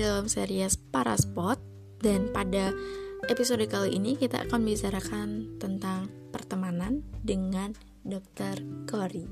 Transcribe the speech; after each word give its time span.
dalam 0.00 0.24
series 0.32 0.80
Paraspot 0.80 1.60
dan 2.00 2.32
pada 2.32 2.72
episode 3.28 3.60
kali 3.68 4.00
ini 4.00 4.16
kita 4.16 4.48
akan 4.48 4.64
membicarakan 4.64 5.60
tentang 5.60 6.08
pertemanan 6.32 7.04
dengan 7.20 7.76
Dr. 8.08 8.64
Cory. 8.88 9.28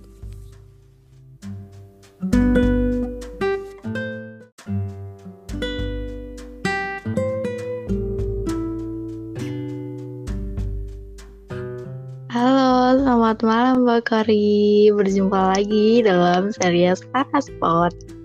Halo, 12.28 13.00
selamat 13.00 13.38
malam 13.40 13.88
Mbak 13.88 14.00
Cory. 14.04 14.92
Berjumpa 14.92 15.56
lagi 15.56 16.04
dalam 16.04 16.52
series 16.52 17.00
Paraspot. 17.08 18.17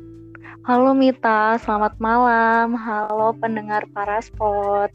Halo 0.63 0.95
Mita, 0.95 1.59
selamat 1.59 1.99
malam. 1.99 2.71
Halo 2.79 3.35
pendengar 3.35 3.83
Paraspot. 3.91 4.87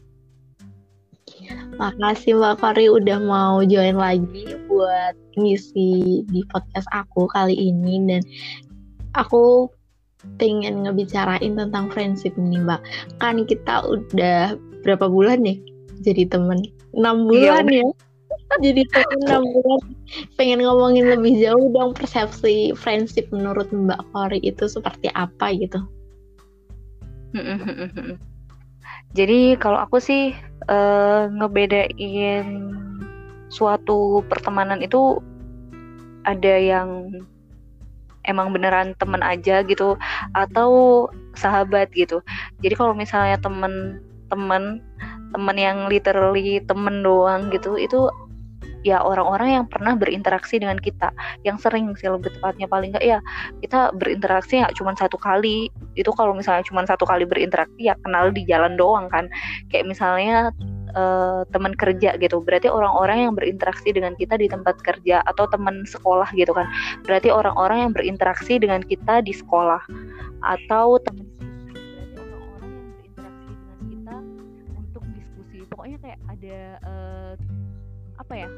Makasih 1.77 2.41
Mbak 2.41 2.57
Kori 2.57 2.89
udah 2.89 3.21
mau 3.21 3.61
join 3.61 3.93
lagi 3.93 4.57
buat 4.65 5.13
ngisi 5.37 6.25
di 6.25 6.41
podcast 6.49 6.89
aku 6.89 7.29
kali 7.29 7.53
ini 7.53 8.01
dan 8.09 8.25
aku 9.13 9.69
pengen 10.41 10.89
ngebicarain 10.89 11.53
tentang 11.53 11.85
friendship 11.93 12.33
nih 12.33 12.65
Mbak. 12.65 12.81
Kan 13.21 13.45
kita 13.45 13.85
udah 13.85 14.57
berapa 14.81 15.05
bulan 15.05 15.45
nih 15.45 15.61
jadi 16.01 16.25
temen? 16.33 16.65
6 16.97 17.29
bulan 17.29 17.69
iya. 17.69 17.85
ya 17.85 18.08
jadi 18.65 18.81
enam 19.21 19.45
bulan 19.45 19.81
pengen 20.35 20.65
ngomongin 20.65 21.05
lebih 21.13 21.37
jauh 21.37 21.69
dong 21.69 21.93
persepsi 21.93 22.73
friendship 22.73 23.29
menurut 23.29 23.69
Mbak 23.69 24.01
Kori 24.09 24.39
itu 24.41 24.65
seperti 24.65 25.13
apa 25.13 25.53
gitu. 25.53 25.79
Jadi 29.17 29.57
kalau 29.57 29.81
aku 29.81 29.97
sih 29.97 30.37
uh, 30.69 31.29
ngebedain 31.33 32.45
suatu 33.49 34.21
pertemanan 34.29 34.81
itu 34.85 35.17
ada 36.29 36.53
yang 36.61 37.09
emang 38.29 38.53
beneran 38.53 38.93
temen 39.01 39.25
aja 39.25 39.65
gitu 39.65 39.97
atau 40.37 41.05
sahabat 41.33 41.89
gitu. 41.97 42.21
Jadi 42.61 42.73
kalau 42.77 42.93
misalnya 42.93 43.41
temen-temen 43.41 44.85
temen 45.29 45.57
yang 45.57 45.89
literally 45.89 46.61
temen 46.65 47.01
doang 47.05 47.49
gitu 47.53 47.77
itu 47.77 48.09
ya 48.87 49.03
orang-orang 49.03 49.61
yang 49.61 49.65
pernah 49.67 49.95
berinteraksi 49.95 50.59
dengan 50.59 50.79
kita 50.79 51.11
yang 51.43 51.59
sering 51.59 51.91
sih 51.99 52.07
lebih 52.07 52.31
tepatnya 52.39 52.67
paling 52.71 52.95
enggak 52.95 53.05
ya 53.05 53.19
kita 53.59 53.91
berinteraksi 53.95 54.63
ya 54.63 54.67
cuma 54.75 54.95
satu 54.95 55.19
kali. 55.19 55.67
Itu 55.99 56.15
kalau 56.15 56.31
misalnya 56.31 56.63
cuma 56.63 56.87
satu 56.87 57.03
kali 57.03 57.27
berinteraksi 57.27 57.91
ya 57.91 57.95
kenal 58.03 58.31
di 58.31 58.47
jalan 58.47 58.79
doang 58.79 59.11
kan. 59.11 59.27
Kayak 59.67 59.91
misalnya 59.91 60.55
uh, 60.95 61.43
teman 61.51 61.75
kerja 61.75 62.15
gitu 62.17 62.39
berarti 62.39 62.71
orang-orang 62.71 63.29
yang 63.29 63.33
berinteraksi 63.35 63.91
dengan 63.91 64.15
kita 64.15 64.39
di 64.39 64.47
tempat 64.47 64.79
kerja 64.79 65.21
atau 65.27 65.45
teman 65.51 65.83
sekolah 65.83 66.31
gitu 66.35 66.55
kan. 66.55 66.67
Berarti 67.03 67.29
orang-orang 67.29 67.89
yang 67.89 67.91
berinteraksi 67.91 68.59
dengan 68.59 68.79
kita 68.85 69.19
di 69.25 69.35
sekolah 69.35 69.83
atau 70.39 70.95
teman 71.03 71.27
pokoknya 75.79 75.97
kayak 76.03 76.19
ada 76.27 76.59
uh, 76.83 77.33
apa 78.19 78.33
ya 78.35 78.49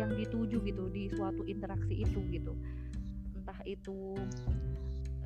yang 0.00 0.10
dituju 0.14 0.62
gitu 0.64 0.90
di 0.90 1.10
suatu 1.12 1.42
interaksi 1.46 2.02
itu 2.02 2.20
gitu. 2.30 2.52
Entah 3.36 3.60
itu 3.68 4.18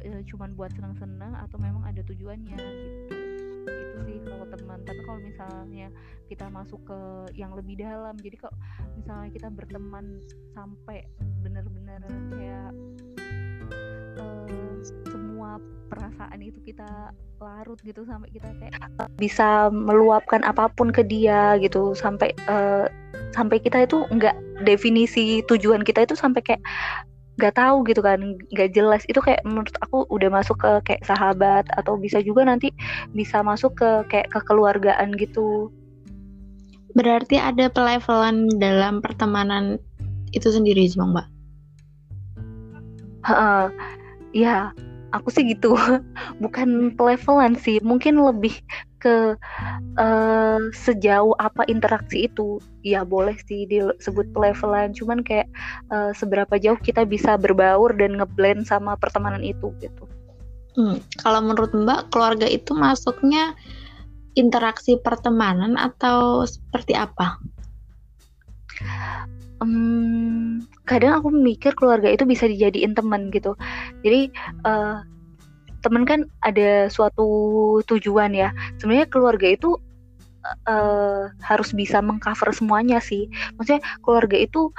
e, 0.02 0.22
cuman 0.28 0.52
buat 0.58 0.70
senang-senang 0.74 1.36
atau 1.38 1.56
memang 1.60 1.84
ada 1.86 2.02
tujuannya 2.04 2.56
gitu. 2.58 3.14
Itu 3.68 3.98
sih 4.08 4.18
kalau 4.24 4.46
teman. 4.48 4.78
Tapi 4.84 5.00
kalau 5.04 5.20
misalnya 5.20 5.88
kita 6.28 6.46
masuk 6.52 6.80
ke 6.84 7.00
yang 7.36 7.52
lebih 7.56 7.80
dalam 7.80 8.14
jadi 8.20 8.36
kalau 8.36 8.56
misalnya 8.96 9.28
kita 9.32 9.48
berteman 9.52 10.20
sampai 10.52 11.08
benar-benar 11.40 12.02
kayak 12.34 12.72
semua 15.48 15.64
perasaan 15.88 16.44
itu 16.44 16.60
kita 16.60 17.16
larut 17.40 17.80
gitu 17.80 18.04
sampai 18.04 18.28
kita 18.28 18.52
kayak 18.60 18.76
bisa 19.16 19.72
meluapkan 19.72 20.44
apa 20.44 20.68
pun 20.68 20.92
ke 20.92 21.00
dia 21.00 21.56
gitu. 21.64 21.96
Sampai 21.96 22.36
uh, 22.52 22.84
sampai 23.32 23.56
kita 23.56 23.88
itu 23.88 24.04
nggak 24.12 24.36
definisi 24.68 25.40
tujuan 25.48 25.80
kita 25.88 26.04
itu 26.04 26.12
sampai 26.12 26.44
kayak 26.44 26.60
nggak 27.40 27.56
tahu 27.56 27.80
gitu 27.88 28.04
kan 28.04 28.36
nggak 28.52 28.76
jelas. 28.76 29.08
Itu 29.08 29.24
kayak 29.24 29.40
menurut 29.48 29.72
aku 29.80 30.04
udah 30.12 30.28
masuk 30.28 30.60
ke 30.60 30.72
kayak 30.84 31.08
sahabat 31.08 31.64
atau 31.80 31.96
bisa 31.96 32.20
juga 32.20 32.44
nanti 32.44 32.68
bisa 33.16 33.40
masuk 33.40 33.72
ke 33.80 33.90
kayak 34.12 34.28
kekeluargaan 34.28 35.16
gitu. 35.16 35.72
Berarti 36.92 37.40
ada 37.40 37.72
pelevelan 37.72 38.52
dalam 38.60 39.00
pertemanan 39.00 39.80
itu 40.36 40.52
sendiri 40.52 40.84
sih 40.84 41.00
mbak? 41.00 41.24
Uh, 43.24 43.72
ya 44.36 44.76
aku 45.12 45.28
sih 45.32 45.44
gitu. 45.48 45.74
Bukan 46.42 46.94
pelevelan 46.94 47.56
sih 47.56 47.80
mungkin 47.80 48.20
lebih 48.20 48.54
ke 48.98 49.38
uh, 49.96 50.60
sejauh 50.74 51.34
apa 51.38 51.64
interaksi 51.70 52.26
itu. 52.26 52.58
Ya 52.82 53.06
boleh 53.06 53.36
sih 53.46 53.64
disebut 53.68 54.30
pelevelan 54.34 54.92
cuman 54.96 55.22
kayak 55.22 55.48
uh, 55.92 56.10
seberapa 56.12 56.58
jauh 56.58 56.78
kita 56.80 57.06
bisa 57.06 57.38
berbaur 57.38 57.94
dan 57.94 58.18
ngeblend 58.18 58.66
sama 58.66 58.98
pertemanan 58.98 59.44
itu 59.44 59.72
gitu. 59.80 60.04
Hmm, 60.78 61.02
kalau 61.26 61.42
menurut 61.42 61.74
mbak 61.74 62.14
keluarga 62.14 62.46
itu 62.46 62.70
masuknya 62.70 63.58
interaksi 64.38 64.94
pertemanan 64.94 65.74
atau 65.74 66.46
seperti 66.46 66.94
apa? 66.94 67.42
Um, 69.58 70.62
kadang 70.88 71.20
aku 71.20 71.28
mikir 71.28 71.76
keluarga 71.76 72.08
itu 72.08 72.24
bisa 72.24 72.48
dijadiin 72.48 72.96
teman 72.96 73.28
gitu 73.28 73.52
jadi 74.00 74.32
uh, 74.64 75.04
temen 75.84 76.02
kan 76.08 76.26
ada 76.42 76.88
suatu 76.90 77.28
tujuan 77.86 78.34
ya 78.34 78.50
sebenarnya 78.80 79.06
keluarga 79.12 79.46
itu 79.54 79.78
uh, 80.66 81.30
harus 81.44 81.70
bisa 81.76 82.00
mengcover 82.00 82.50
semuanya 82.50 82.98
sih 82.98 83.28
maksudnya 83.60 83.84
keluarga 84.02 84.40
itu 84.40 84.72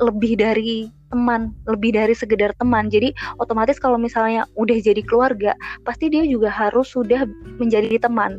lebih 0.00 0.40
dari 0.40 0.88
teman, 1.10 1.50
lebih 1.66 1.92
dari 1.92 2.14
sekedar 2.14 2.54
teman. 2.56 2.88
Jadi 2.88 3.12
otomatis 3.42 3.76
kalau 3.82 3.98
misalnya 3.98 4.46
udah 4.54 4.78
jadi 4.78 5.02
keluarga, 5.02 5.52
pasti 5.82 6.08
dia 6.08 6.22
juga 6.24 6.48
harus 6.48 6.88
sudah 6.94 7.26
menjadi 7.58 7.98
teman. 7.98 8.38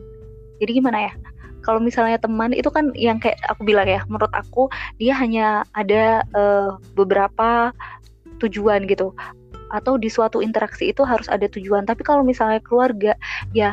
Jadi 0.64 0.80
gimana 0.80 1.12
ya? 1.12 1.14
Kalau 1.62 1.80
misalnya 1.82 2.18
teman 2.18 2.54
itu 2.54 2.68
kan 2.70 2.94
yang 2.98 3.18
kayak 3.18 3.38
aku 3.50 3.66
bilang 3.66 3.88
ya 3.88 4.02
menurut 4.10 4.32
aku 4.34 4.68
dia 4.98 5.14
hanya 5.18 5.66
ada 5.78 6.26
uh, 6.34 6.78
beberapa 6.98 7.72
tujuan 8.42 8.90
gitu 8.90 9.14
atau 9.72 9.96
di 9.96 10.12
suatu 10.12 10.44
interaksi 10.44 10.92
itu 10.92 11.06
harus 11.08 11.32
ada 11.32 11.48
tujuan 11.48 11.88
tapi 11.88 12.04
kalau 12.04 12.26
misalnya 12.26 12.60
keluarga 12.60 13.16
ya 13.56 13.72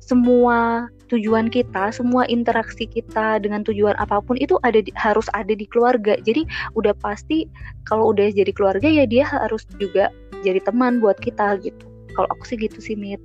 semua 0.00 0.88
tujuan 1.10 1.50
kita, 1.50 1.94
semua 1.94 2.26
interaksi 2.26 2.86
kita 2.86 3.42
dengan 3.42 3.62
tujuan 3.66 3.94
apa 3.98 4.18
pun 4.22 4.34
itu 4.38 4.58
ada 4.66 4.82
di, 4.82 4.90
harus 4.98 5.26
ada 5.34 5.54
di 5.54 5.66
keluarga. 5.70 6.18
Jadi 6.18 6.46
udah 6.74 6.94
pasti 6.98 7.46
kalau 7.86 8.10
udah 8.10 8.30
jadi 8.34 8.50
keluarga 8.50 8.90
ya 8.90 9.04
dia 9.06 9.26
harus 9.26 9.66
juga 9.78 10.10
jadi 10.42 10.58
teman 10.62 10.98
buat 10.98 11.18
kita 11.22 11.62
gitu. 11.62 11.84
Kalau 12.14 12.26
aku 12.30 12.42
sih 12.42 12.58
gitu 12.58 12.82
sih 12.82 12.98
Mit. 12.98 13.22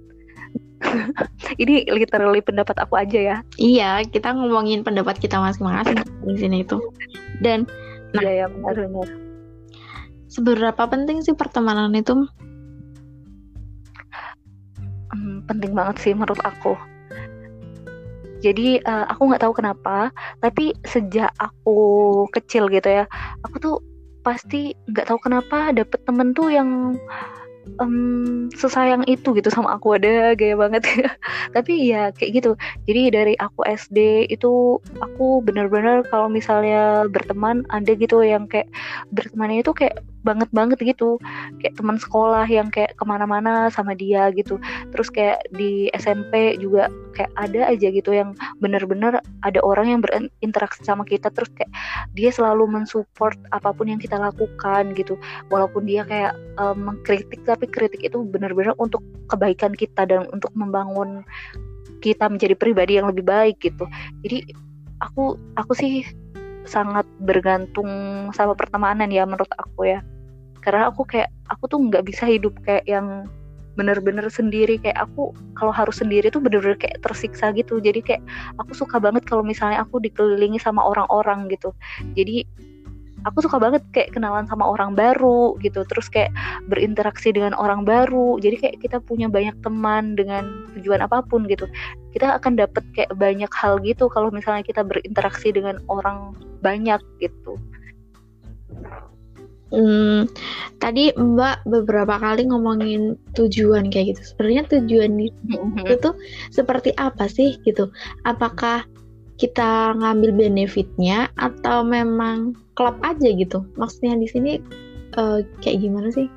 ini 1.62 1.88
literally 1.88 2.42
pendapat 2.44 2.76
aku 2.80 3.00
aja 3.00 3.20
ya. 3.20 3.38
Iya, 3.56 4.04
kita 4.08 4.36
ngomongin 4.36 4.84
pendapat 4.84 5.18
kita 5.20 5.40
masing-masing 5.40 6.00
di 6.26 6.36
sini 6.38 6.58
itu. 6.64 6.80
Dan 7.40 7.68
nah, 8.16 8.24
iya, 8.24 8.46
ya, 8.46 8.52
benar 8.52 8.76
benar. 8.76 9.10
Seberapa 10.28 10.84
penting 10.92 11.24
sih 11.24 11.36
pertemanan 11.36 11.96
itu? 11.96 12.28
Hmm, 15.16 15.48
penting 15.48 15.72
banget 15.72 15.96
sih 16.04 16.12
menurut 16.12 16.40
aku. 16.44 16.76
Jadi 18.44 18.78
uh, 18.84 19.10
aku 19.10 19.32
nggak 19.32 19.42
tahu 19.42 19.54
kenapa, 19.58 20.12
tapi 20.44 20.76
sejak 20.86 21.32
aku 21.40 22.28
kecil 22.30 22.70
gitu 22.70 23.02
ya, 23.02 23.10
aku 23.42 23.56
tuh 23.58 23.76
pasti 24.22 24.74
nggak 24.90 25.08
tahu 25.10 25.22
kenapa 25.22 25.70
dapet 25.74 26.02
temen 26.04 26.34
tuh 26.34 26.50
yang 26.50 26.98
um, 27.82 28.48
sesayang 28.56 29.04
itu 29.06 29.36
gitu 29.36 29.50
sama 29.52 29.76
aku 29.76 29.98
ada 29.98 30.34
gaya 30.38 30.56
banget. 30.56 30.84
Tapi 31.56 31.92
ya 31.92 32.10
kayak 32.16 32.32
gitu. 32.42 32.52
Jadi 32.88 33.02
dari 33.12 33.34
aku 33.38 33.66
SD 33.66 34.30
itu 34.32 34.80
aku 35.02 35.44
bener-bener 35.44 36.06
kalau 36.08 36.32
misalnya 36.32 37.06
berteman 37.10 37.68
ada 37.70 37.92
gitu 37.94 38.22
yang 38.24 38.48
kayak 38.50 38.70
bertemannya 39.12 39.62
itu 39.66 39.72
kayak 39.76 40.02
banget 40.26 40.50
banget 40.50 40.82
gitu. 40.82 41.22
Kayak 41.62 41.78
teman 41.78 42.02
sekolah 42.02 42.50
yang 42.50 42.74
kayak 42.74 42.98
ke 42.98 43.04
mana-mana 43.06 43.70
sama 43.70 43.94
dia 43.94 44.34
gitu. 44.34 44.58
Terus 44.90 45.14
kayak 45.14 45.46
di 45.54 45.94
SMP 45.94 46.58
juga 46.58 46.90
kayak 47.14 47.32
ada 47.38 47.70
aja 47.70 47.88
gitu 47.94 48.12
yang 48.12 48.34
bener-bener 48.58 49.22
ada 49.46 49.60
orang 49.62 49.94
yang 49.94 50.02
berinteraksi 50.02 50.82
sama 50.82 51.06
kita. 51.06 51.30
Terus 51.30 51.54
kayak 51.54 51.72
dia 52.18 52.34
selalu 52.34 52.66
mensupport 52.66 53.38
apa 53.54 53.70
pun 53.72 53.86
yang 53.86 54.02
kita 54.02 54.18
lakukan 54.18 54.98
gitu. 54.98 55.16
Walaupun 55.54 55.86
dia 55.86 56.02
kayak 56.04 56.34
um, 56.58 56.90
mengkritik 56.90 57.46
tapi 57.46 57.70
kritik 57.70 58.02
itu 58.02 58.26
bener-bener 58.26 58.74
untuk 58.82 59.06
kebaikan 59.30 59.78
kita 59.78 60.10
dan 60.10 60.26
untuk 60.34 60.50
membangun 60.58 61.22
kita 62.02 62.26
menjadi 62.28 62.58
pribadi 62.58 62.98
yang 62.98 63.08
lebih 63.08 63.26
baik 63.26 63.62
gitu. 63.62 63.86
Jadi 64.26 64.50
aku 65.02 65.38
aku 65.58 65.72
sih 65.78 66.06
sangat 66.66 67.06
bergantung 67.22 67.90
sama 68.34 68.58
pertemanan 68.58 69.10
ya 69.14 69.24
menurut 69.24 69.50
aku 69.54 69.86
ya 69.86 70.02
karena 70.66 70.90
aku 70.90 71.06
kayak 71.06 71.30
aku 71.54 71.70
tuh 71.70 71.78
nggak 71.78 72.02
bisa 72.10 72.26
hidup 72.26 72.58
kayak 72.66 72.90
yang 72.90 73.30
bener-bener 73.78 74.26
sendiri. 74.32 74.82
Kayak 74.82 75.06
aku 75.06 75.36
kalau 75.54 75.70
harus 75.70 76.02
sendiri 76.02 76.32
tuh 76.34 76.42
bener-bener 76.42 76.80
kayak 76.80 77.04
tersiksa 77.06 77.54
gitu. 77.54 77.78
Jadi 77.78 78.02
kayak 78.02 78.24
aku 78.58 78.74
suka 78.74 78.98
banget 78.98 79.28
kalau 79.30 79.46
misalnya 79.46 79.84
aku 79.86 80.02
dikelilingi 80.02 80.58
sama 80.58 80.82
orang-orang 80.82 81.52
gitu. 81.54 81.76
Jadi 82.18 82.48
aku 83.28 83.42
suka 83.42 83.58
banget 83.58 83.82
kayak 83.92 84.16
kenalan 84.16 84.48
sama 84.48 84.66
orang 84.66 84.96
baru 84.96 85.60
gitu. 85.62 85.84
Terus 85.86 86.08
kayak 86.10 86.32
berinteraksi 86.72 87.36
dengan 87.36 87.54
orang 87.54 87.84
baru. 87.86 88.42
Jadi 88.42 88.56
kayak 88.58 88.76
kita 88.82 88.98
punya 89.04 89.28
banyak 89.30 89.54
teman 89.62 90.16
dengan 90.18 90.72
tujuan 90.80 91.04
apa 91.04 91.22
pun 91.28 91.46
gitu. 91.46 91.68
Kita 92.16 92.40
akan 92.40 92.58
dapat 92.58 92.82
kayak 92.96 93.12
banyak 93.20 93.52
hal 93.52 93.84
gitu 93.84 94.08
kalau 94.08 94.32
misalnya 94.32 94.64
kita 94.64 94.82
berinteraksi 94.82 95.52
dengan 95.52 95.84
orang 95.92 96.34
banyak 96.64 97.04
gitu. 97.20 97.60
Hmm, 99.76 100.15
tadi 100.86 101.10
Mbak 101.18 101.66
beberapa 101.66 102.22
kali 102.22 102.46
ngomongin 102.46 103.18
tujuan 103.34 103.90
kayak 103.90 104.14
gitu. 104.14 104.22
Sebenarnya 104.22 104.64
tujuan 104.70 105.18
itu, 105.18 105.58
mm-hmm. 105.58 105.90
itu 105.90 106.10
seperti 106.54 106.94
apa 107.02 107.26
sih 107.26 107.58
gitu? 107.66 107.90
Apakah 108.22 108.86
kita 109.36 109.98
ngambil 110.00 110.32
benefitnya 110.32 111.28
atau 111.36 111.84
memang 111.84 112.56
klub 112.76 112.96
aja 113.04 113.28
gitu 113.32 113.68
maksudnya 113.76 114.16
di 114.16 114.28
sini 114.32 114.52
uh, 115.20 115.44
kayak 115.60 115.84
gimana 115.84 116.12
sih 116.12 116.28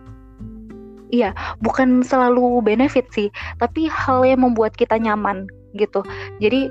Iya, 1.09 1.33
bukan 1.65 2.05
selalu 2.05 2.61
benefit 2.61 3.09
sih, 3.17 3.33
tapi 3.57 3.89
hal 3.89 4.29
yang 4.29 4.45
membuat 4.45 4.77
kita 4.77 5.01
nyaman 5.01 5.49
gitu. 5.73 6.05
Jadi 6.37 6.69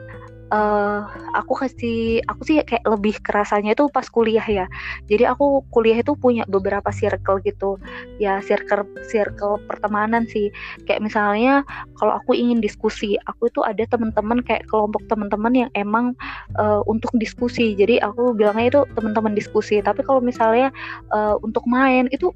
uh, 0.51 1.07
aku 1.35 1.53
kasih 1.65 2.23
aku 2.27 2.41
sih 2.47 2.57
kayak 2.63 2.83
lebih 2.87 3.19
kerasanya 3.23 3.75
itu 3.75 3.87
pas 3.91 4.07
kuliah 4.07 4.43
ya. 4.43 4.65
Jadi 5.11 5.27
aku 5.27 5.63
kuliah 5.71 5.99
itu 5.99 6.15
punya 6.15 6.43
beberapa 6.47 6.89
circle 6.91 7.43
gitu. 7.43 7.79
Ya 8.21 8.39
circle 8.43 8.87
circle 9.07 9.59
pertemanan 9.67 10.27
sih. 10.29 10.51
Kayak 10.87 11.03
misalnya 11.03 11.53
kalau 11.99 12.15
aku 12.15 12.35
ingin 12.35 12.63
diskusi 12.63 13.19
aku 13.27 13.51
itu 13.51 13.61
ada 13.63 13.83
teman-teman 13.87 14.43
kayak 14.43 14.67
kelompok 14.69 15.03
teman-teman 15.11 15.67
yang 15.67 15.69
emang 15.75 16.15
uh, 16.59 16.81
untuk 16.87 17.11
diskusi. 17.19 17.75
Jadi 17.75 17.99
aku 18.03 18.35
bilangnya 18.35 18.67
itu 18.77 18.81
teman-teman 18.95 19.33
diskusi. 19.35 19.79
Tapi 19.83 20.03
kalau 20.03 20.23
misalnya 20.23 20.71
uh, 21.11 21.35
untuk 21.43 21.63
main 21.67 22.07
itu 22.11 22.31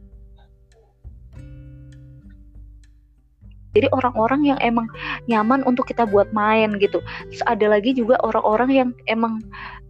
jadi 3.71 3.87
orang-orang 3.95 4.55
yang 4.55 4.59
emang 4.59 4.87
nyaman 5.31 5.63
untuk 5.63 5.87
kita 5.87 6.03
buat 6.03 6.31
main 6.35 6.75
gitu. 6.79 6.99
Terus 7.31 7.43
ada 7.47 7.65
lagi 7.71 7.95
juga 7.95 8.19
orang-orang 8.23 8.69
yang 8.71 8.89
emang 9.07 9.39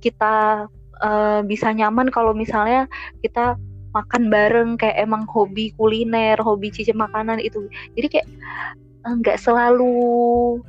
kita 0.01 0.68
uh, 1.01 1.42
bisa 1.45 1.74
nyaman 1.74 2.13
kalau 2.13 2.33
misalnya 2.38 2.86
kita 3.25 3.57
makan 3.92 4.31
bareng 4.31 4.80
kayak 4.80 5.04
emang 5.04 5.28
hobi 5.28 5.75
kuliner 5.75 6.39
hobi 6.39 6.72
cicip 6.72 6.95
makanan 6.95 7.42
itu. 7.44 7.68
Jadi 7.98 8.07
kayak 8.07 8.28
nggak 9.01 9.42
selalu 9.42 9.98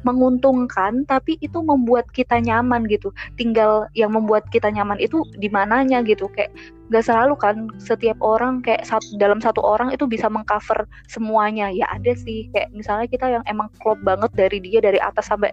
menguntungkan 0.08 1.04
tapi 1.04 1.36
itu 1.44 1.60
membuat 1.60 2.08
kita 2.16 2.40
nyaman 2.40 2.88
gitu. 2.88 3.12
Tinggal 3.36 3.92
yang 3.92 4.16
membuat 4.16 4.48
kita 4.48 4.72
nyaman 4.72 4.96
itu 4.96 5.20
di 5.36 5.52
mananya 5.52 6.00
gitu. 6.00 6.32
Kayak 6.32 6.56
nggak 6.88 7.04
selalu 7.04 7.34
kan 7.36 7.56
setiap 7.76 8.16
orang 8.24 8.64
kayak 8.64 8.88
satu, 8.88 9.20
dalam 9.20 9.36
satu 9.40 9.60
orang 9.60 9.92
itu 9.92 10.08
bisa 10.08 10.32
mengcover 10.32 10.88
semuanya. 11.12 11.68
Ya 11.68 11.84
ada 11.92 12.16
sih 12.16 12.48
kayak 12.56 12.72
misalnya 12.72 13.04
kita 13.04 13.26
yang 13.28 13.44
emang 13.44 13.68
klop 13.84 14.00
banget 14.00 14.32
dari 14.32 14.64
dia 14.64 14.80
dari 14.80 14.96
atas 14.96 15.28
sampai 15.28 15.52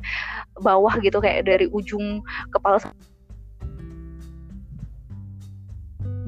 bawah 0.63 0.95
gitu 1.03 1.19
kayak 1.19 1.51
dari 1.51 1.67
ujung 1.75 2.23
kepala 2.55 2.79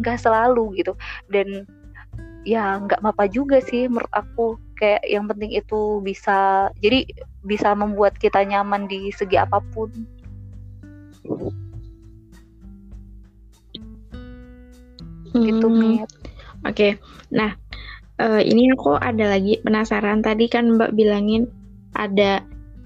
nggak 0.04 0.20
selalu 0.20 0.84
gitu. 0.84 1.00
Dan 1.32 1.64
ya 2.44 2.76
nggak 2.76 3.00
apa 3.06 3.30
juga 3.32 3.64
sih 3.64 3.88
menurut 3.88 4.12
aku 4.12 4.60
kayak 4.82 5.06
yang 5.06 5.30
penting 5.30 5.54
itu 5.54 6.02
bisa 6.02 6.74
jadi 6.82 7.06
bisa 7.46 7.78
membuat 7.78 8.18
kita 8.18 8.42
nyaman 8.42 8.90
di 8.90 9.14
segi 9.14 9.38
apa 9.38 9.62
pun 9.70 9.94
hmm. 15.38 15.46
gitu. 15.46 15.68
Oke, 16.62 16.98
nah 17.34 17.54
uh, 18.22 18.42
ini 18.42 18.74
aku 18.74 18.98
ada 18.98 19.38
lagi 19.38 19.58
penasaran 19.62 20.22
tadi 20.22 20.46
kan 20.50 20.78
Mbak 20.78 20.94
bilangin 20.94 21.50
ada 21.98 22.42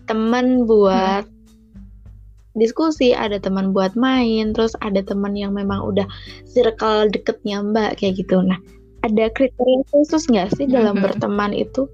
teman 0.07 0.63
buat 0.63 1.27
hmm. 1.27 2.59
diskusi, 2.59 3.12
ada 3.12 3.39
teman 3.39 3.75
buat 3.75 3.95
main, 4.00 4.56
terus 4.56 4.75
ada 4.80 5.03
teman 5.03 5.36
yang 5.36 5.51
memang 5.56 5.83
udah 5.83 6.07
circle 6.48 7.12
deketnya 7.12 7.59
Mbak 7.59 8.00
kayak 8.00 8.19
gitu. 8.24 8.39
Nah, 8.39 8.59
ada 9.05 9.29
kriteria 9.29 9.85
khusus 9.93 10.25
nggak 10.25 10.49
sih 10.57 10.65
dalam 10.65 10.97
mm-hmm. 10.97 11.05
berteman 11.05 11.53
itu? 11.53 11.85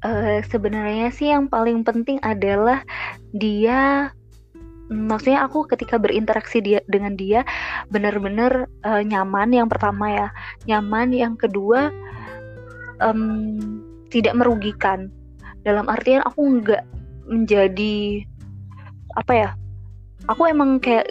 Uh, 0.00 0.40
sebenarnya 0.48 1.12
sih 1.12 1.28
yang 1.28 1.48
paling 1.48 1.84
penting 1.84 2.20
adalah 2.24 2.84
dia 3.36 4.12
maksudnya 4.90 5.46
aku 5.46 5.68
ketika 5.70 5.96
berinteraksi 6.00 6.58
dia 6.60 6.80
dengan 6.88 7.14
dia 7.14 7.46
benar-benar 7.92 8.66
uh, 8.82 9.02
nyaman 9.04 9.54
yang 9.54 9.68
pertama 9.70 10.10
ya 10.10 10.28
nyaman 10.66 11.14
yang 11.14 11.34
kedua 11.38 11.94
um, 12.98 13.60
tidak 14.10 14.34
merugikan 14.34 15.08
dalam 15.62 15.86
artian 15.86 16.24
aku 16.26 16.60
nggak 16.60 16.82
menjadi 17.30 18.26
apa 19.14 19.32
ya 19.32 19.50
aku 20.30 20.46
emang 20.46 20.78
kayak 20.78 21.10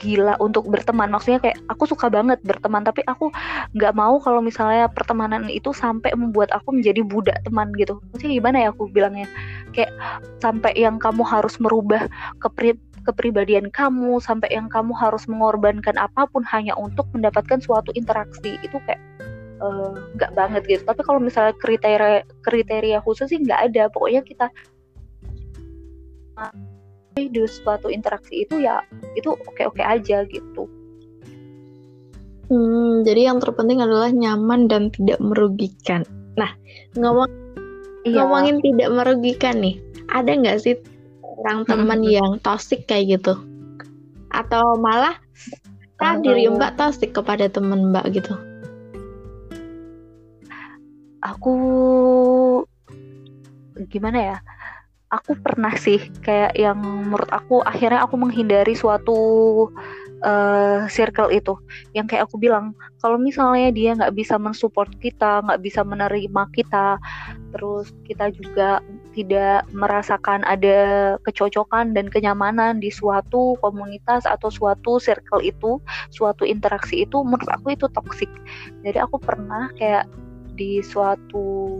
gila 0.00 0.40
untuk 0.40 0.64
berteman. 0.72 1.12
Maksudnya 1.12 1.38
kayak 1.44 1.58
aku 1.68 1.84
suka 1.84 2.08
banget 2.08 2.40
berteman 2.42 2.80
tapi 2.80 3.04
aku 3.04 3.28
nggak 3.76 3.92
mau 3.92 4.16
kalau 4.18 4.40
misalnya 4.40 4.88
pertemanan 4.88 5.46
itu 5.52 5.70
sampai 5.76 6.16
membuat 6.16 6.48
aku 6.56 6.72
menjadi 6.72 7.04
budak 7.04 7.38
teman 7.44 7.70
gitu. 7.76 8.00
Maksudnya 8.10 8.32
gimana 8.40 8.56
ya 8.64 8.68
aku 8.72 8.88
bilangnya? 8.88 9.28
Kayak 9.76 9.92
sampai 10.40 10.72
yang 10.80 10.96
kamu 10.96 11.22
harus 11.22 11.60
merubah 11.60 12.08
kepri 12.40 12.80
kepribadian 13.04 13.68
kamu 13.68 14.16
sampai 14.16 14.48
yang 14.48 14.72
kamu 14.72 14.96
harus 14.96 15.28
mengorbankan 15.28 15.92
apa 16.00 16.24
pun 16.32 16.40
hanya 16.48 16.72
untuk 16.80 17.04
mendapatkan 17.12 17.60
suatu 17.60 17.92
interaksi. 17.92 18.56
Itu 18.64 18.80
kayak 18.88 19.00
eh, 19.60 19.92
nggak 20.16 20.32
uh, 20.32 20.34
banget 20.34 20.62
gitu. 20.64 20.82
Tapi 20.88 21.04
kalau 21.04 21.20
misalnya 21.20 21.52
kriteria 21.60 22.24
kriteria 22.40 22.98
khusus 23.04 23.28
sih 23.28 23.38
nggak 23.44 23.70
ada. 23.70 23.92
Pokoknya 23.92 24.24
kita 24.24 24.48
di 27.14 27.46
suatu 27.46 27.86
interaksi 27.86 28.42
itu 28.42 28.58
ya 28.58 28.82
itu 29.14 29.30
oke-oke 29.30 29.82
aja 29.82 30.26
gitu. 30.26 30.66
Hmm, 32.50 33.06
jadi 33.06 33.32
yang 33.32 33.38
terpenting 33.40 33.80
adalah 33.80 34.10
nyaman 34.10 34.66
dan 34.66 34.90
tidak 34.90 35.22
merugikan. 35.22 36.04
Nah, 36.34 36.52
ngomong 36.98 37.30
iya. 38.04 38.20
ngomongin 38.20 38.60
tidak 38.60 38.90
merugikan 38.92 39.62
nih, 39.62 39.80
ada 40.12 40.34
nggak 40.34 40.58
sih 40.60 40.74
orang 41.22 41.64
teman 41.64 42.00
hmm. 42.02 42.10
yang 42.10 42.30
toxic 42.42 42.84
kayak 42.84 43.16
gitu? 43.16 43.38
Atau 44.34 44.76
malah 44.82 45.16
kan 45.96 46.20
diri 46.20 46.50
Mbak 46.50 46.74
toxic 46.76 47.14
kepada 47.14 47.46
teman 47.48 47.94
Mbak 47.94 48.06
gitu? 48.12 48.34
Aku 51.22 51.54
gimana 53.88 54.18
ya? 54.20 54.38
Aku 55.18 55.38
pernah 55.38 55.74
sih 55.78 56.00
kayak 56.22 56.58
yang 56.58 56.78
menurut 56.80 57.30
aku 57.30 57.62
akhirnya 57.62 58.02
aku 58.02 58.18
menghindari 58.18 58.74
suatu 58.74 59.16
uh, 60.24 60.88
circle 60.90 61.30
itu. 61.30 61.54
Yang 61.94 62.06
kayak 62.14 62.22
aku 62.26 62.36
bilang 62.40 62.74
kalau 62.98 63.20
misalnya 63.20 63.70
dia 63.70 63.94
nggak 63.94 64.16
bisa 64.16 64.40
mensupport 64.40 64.90
kita 64.98 65.44
nggak 65.44 65.60
bisa 65.62 65.84
menerima 65.84 66.42
kita 66.56 66.98
terus 67.54 67.94
kita 68.02 68.34
juga 68.34 68.82
tidak 69.14 69.62
merasakan 69.70 70.42
ada 70.42 71.14
kecocokan 71.22 71.94
dan 71.94 72.10
kenyamanan 72.10 72.82
di 72.82 72.90
suatu 72.90 73.54
komunitas 73.62 74.26
atau 74.26 74.50
suatu 74.50 74.98
circle 74.98 75.38
itu 75.38 75.78
suatu 76.10 76.42
interaksi 76.42 77.06
itu 77.06 77.22
menurut 77.22 77.46
aku 77.46 77.78
itu 77.78 77.86
toksik 77.94 78.30
jadi 78.82 79.06
aku 79.06 79.22
pernah 79.22 79.70
kayak 79.78 80.10
di 80.58 80.82
suatu 80.82 81.78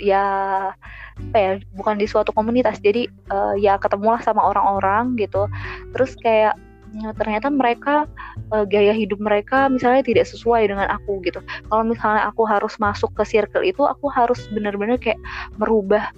ya 0.00 0.72
apa 1.14 1.38
ya 1.38 1.52
bukan 1.74 1.98
di 1.98 2.06
suatu 2.06 2.30
komunitas. 2.34 2.78
Jadi 2.82 3.06
uh, 3.30 3.54
ya 3.58 3.78
ketemulah 3.78 4.20
sama 4.22 4.42
orang-orang 4.42 5.14
gitu. 5.18 5.46
Terus 5.94 6.14
kayak 6.20 6.58
ya, 6.94 7.10
ternyata 7.14 7.50
mereka 7.50 8.06
uh, 8.54 8.64
gaya 8.66 8.94
hidup 8.94 9.18
mereka 9.18 9.66
misalnya 9.70 10.02
tidak 10.02 10.26
sesuai 10.30 10.70
dengan 10.70 10.90
aku 10.90 11.22
gitu. 11.26 11.42
Kalau 11.70 11.84
misalnya 11.86 12.30
aku 12.30 12.46
harus 12.46 12.78
masuk 12.78 13.10
ke 13.14 13.22
circle 13.26 13.66
itu 13.66 13.82
aku 13.82 14.10
harus 14.10 14.46
benar-benar 14.50 14.98
kayak 14.98 15.18
merubah 15.58 16.10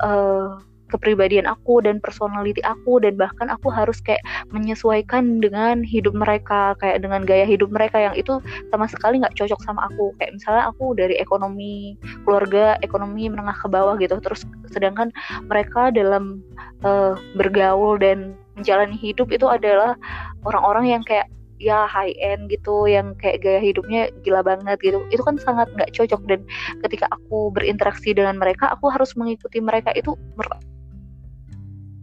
uh, 0.00 0.60
kepribadian 0.90 1.46
aku 1.46 1.80
dan 1.80 2.02
personality 2.02 2.60
aku 2.66 2.98
dan 3.00 3.14
bahkan 3.16 3.48
aku 3.48 3.70
harus 3.70 4.02
kayak 4.02 4.20
menyesuaikan 4.50 5.38
dengan 5.38 5.80
hidup 5.86 6.12
mereka 6.12 6.74
kayak 6.82 7.00
dengan 7.00 7.22
gaya 7.24 7.46
hidup 7.46 7.70
mereka 7.70 8.02
yang 8.02 8.14
itu 8.18 8.42
sama 8.74 8.90
sekali 8.90 9.22
nggak 9.22 9.34
cocok 9.38 9.60
sama 9.62 9.88
aku. 9.88 10.12
Kayak 10.18 10.36
misalnya 10.36 10.64
aku 10.68 10.92
dari 10.98 11.14
ekonomi 11.16 11.94
keluarga 12.26 12.76
ekonomi 12.82 13.30
menengah 13.30 13.56
ke 13.56 13.68
bawah 13.70 13.94
gitu. 14.02 14.18
Terus 14.18 14.42
sedangkan 14.74 15.14
mereka 15.46 15.94
dalam 15.94 16.42
uh, 16.82 17.14
bergaul 17.38 17.96
dan 17.96 18.34
menjalani 18.58 18.98
hidup 18.98 19.32
itu 19.32 19.48
adalah 19.48 19.96
orang-orang 20.44 20.98
yang 20.98 21.02
kayak 21.06 21.30
ya 21.60 21.84
high 21.84 22.16
end 22.16 22.48
gitu 22.48 22.88
yang 22.88 23.12
kayak 23.20 23.44
gaya 23.44 23.60
hidupnya 23.60 24.08
gila 24.24 24.40
banget 24.40 24.80
gitu. 24.80 25.04
Itu 25.12 25.22
kan 25.22 25.36
sangat 25.36 25.68
nggak 25.76 25.92
cocok 25.92 26.20
dan 26.26 26.40
ketika 26.88 27.06
aku 27.12 27.52
berinteraksi 27.52 28.16
dengan 28.16 28.40
mereka 28.40 28.72
aku 28.72 28.88
harus 28.88 29.12
mengikuti 29.14 29.60
mereka. 29.60 29.92
Itu 29.92 30.16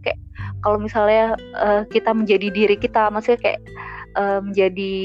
kayak 0.08 0.18
kalau 0.64 0.78
misalnya 0.80 1.36
uh, 1.60 1.82
kita 1.92 2.10
menjadi 2.16 2.48
diri 2.48 2.76
kita 2.80 3.12
maksudnya 3.12 3.40
kayak 3.40 3.60
uh, 4.16 4.40
menjadi 4.40 4.96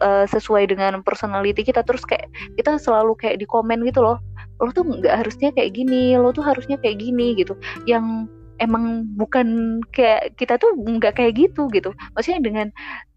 uh, 0.00 0.24
sesuai 0.30 0.70
dengan 0.70 1.02
personality 1.02 1.66
kita 1.66 1.82
terus 1.82 2.06
kayak 2.06 2.30
kita 2.54 2.78
selalu 2.78 3.18
kayak 3.18 3.42
di 3.42 3.46
komen 3.46 3.82
gitu 3.82 4.00
loh 4.00 4.22
lo 4.58 4.70
tuh 4.74 4.82
nggak 4.82 5.22
harusnya 5.24 5.54
kayak 5.54 5.74
gini 5.74 6.18
lo 6.18 6.34
tuh 6.34 6.42
harusnya 6.42 6.76
kayak 6.82 6.98
gini 6.98 7.38
gitu. 7.38 7.54
Yang 7.86 8.26
emang 8.58 9.06
bukan 9.14 9.78
kayak 9.94 10.34
kita 10.34 10.58
tuh 10.58 10.74
nggak 10.74 11.14
kayak 11.14 11.38
gitu 11.38 11.70
gitu. 11.70 11.94
Maksudnya 12.18 12.40
dengan 12.42 12.66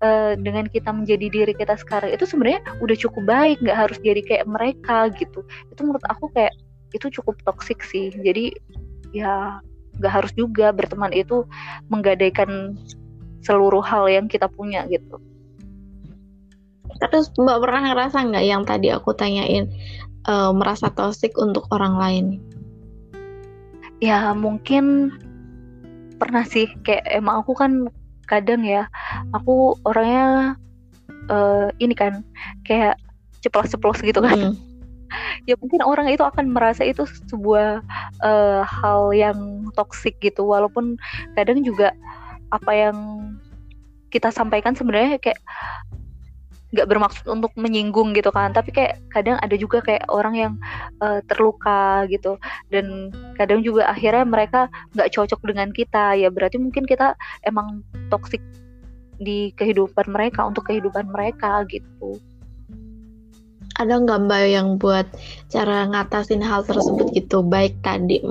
uh, 0.05 0.37
dengan 0.37 0.69
kita 0.69 0.93
menjadi 0.93 1.27
diri 1.33 1.53
kita 1.57 1.77
sekarang 1.81 2.13
itu 2.13 2.29
sebenarnya 2.29 2.61
udah 2.81 2.97
cukup 2.97 3.23
baik 3.25 3.57
nggak 3.65 3.77
harus 3.77 3.97
jadi 4.05 4.21
kayak 4.21 4.45
mereka 4.45 5.09
gitu. 5.17 5.41
Itu 5.73 5.81
menurut 5.81 6.05
aku 6.09 6.29
kayak 6.37 6.53
itu 6.93 7.09
cukup 7.09 7.41
toksik 7.41 7.81
sih. 7.81 8.13
Jadi 8.21 8.53
ya 9.11 9.59
nggak 10.01 10.13
harus 10.21 10.33
juga 10.33 10.73
berteman 10.73 11.13
itu 11.13 11.45
menggadaikan 11.93 12.75
seluruh 13.45 13.85
hal 13.85 14.09
yang 14.09 14.25
kita 14.25 14.49
punya 14.49 14.85
gitu 14.89 15.21
terus 17.01 17.29
mbak 17.37 17.61
pernah 17.61 17.93
ngerasa 17.93 18.17
nggak 18.25 18.45
yang 18.45 18.61
tadi 18.65 18.89
aku 18.89 19.13
tanyain 19.13 19.69
uh, 20.25 20.49
merasa 20.53 20.89
toksik 20.89 21.37
untuk 21.37 21.65
orang 21.69 21.97
lain 21.97 22.25
ya 24.01 24.33
mungkin 24.33 25.13
pernah 26.17 26.45
sih 26.45 26.69
kayak 26.85 27.05
emang 27.09 27.41
aku 27.41 27.53
kan 27.57 27.89
kadang 28.29 28.61
ya 28.61 28.85
aku 29.33 29.73
orangnya 29.85 30.57
uh, 31.29 31.67
ini 31.81 31.97
kan 31.97 32.21
kayak 32.63 32.97
ceplos-ceplos 33.41 33.99
gitu 34.05 34.21
kan. 34.21 34.53
Hmm. 34.53 34.55
Ya 35.49 35.55
mungkin 35.59 35.81
orang 35.83 36.07
itu 36.09 36.21
akan 36.21 36.51
merasa 36.51 36.85
itu 36.85 37.05
sebuah 37.29 37.81
uh, 38.21 38.61
hal 38.63 39.11
yang 39.15 39.67
toksik 39.73 40.17
gitu. 40.21 40.45
Walaupun 40.45 40.97
kadang 41.35 41.61
juga 41.63 41.93
apa 42.51 42.71
yang 42.75 42.97
kita 44.11 44.27
sampaikan 44.29 44.75
sebenarnya 44.75 45.17
kayak 45.19 45.39
nggak 46.71 46.87
bermaksud 46.87 47.27
untuk 47.27 47.51
menyinggung 47.59 48.15
gitu 48.15 48.31
kan. 48.31 48.55
Tapi 48.55 48.71
kayak 48.71 49.03
kadang 49.11 49.35
ada 49.43 49.55
juga 49.59 49.83
kayak 49.83 50.07
orang 50.07 50.35
yang 50.35 50.53
uh, 51.03 51.19
terluka 51.27 52.07
gitu. 52.07 52.39
Dan 52.71 53.11
kadang 53.35 53.63
juga 53.63 53.91
akhirnya 53.91 54.23
mereka 54.23 54.71
nggak 54.95 55.11
cocok 55.11 55.39
dengan 55.43 55.69
kita. 55.75 56.15
Ya 56.15 56.31
berarti 56.31 56.59
mungkin 56.59 56.87
kita 56.87 57.15
emang 57.43 57.83
toksik 58.07 58.39
di 59.21 59.53
kehidupan 59.53 60.09
mereka 60.09 60.49
untuk 60.49 60.65
kehidupan 60.65 61.13
mereka 61.13 61.61
gitu 61.69 62.17
ada 63.81 63.97
nggak 63.97 64.19
mbak 64.29 64.43
yang 64.47 64.67
buat 64.77 65.07
cara 65.49 65.89
ngatasin 65.89 66.41
hal 66.41 66.61
tersebut 66.65 67.11
gitu 67.13 67.41
baik 67.41 67.77
tadi 67.81 68.21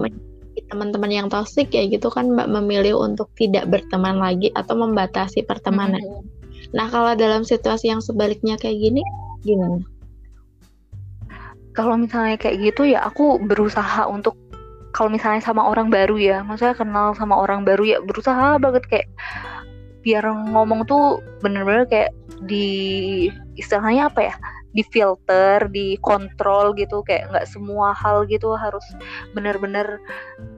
teman-teman 0.70 1.10
yang 1.10 1.26
toksik 1.26 1.74
kayak 1.74 1.98
gitu 1.98 2.08
kan 2.14 2.30
mbak 2.30 2.46
memilih 2.46 2.98
untuk 3.02 3.26
tidak 3.34 3.66
berteman 3.66 4.22
lagi 4.22 4.54
atau 4.54 4.78
membatasi 4.78 5.42
pertemanan 5.42 6.00
mm 6.00 6.14
-hmm 6.22 6.40
Nah, 6.70 6.86
kalau 6.86 7.12
dalam 7.18 7.42
situasi 7.42 7.90
yang 7.90 8.02
sebaliknya 8.04 8.54
kayak 8.54 8.78
gini, 8.78 9.02
gimana? 9.42 9.82
Kalau 11.74 11.96
misalnya 11.98 12.36
kayak 12.38 12.60
gitu 12.60 12.82
ya 12.90 13.06
aku 13.06 13.42
berusaha 13.42 14.06
untuk 14.06 14.34
kalau 14.90 15.06
misalnya 15.06 15.38
sama 15.38 15.70
orang 15.70 15.86
baru 15.86 16.18
ya, 16.18 16.38
maksudnya 16.42 16.74
kenal 16.74 17.14
sama 17.14 17.38
orang 17.38 17.62
baru 17.62 17.86
ya 17.86 17.98
berusaha 18.02 18.58
banget 18.58 18.84
kayak 18.90 19.08
biar 20.02 20.26
ngomong 20.50 20.82
tuh 20.82 21.22
bener-bener 21.38 21.86
kayak 21.86 22.10
di 22.42 23.30
istilahnya 23.54 24.10
apa 24.10 24.30
ya? 24.30 24.34
Di 24.70 24.86
filter, 24.86 25.66
dikontrol 25.70 26.72
gitu 26.78 27.02
kayak 27.02 27.30
nggak 27.34 27.46
semua 27.50 27.90
hal 27.94 28.22
gitu 28.30 28.54
harus 28.54 28.84
benar-benar 29.34 29.98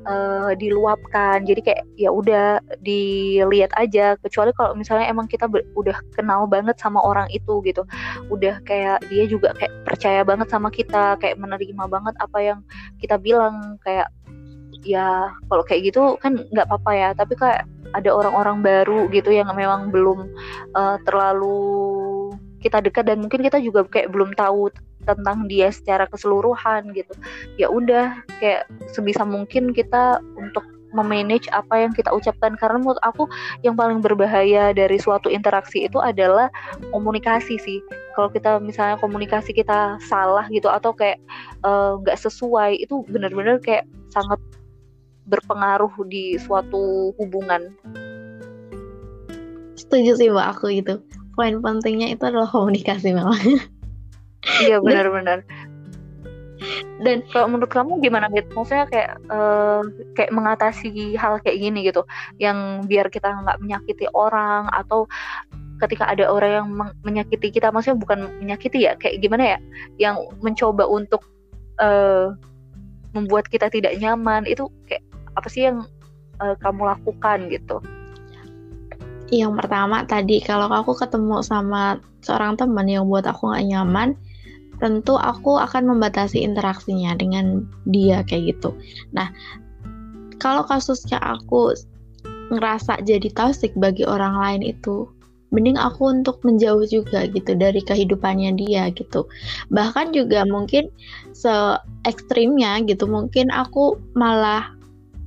uh, 0.05 0.53
diluapkan. 0.57 1.45
Jadi 1.49 1.61
kayak 1.65 1.83
ya 1.97 2.11
udah 2.13 2.61
dilihat 2.85 3.73
aja 3.77 4.21
kecuali 4.21 4.53
kalau 4.53 4.77
misalnya 4.77 5.09
emang 5.09 5.27
kita 5.29 5.49
udah 5.77 5.97
kenal 6.13 6.45
banget 6.45 6.77
sama 6.77 7.01
orang 7.01 7.29
itu 7.33 7.65
gitu. 7.65 7.89
Udah 8.29 8.61
kayak 8.69 9.05
dia 9.09 9.25
juga 9.25 9.57
kayak 9.57 9.73
percaya 9.89 10.21
banget 10.23 10.49
sama 10.53 10.69
kita, 10.69 11.17
kayak 11.19 11.41
menerima 11.41 11.85
banget 11.89 12.15
apa 12.21 12.39
yang 12.41 12.59
kita 13.01 13.17
bilang 13.17 13.81
kayak 13.81 14.13
ya 14.83 15.31
kalau 15.47 15.63
kayak 15.63 15.89
gitu 15.93 16.19
kan 16.19 16.43
nggak 16.51 16.67
apa-apa 16.69 16.93
ya, 16.93 17.09
tapi 17.15 17.39
kayak 17.39 17.65
ada 17.93 18.09
orang-orang 18.09 18.65
baru 18.65 19.07
gitu 19.13 19.31
yang 19.31 19.53
memang 19.53 19.93
belum 19.93 20.33
uh, 20.73 20.97
terlalu 21.05 21.61
kita 22.63 22.79
dekat 22.79 23.11
dan 23.11 23.19
mungkin 23.19 23.43
kita 23.43 23.59
juga 23.59 23.83
kayak 23.85 24.15
belum 24.15 24.33
tahu 24.39 24.71
tentang 25.03 25.51
dia 25.51 25.69
secara 25.75 26.07
keseluruhan 26.07 26.95
gitu. 26.95 27.13
Ya 27.59 27.67
udah 27.67 28.23
kayak 28.39 28.71
sebisa 28.95 29.27
mungkin 29.27 29.75
kita 29.75 30.23
untuk 30.39 30.63
memanage 30.93 31.49
apa 31.51 31.83
yang 31.83 31.93
kita 31.93 32.13
ucapkan. 32.13 32.55
Karena 32.55 32.79
menurut 32.79 33.01
aku 33.03 33.27
yang 33.67 33.75
paling 33.75 34.05
berbahaya 34.05 34.71
dari 34.77 35.01
suatu 35.01 35.33
interaksi 35.33 35.89
itu 35.89 35.99
adalah 35.99 36.53
komunikasi 36.93 37.59
sih. 37.59 37.81
Kalau 38.15 38.29
kita 38.29 38.61
misalnya 38.61 39.01
komunikasi 39.01 39.57
kita 39.57 39.97
salah 40.05 40.47
gitu 40.53 40.69
atau 40.69 40.93
kayak 40.93 41.19
eh, 41.65 41.93
nggak 42.05 42.17
uh, 42.17 42.23
sesuai 42.23 42.79
itu 42.79 43.03
benar-benar 43.09 43.59
kayak 43.65 43.89
sangat 44.13 44.39
berpengaruh 45.27 45.93
di 46.07 46.37
suatu 46.37 47.17
hubungan. 47.17 47.73
Setuju 49.73 50.13
sih 50.21 50.29
mbak 50.29 50.57
aku 50.57 50.69
itu 50.73 51.01
poin 51.33 51.59
pentingnya 51.61 52.13
itu 52.13 52.23
adalah 52.29 52.49
komunikasi 52.49 53.13
memang 53.17 53.37
iya 54.63 54.79
benar-benar. 54.85 55.45
Dan 57.03 57.27
kalau 57.35 57.51
menurut 57.51 57.75
kamu 57.75 57.99
gimana 57.99 58.31
gitu 58.31 58.47
maksudnya 58.55 58.87
kayak 58.87 59.19
uh, 59.27 59.83
kayak 60.15 60.31
mengatasi 60.31 61.19
hal 61.19 61.43
kayak 61.43 61.59
gini 61.59 61.91
gitu 61.91 62.07
yang 62.39 62.87
biar 62.87 63.11
kita 63.11 63.35
nggak 63.35 63.59
menyakiti 63.59 64.07
orang 64.15 64.71
atau 64.71 65.11
ketika 65.83 66.07
ada 66.07 66.31
orang 66.31 66.51
yang 66.55 66.69
menyakiti 67.03 67.51
kita 67.51 67.75
maksudnya 67.75 67.99
bukan 67.99 68.31
menyakiti 68.39 68.87
ya 68.87 68.95
kayak 68.95 69.19
gimana 69.19 69.59
ya? 69.59 69.59
Yang 69.99 70.31
mencoba 70.39 70.87
untuk 70.87 71.27
uh, 71.83 72.31
membuat 73.13 73.51
kita 73.51 73.67
tidak 73.67 73.99
nyaman 73.99 74.47
itu 74.47 74.71
kayak 74.87 75.03
apa 75.35 75.49
sih 75.51 75.67
yang 75.67 75.83
uh, 76.39 76.55
kamu 76.63 76.87
lakukan 76.87 77.51
gitu 77.51 77.83
yang 79.33 79.57
pertama 79.57 80.05
tadi 80.05 80.45
kalau 80.45 80.69
aku 80.69 80.93
ketemu 80.93 81.41
sama 81.41 81.97
seorang 82.21 82.61
teman 82.61 82.85
yang 82.85 83.09
buat 83.09 83.25
aku 83.25 83.49
gak 83.49 83.65
nyaman 83.65 84.13
tentu 84.77 85.17
aku 85.17 85.57
akan 85.57 85.89
membatasi 85.97 86.45
interaksinya 86.45 87.17
dengan 87.17 87.65
dia 87.89 88.21
kayak 88.29 88.59
gitu. 88.59 88.77
Nah 89.17 89.33
kalau 90.37 90.67
kasusnya 90.69 91.17
aku 91.23 91.73
ngerasa 92.53 93.01
jadi 93.09 93.33
toxic 93.33 93.73
bagi 93.79 94.05
orang 94.05 94.37
lain 94.37 94.77
itu 94.77 95.09
mending 95.53 95.81
aku 95.81 96.13
untuk 96.13 96.41
menjauh 96.45 96.85
juga 96.85 97.25
gitu 97.31 97.57
dari 97.57 97.81
kehidupannya 97.81 98.53
dia 98.59 98.93
gitu. 98.93 99.25
Bahkan 99.73 100.13
juga 100.13 100.45
mungkin 100.45 100.93
se 101.33 101.81
ekstrimnya 102.05 102.85
gitu 102.85 103.09
mungkin 103.09 103.49
aku 103.49 103.97
malah 104.13 104.77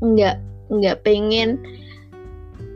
nggak 0.04 0.38
nggak 0.70 1.02
pengen 1.02 1.58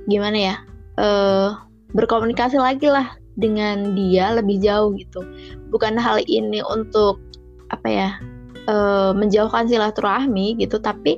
gimana 0.09 0.38
ya 0.38 0.55
uh, 1.00 1.56
berkomunikasi 1.96 2.60
lagi 2.60 2.91
lah 2.91 3.15
dengan 3.39 3.96
dia 3.96 4.36
lebih 4.36 4.60
jauh 4.60 4.91
gitu. 5.00 5.24
Bukan 5.72 5.96
hal 5.96 6.20
ini 6.27 6.60
untuk 6.68 7.24
apa 7.72 7.88
ya 7.88 8.10
uh, 8.68 9.15
menjauhkan 9.15 9.65
silaturahmi 9.72 10.60
gitu, 10.60 10.77
tapi 10.77 11.18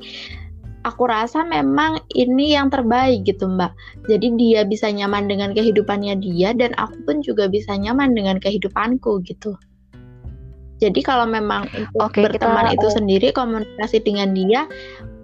aku 0.86 1.06
rasa 1.10 1.46
memang 1.46 2.02
ini 2.14 2.54
yang 2.58 2.70
terbaik 2.70 3.26
gitu 3.26 3.50
mbak. 3.50 3.74
Jadi 4.10 4.38
dia 4.38 4.62
bisa 4.66 4.90
nyaman 4.90 5.30
dengan 5.30 5.54
kehidupannya 5.54 6.22
dia 6.22 6.54
dan 6.54 6.74
aku 6.78 6.98
pun 7.06 7.22
juga 7.26 7.50
bisa 7.50 7.74
nyaman 7.78 8.14
dengan 8.14 8.38
kehidupanku 8.42 9.22
gitu. 9.26 9.58
Jadi 10.82 11.06
kalau 11.06 11.30
memang 11.30 11.70
untuk 11.78 12.10
okay, 12.10 12.26
berteman 12.26 12.74
kita... 12.74 12.76
itu 12.82 12.88
sendiri 12.98 13.28
komunikasi 13.30 14.02
dengan 14.02 14.34
dia 14.34 14.66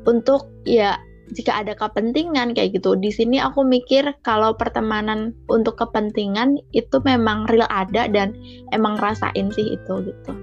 untuk 0.05 0.45
ya 0.69 1.01
jika 1.35 1.63
ada 1.63 1.73
kepentingan 1.75 2.55
kayak 2.55 2.77
gitu. 2.77 2.95
Di 2.95 3.11
sini 3.11 3.41
aku 3.41 3.63
mikir 3.67 4.15
kalau 4.23 4.55
pertemanan 4.55 5.35
untuk 5.51 5.79
kepentingan 5.79 6.59
itu 6.71 6.97
memang 7.03 7.47
real 7.51 7.67
ada 7.67 8.07
dan 8.07 8.35
emang 8.71 8.95
rasain 8.99 9.51
sih 9.51 9.75
itu 9.75 9.93
gitu. 10.07 10.33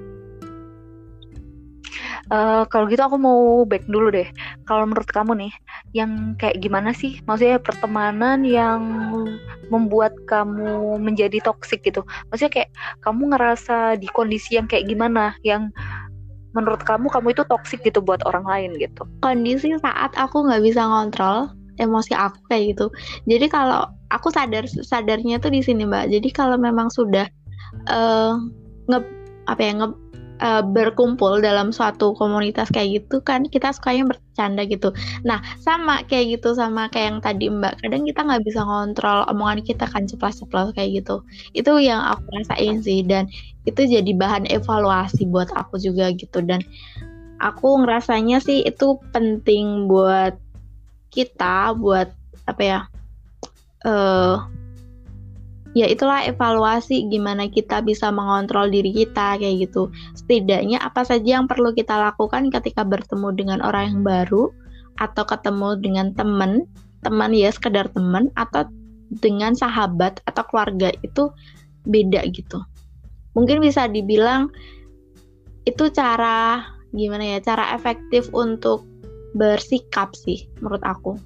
Uh, 2.32 2.64
kalau 2.72 2.88
gitu 2.88 3.04
aku 3.04 3.20
mau 3.20 3.68
back 3.68 3.84
dulu 3.84 4.08
deh. 4.08 4.24
Kalau 4.64 4.88
menurut 4.88 5.08
kamu 5.12 5.44
nih, 5.44 5.52
yang 5.92 6.32
kayak 6.40 6.56
gimana 6.56 6.96
sih? 6.96 7.20
Maksudnya 7.28 7.60
pertemanan 7.60 8.48
yang 8.48 8.80
membuat 9.68 10.16
kamu 10.24 10.96
menjadi 11.04 11.44
toksik 11.44 11.84
gitu. 11.84 12.00
Maksudnya 12.32 12.52
kayak 12.52 12.70
kamu 13.04 13.36
ngerasa 13.36 14.00
di 14.00 14.08
kondisi 14.08 14.56
yang 14.56 14.64
kayak 14.64 14.88
gimana? 14.88 15.36
Yang 15.44 15.76
menurut 16.54 16.80
kamu 16.86 17.10
kamu 17.10 17.34
itu 17.34 17.42
toksik 17.50 17.82
gitu 17.82 18.00
buat 18.00 18.22
orang 18.24 18.46
lain 18.46 18.70
gitu? 18.78 19.04
Kondisi 19.20 19.74
saat 19.82 20.14
aku 20.14 20.46
nggak 20.46 20.62
bisa 20.62 20.86
ngontrol 20.86 21.50
emosi 21.82 22.14
aku 22.14 22.38
kayak 22.50 22.74
gitu. 22.74 22.86
Jadi 23.26 23.46
kalau 23.50 23.90
aku 24.14 24.30
sadar 24.30 24.64
sadarnya 24.66 25.42
tuh 25.42 25.50
di 25.50 25.60
sini 25.60 25.82
mbak. 25.84 26.10
Jadi 26.10 26.30
kalau 26.30 26.54
memang 26.54 26.88
sudah 26.90 27.26
uh, 27.90 28.38
nge 28.86 28.98
apa 29.50 29.60
ya 29.60 29.72
nge 29.82 29.88
uh, 30.44 30.60
berkumpul 30.60 31.40
dalam 31.40 31.72
suatu 31.72 32.12
komunitas 32.14 32.68
kayak 32.68 33.02
gitu 33.02 33.24
kan 33.24 33.48
kita 33.48 33.72
sukanya 33.72 34.12
bercanda 34.12 34.62
gitu. 34.68 34.92
Nah 35.24 35.40
sama 35.64 36.04
kayak 36.04 36.38
gitu 36.38 36.52
sama 36.52 36.92
kayak 36.92 37.16
yang 37.16 37.20
tadi 37.24 37.46
Mbak. 37.48 37.80
Kadang 37.80 38.02
kita 38.04 38.20
nggak 38.20 38.42
bisa 38.44 38.60
ngontrol 38.62 39.24
omongan 39.32 39.64
kita 39.64 39.88
kan 39.88 40.04
ceplos-ceplos 40.04 40.76
kayak 40.76 41.00
gitu. 41.02 41.24
Itu 41.56 41.80
yang 41.80 42.04
aku 42.04 42.28
rasain 42.36 42.84
sih 42.84 43.00
dan 43.00 43.26
itu 43.64 43.88
jadi 43.88 44.12
bahan 44.12 44.44
evaluasi 44.52 45.24
buat 45.32 45.48
aku 45.56 45.80
juga 45.80 46.12
gitu 46.12 46.44
dan 46.44 46.60
aku 47.40 47.80
ngerasanya 47.80 48.44
sih 48.44 48.60
itu 48.62 49.00
penting 49.10 49.88
buat 49.88 50.36
kita 51.08 51.72
buat 51.78 52.12
apa 52.44 52.62
ya 52.62 52.80
uh, 53.88 54.44
ya 55.74 55.90
itulah 55.90 56.22
evaluasi 56.22 57.10
gimana 57.10 57.50
kita 57.50 57.82
bisa 57.82 58.08
mengontrol 58.14 58.70
diri 58.70 58.94
kita 58.94 59.36
kayak 59.36 59.68
gitu. 59.68 59.90
Setidaknya 60.14 60.78
apa 60.80 61.02
saja 61.02 61.42
yang 61.42 61.50
perlu 61.50 61.74
kita 61.74 61.98
lakukan 61.98 62.48
ketika 62.54 62.86
bertemu 62.86 63.28
dengan 63.34 63.58
orang 63.60 63.90
yang 63.90 64.00
baru 64.06 64.54
atau 65.02 65.26
ketemu 65.26 65.68
dengan 65.82 66.06
teman, 66.14 66.64
teman 67.02 67.34
ya 67.34 67.50
sekedar 67.50 67.90
teman 67.90 68.30
atau 68.38 68.70
dengan 69.18 69.52
sahabat 69.58 70.22
atau 70.30 70.42
keluarga 70.46 70.94
itu 71.02 71.28
beda 71.84 72.22
gitu. 72.30 72.62
Mungkin 73.34 73.58
bisa 73.58 73.90
dibilang 73.90 74.54
itu 75.66 75.90
cara 75.90 76.62
gimana 76.94 77.36
ya, 77.36 77.38
cara 77.42 77.74
efektif 77.74 78.30
untuk 78.30 78.86
bersikap 79.34 80.14
sih 80.14 80.46
menurut 80.62 80.82
aku. 80.86 81.18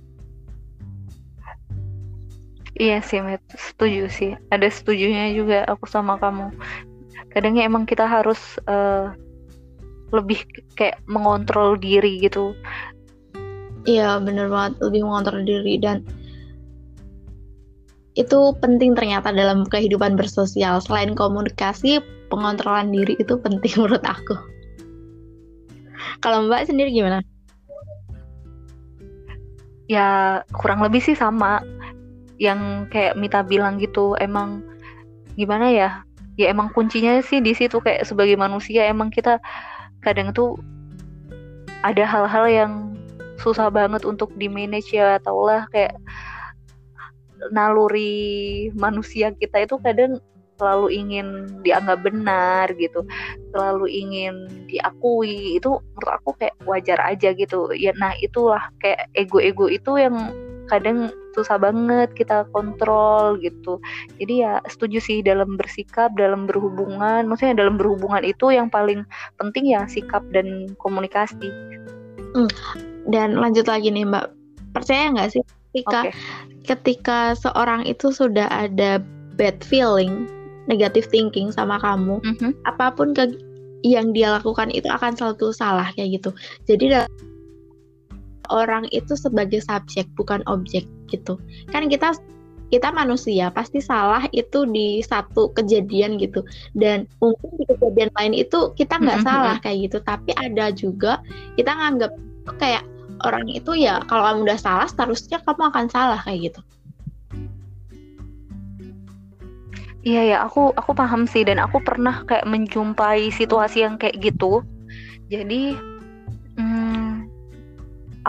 Iya 2.78 3.02
sih, 3.02 3.18
Met. 3.18 3.42
setuju 3.58 4.06
sih. 4.06 4.32
Ada 4.54 4.70
setujunya 4.70 5.34
juga 5.34 5.66
aku 5.66 5.90
sama 5.90 6.14
kamu. 6.22 6.54
Kadangnya 7.34 7.66
emang 7.66 7.90
kita 7.90 8.06
harus 8.06 8.38
uh, 8.70 9.10
lebih 10.14 10.46
kayak 10.78 11.02
mengontrol 11.10 11.74
diri 11.74 12.22
gitu. 12.22 12.54
Iya, 13.82 14.22
bener 14.22 14.46
banget. 14.46 14.78
Lebih 14.78 15.02
mengontrol 15.02 15.42
diri 15.42 15.74
dan 15.82 16.06
itu 18.14 18.54
penting 18.62 18.94
ternyata 18.94 19.34
dalam 19.34 19.66
kehidupan 19.66 20.14
bersosial. 20.14 20.78
Selain 20.78 21.18
komunikasi, 21.18 21.98
pengontrolan 22.30 22.94
diri 22.94 23.18
itu 23.18 23.34
penting 23.42 23.74
menurut 23.82 24.06
aku. 24.06 24.38
Kalau 26.22 26.46
Mbak 26.46 26.70
sendiri 26.70 26.94
gimana? 26.94 27.26
Ya 29.90 30.40
kurang 30.52 30.84
lebih 30.84 31.00
sih 31.00 31.16
sama 31.16 31.64
yang 32.38 32.86
kayak 32.88 33.18
Mita 33.18 33.42
bilang 33.42 33.82
gitu 33.82 34.14
emang 34.22 34.62
gimana 35.34 35.70
ya? 35.70 35.90
Ya 36.38 36.54
emang 36.54 36.70
kuncinya 36.70 37.18
sih 37.18 37.42
di 37.42 37.50
situ 37.50 37.82
kayak 37.82 38.06
sebagai 38.06 38.38
manusia 38.38 38.86
emang 38.86 39.10
kita 39.10 39.42
kadang 40.06 40.30
tuh 40.30 40.54
ada 41.82 42.06
hal-hal 42.06 42.46
yang 42.46 42.72
susah 43.42 43.70
banget 43.70 44.02
untuk 44.06 44.30
di 44.34 44.46
manage 44.50 44.94
ya 44.94 45.18
atau 45.18 45.46
lah 45.46 45.66
kayak 45.70 45.94
naluri 47.54 48.70
manusia 48.74 49.30
kita 49.34 49.62
itu 49.62 49.78
kadang 49.78 50.18
selalu 50.58 50.90
ingin 50.90 51.26
dianggap 51.62 52.02
benar 52.02 52.66
gitu 52.74 53.06
selalu 53.54 53.86
ingin 53.86 54.50
diakui 54.66 55.54
itu 55.54 55.78
menurut 55.94 56.12
aku 56.18 56.30
kayak 56.34 56.54
wajar 56.66 56.98
aja 56.98 57.30
gitu. 57.30 57.70
Ya 57.78 57.94
nah 57.94 58.10
itulah 58.18 58.66
kayak 58.82 59.06
ego-ego 59.14 59.70
itu 59.70 60.02
yang 60.02 60.34
kadang 60.68 61.10
susah 61.32 61.56
banget 61.56 62.12
kita 62.14 62.44
kontrol 62.52 63.40
gitu 63.40 63.80
jadi 64.20 64.34
ya 64.36 64.52
setuju 64.68 65.00
sih 65.00 65.18
dalam 65.24 65.56
bersikap 65.56 66.12
dalam 66.14 66.44
berhubungan 66.44 67.26
maksudnya 67.26 67.64
dalam 67.64 67.80
berhubungan 67.80 68.22
itu 68.22 68.52
yang 68.52 68.68
paling 68.68 69.02
penting 69.40 69.72
ya 69.72 69.88
sikap 69.88 70.22
dan 70.30 70.70
komunikasi 70.78 71.50
hmm. 72.36 72.50
dan 73.08 73.34
lanjut 73.36 73.64
lagi 73.64 73.88
nih 73.88 74.04
mbak 74.04 74.30
percaya 74.76 75.10
nggak 75.14 75.30
sih 75.32 75.42
ketika 75.72 76.00
okay. 76.06 76.12
ketika 76.64 77.18
seorang 77.36 77.84
itu 77.88 78.12
sudah 78.12 78.48
ada 78.52 79.00
bad 79.40 79.60
feeling 79.64 80.28
negative 80.68 81.08
thinking 81.08 81.48
sama 81.48 81.80
kamu 81.80 82.20
mm 82.20 82.34
-hmm. 82.36 82.52
apa 82.68 82.92
pun 82.92 83.16
ke 83.16 83.32
yang 83.86 84.10
dia 84.10 84.34
lakukan 84.34 84.74
itu 84.74 84.90
akan 84.90 85.14
selalu 85.14 85.54
salah 85.54 85.88
kayak 85.94 86.18
gitu 86.18 86.30
jadi 86.66 87.06
orang 88.48 88.88
itu 88.90 89.14
sebagai 89.14 89.64
subjek 89.64 90.08
bukan 90.18 90.44
objek 90.48 90.84
gitu. 91.08 91.40
Kan 91.72 91.88
kita 91.88 92.16
kita 92.68 92.92
manusia 92.92 93.48
pasti 93.48 93.80
salah 93.80 94.28
itu 94.32 94.68
di 94.68 95.00
satu 95.00 95.52
kejadian 95.56 96.20
gitu. 96.20 96.44
Dan 96.76 97.08
mungkin 97.20 97.48
di 97.56 97.64
kejadian 97.64 98.12
lain 98.12 98.34
itu 98.36 98.72
kita 98.76 99.00
nggak 99.00 99.24
mm-hmm. 99.24 99.28
salah 99.28 99.56
kayak 99.64 99.88
gitu. 99.88 99.98
Tapi 100.04 100.30
ada 100.36 100.66
juga 100.72 101.24
kita 101.56 101.72
nganggap 101.72 102.12
kayak 102.60 102.84
orang 103.24 103.48
itu 103.50 103.74
ya 103.74 104.04
kalau 104.06 104.22
kamu 104.28 104.52
udah 104.52 104.58
salah 104.60 104.86
seterusnya 104.86 105.40
kamu 105.42 105.62
akan 105.72 105.86
salah 105.88 106.20
kayak 106.22 106.52
gitu. 106.52 106.60
Iya 110.06 110.22
ya, 110.24 110.36
aku 110.46 110.72
aku 110.72 110.94
paham 110.94 111.26
sih. 111.26 111.42
Dan 111.42 111.58
aku 111.58 111.82
pernah 111.82 112.22
kayak 112.24 112.46
menjumpai 112.46 113.32
situasi 113.34 113.84
yang 113.84 113.96
kayak 113.96 114.20
gitu. 114.20 114.62
Jadi 115.28 115.76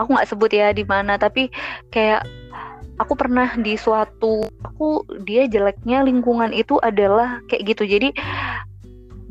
aku 0.00 0.16
nggak 0.16 0.28
sebut 0.32 0.50
ya 0.50 0.72
di 0.72 0.82
mana 0.88 1.20
tapi 1.20 1.52
kayak 1.92 2.24
aku 3.00 3.16
pernah 3.16 3.52
di 3.56 3.76
suatu 3.80 4.44
aku 4.64 5.04
dia 5.24 5.48
jeleknya 5.48 6.04
lingkungan 6.04 6.52
itu 6.52 6.76
adalah 6.80 7.40
kayak 7.48 7.76
gitu 7.76 7.88
jadi 7.88 8.12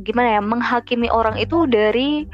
gimana 0.02 0.40
ya 0.40 0.42
menghakimi 0.42 1.10
orang 1.14 1.38
itu 1.38 1.70
dari 1.70 2.26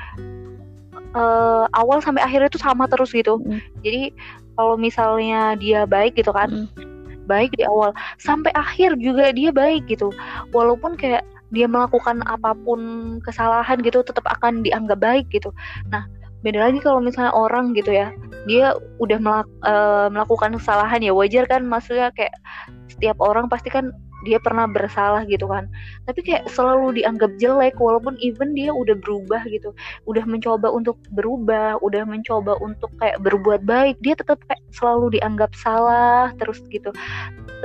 uh, 1.12 1.66
awal 1.76 2.00
sampai 2.00 2.24
akhir 2.24 2.48
itu 2.48 2.60
sama 2.62 2.88
terus 2.88 3.12
gitu 3.12 3.42
mm. 3.44 3.60
jadi 3.84 4.16
kalau 4.56 4.80
misalnya 4.80 5.60
dia 5.60 5.84
baik 5.84 6.16
gitu 6.16 6.32
kan 6.32 6.48
mm. 6.52 7.28
baik 7.28 7.52
di 7.58 7.68
awal 7.68 7.92
sampai 8.22 8.54
akhir 8.56 8.96
juga 9.02 9.34
dia 9.36 9.52
baik 9.52 9.92
gitu 9.92 10.14
walaupun 10.56 10.96
kayak 10.96 11.26
dia 11.54 11.70
melakukan 11.70 12.26
apa 12.26 12.58
pun 12.66 12.80
kesalahan 13.22 13.82
gitu 13.82 14.02
tetap 14.02 14.26
akan 14.30 14.62
dianggap 14.62 15.02
baik 15.02 15.26
gitu 15.34 15.52
nah 15.90 16.08
beda 16.46 16.70
lagi 16.70 16.78
kalau 16.86 17.02
misalnya 17.02 17.34
orang 17.34 17.74
gitu 17.74 17.90
ya. 17.90 18.14
Dia 18.46 18.78
udah 19.02 19.18
melak 19.18 19.50
uh, 19.66 20.08
melakukan 20.14 20.62
kesalahan 20.62 21.02
ya 21.02 21.10
wajar 21.10 21.50
kan? 21.50 21.66
Maksudnya 21.66 22.14
kayak 22.14 22.38
setiap 22.86 23.18
orang 23.18 23.50
pasti 23.50 23.74
kan 23.74 23.90
dia 24.26 24.38
pernah 24.38 24.70
bersalah 24.70 25.26
gitu 25.26 25.50
kan. 25.50 25.66
Tapi 26.06 26.22
kayak 26.22 26.46
selalu 26.54 27.02
dianggap 27.02 27.34
jelek 27.42 27.74
walaupun 27.82 28.14
even 28.22 28.54
dia 28.54 28.70
udah 28.70 28.94
berubah 29.02 29.42
gitu. 29.50 29.74
Udah 30.06 30.22
mencoba 30.30 30.70
untuk 30.70 31.02
berubah 31.18 31.82
udah 31.82 32.06
mencoba 32.06 32.62
untuk 32.62 32.94
kayak 33.02 33.18
berbuat 33.26 33.66
baik 33.66 33.98
dia 34.06 34.14
tetap 34.14 34.38
kayak 34.46 34.62
selalu 34.70 35.18
dianggap 35.18 35.50
salah 35.58 36.30
terus 36.38 36.62
gitu 36.70 36.94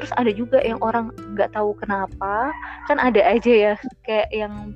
terus 0.01 0.17
ada 0.17 0.33
juga 0.33 0.65
yang 0.65 0.81
orang 0.81 1.13
nggak 1.37 1.53
tahu 1.53 1.77
kenapa 1.77 2.49
kan 2.89 2.97
ada 2.97 3.21
aja 3.21 3.53
ya 3.53 3.75
kayak 4.09 4.33
yang 4.33 4.73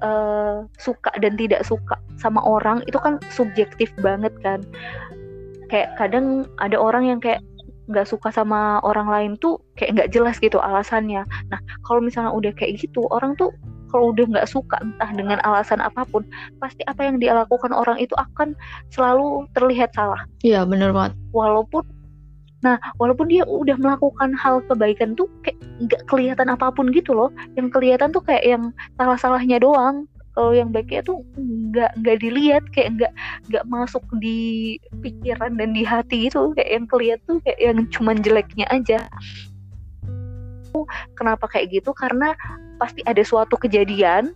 uh, 0.00 0.64
suka 0.80 1.12
dan 1.20 1.36
tidak 1.36 1.60
suka 1.68 2.00
sama 2.16 2.40
orang 2.40 2.80
itu 2.88 2.96
kan 2.96 3.20
subjektif 3.28 3.92
banget 4.00 4.32
kan. 4.40 4.64
Kayak 5.68 5.92
kadang 6.00 6.48
ada 6.56 6.80
orang 6.80 7.04
yang 7.04 7.20
kayak 7.20 7.44
nggak 7.92 8.08
suka 8.08 8.32
sama 8.32 8.80
orang 8.80 9.12
lain 9.12 9.32
tuh 9.36 9.60
kayak 9.76 10.00
nggak 10.00 10.10
jelas 10.16 10.40
gitu 10.40 10.56
alasannya. 10.56 11.28
Nah 11.52 11.60
kalau 11.84 12.00
misalnya 12.00 12.32
udah 12.32 12.56
kayak 12.56 12.80
gitu 12.80 13.04
orang 13.12 13.36
tuh 13.36 13.52
kalau 13.92 14.16
udah 14.16 14.24
nggak 14.24 14.48
suka 14.48 14.80
entah 14.80 15.12
dengan 15.12 15.36
alasan 15.44 15.84
apa 15.84 16.08
pun 16.08 16.24
pasti 16.64 16.80
apa 16.88 17.04
yang 17.04 17.20
dia 17.20 17.36
lakukan 17.36 17.76
orang 17.76 18.00
itu 18.00 18.16
akan 18.16 18.56
selalu 18.88 19.44
terlihat 19.52 19.92
salah. 19.92 20.24
Iya 20.40 20.64
bener 20.64 20.96
banget. 20.96 21.12
Walaupun 21.36 21.84
Nah, 22.62 22.78
walaupun 22.96 23.26
dia 23.26 23.42
udah 23.42 23.74
melakukan 23.74 24.32
hal 24.38 24.62
kebaikan 24.70 25.18
tuh 25.18 25.26
kayak 25.42 25.58
nggak 25.82 26.02
kelihatan 26.06 26.46
apa 26.46 26.70
pun 26.70 26.94
gitu 26.94 27.10
loh. 27.12 27.30
Yang 27.58 27.74
kelihatan 27.74 28.14
tuh 28.14 28.22
kayak 28.22 28.44
yang 28.46 28.64
salah-salahnya 28.96 29.58
doang. 29.62 30.06
kalau 30.32 30.56
yang 30.56 30.72
baiknya 30.72 31.04
tuh 31.04 31.20
nggak 31.36 31.92
nggak 32.00 32.16
dilihat 32.24 32.64
kayak 32.72 32.96
nggak 32.96 33.12
nggak 33.52 33.68
masuk 33.68 34.00
di 34.16 34.80
pikiran 35.04 35.60
dan 35.60 35.76
di 35.76 35.84
hati 35.84 36.32
itu. 36.32 36.56
Kayak 36.56 36.70
yang 36.72 36.86
kelihat 36.88 37.20
tuh 37.28 37.36
kayak 37.44 37.60
yang 37.60 37.78
cuman 37.92 38.16
jeleknya 38.24 38.64
aja. 38.72 39.04
Kenapa 41.20 41.44
kayak 41.52 41.76
gitu? 41.76 41.92
Karena 41.92 42.32
pasti 42.80 43.04
ada 43.04 43.20
suatu 43.20 43.60
kejadian. 43.60 44.32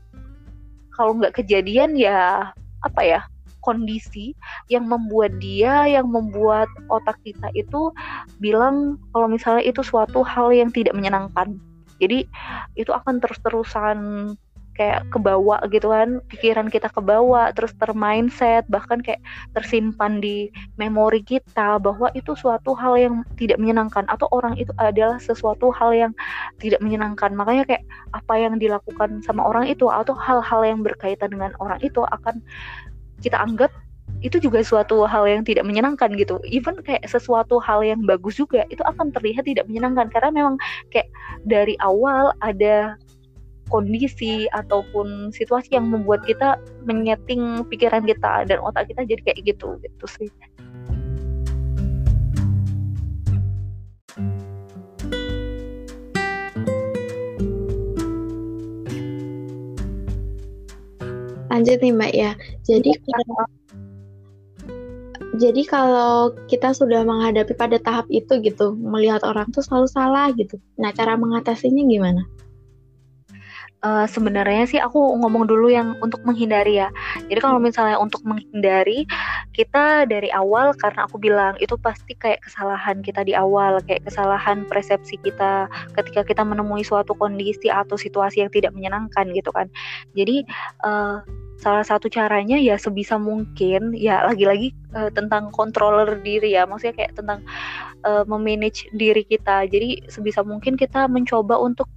Kalau 0.92 1.16
nggak 1.16 1.40
kejadian 1.40 1.96
ya 1.96 2.52
apa 2.84 3.00
ya 3.00 3.24
kondisi 3.66 4.38
yang 4.70 4.87
membuat 4.87 5.35
dia 5.42 5.90
yang 5.90 6.07
membuat 6.07 6.70
otak 6.87 7.18
kita 7.26 7.50
itu 7.59 7.90
bilang 8.38 8.94
kalau 9.11 9.26
misalnya 9.26 9.66
itu 9.66 9.83
suatu 9.83 10.22
hal 10.22 10.55
yang 10.55 10.70
tidak 10.70 10.94
menyenangkan. 10.94 11.59
Jadi 11.98 12.29
itu 12.79 12.92
akan 12.94 13.18
terus-terusan 13.18 13.98
kayak 14.76 15.09
kebawa 15.09 15.57
gitu 15.72 15.88
kan 15.88 16.20
pikiran 16.29 16.68
kita 16.68 16.92
kebawa 16.92 17.50
terus 17.57 17.72
termindset 17.81 18.68
bahkan 18.68 19.00
kayak 19.00 19.24
tersimpan 19.57 20.20
di 20.20 20.52
memori 20.76 21.24
kita 21.24 21.81
bahwa 21.81 22.12
itu 22.12 22.37
suatu 22.37 22.76
hal 22.76 22.94
yang 23.00 23.24
tidak 23.40 23.57
menyenangkan 23.57 24.05
atau 24.12 24.29
orang 24.31 24.52
itu 24.61 24.70
adalah 24.76 25.16
sesuatu 25.16 25.72
hal 25.72 25.96
yang 25.96 26.12
tidak 26.61 26.79
menyenangkan. 26.85 27.33
Makanya 27.33 27.64
kayak 27.64 27.85
apa 28.12 28.35
yang 28.37 28.61
dilakukan 28.61 29.24
sama 29.24 29.48
orang 29.48 29.66
itu 29.72 29.88
atau 29.88 30.12
hal-hal 30.12 30.61
yang 30.62 30.85
berkaitan 30.85 31.33
dengan 31.33 31.57
orang 31.59 31.81
itu 31.81 32.05
akan 32.05 32.44
kita 33.22 33.38
anggap 33.38 33.72
itu 34.24 34.40
juga 34.40 34.64
suatu 34.64 35.05
hal 35.05 35.29
yang 35.29 35.42
tidak 35.44 35.66
menyenangkan 35.68 36.14
gitu. 36.16 36.40
Even 36.48 36.81
kayak 36.81 37.05
sesuatu 37.05 37.61
hal 37.61 37.85
yang 37.85 38.02
bagus 38.09 38.40
juga 38.40 38.64
itu 38.72 38.81
akan 38.87 39.12
terlihat 39.12 39.44
tidak 39.44 39.68
menyenangkan 39.68 40.09
karena 40.09 40.31
memang 40.33 40.55
kayak 40.90 41.09
dari 41.44 41.76
awal 41.85 42.33
ada 42.40 42.96
kondisi 43.68 44.46
ataupun 44.55 45.35
situasi 45.35 45.74
yang 45.74 45.90
membuat 45.90 46.22
kita 46.22 46.55
menyeting 46.87 47.66
pikiran 47.66 48.07
kita 48.07 48.46
dan 48.46 48.59
otak 48.62 48.87
kita 48.88 49.02
jadi 49.05 49.20
kayak 49.26 49.38
gitu 49.42 49.74
gitu 49.83 50.07
sih. 50.07 50.31
Lanjut 61.57 61.81
nih 61.81 61.92
Mbak 61.97 62.12
ya. 62.12 62.37
Jadi 62.69 62.92
kalau 63.01 63.49
jadi 65.40 65.62
kalau 65.64 66.37
kita 66.53 66.77
sudah 66.77 67.01
menghadapi 67.05 67.57
pada 67.57 67.81
tahap 67.81 68.05
itu 68.12 68.40
gitu, 68.45 68.77
melihat 68.77 69.25
orang 69.25 69.49
tuh 69.53 69.64
selalu 69.64 69.88
salah 69.88 70.29
gitu. 70.37 70.61
Nah, 70.77 70.92
cara 70.92 71.16
mengatasinya 71.16 71.81
gimana? 71.81 72.29
Uh, 73.82 74.06
sebenarnya 74.08 74.64
sih 74.64 74.80
aku 74.80 74.98
ngomong 75.20 75.44
dulu 75.48 75.68
yang 75.68 75.98
untuk 76.00 76.22
menghindari 76.24 76.80
ya. 76.80 76.88
Jadi 77.28 77.40
kalau 77.42 77.60
misalnya 77.60 78.00
untuk 78.00 78.22
menghindari, 78.24 79.04
kita 79.52 80.08
dari 80.08 80.30
awal 80.32 80.72
karena 80.78 81.04
aku 81.04 81.16
bilang 81.20 81.56
itu 81.60 81.74
pasti 81.80 82.16
kayak 82.16 82.40
kesalahan 82.46 83.02
kita 83.04 83.26
di 83.26 83.36
awal, 83.36 83.82
kayak 83.84 84.04
kesalahan 84.06 84.64
persepsi 84.68 85.20
kita 85.20 85.68
ketika 85.96 86.22
kita 86.24 86.42
menemui 86.46 86.84
suatu 86.86 87.12
kondisi 87.16 87.68
atau 87.68 87.98
situasi 87.98 88.44
yang 88.44 88.52
tidak 88.52 88.72
menyenangkan 88.72 89.28
gitu 89.32 89.50
kan. 89.52 89.68
Jadi 90.14 90.46
uh, 90.84 91.20
salah 91.56 91.84
satu 91.84 92.12
caranya 92.12 92.60
ya 92.60 92.76
sebisa 92.76 93.16
mungkin 93.16 93.96
ya 93.96 94.28
lagi-lagi 94.28 94.76
uh, 94.92 95.08
tentang 95.08 95.48
controller 95.56 96.20
diri 96.20 96.52
ya 96.52 96.68
maksudnya 96.68 96.92
kayak 97.00 97.16
tentang 97.16 97.40
uh, 98.04 98.28
memanage 98.28 98.84
diri 98.92 99.24
kita 99.24 99.64
jadi 99.64 100.04
sebisa 100.12 100.44
mungkin 100.44 100.76
kita 100.76 101.08
mencoba 101.08 101.56
untuk 101.56 101.88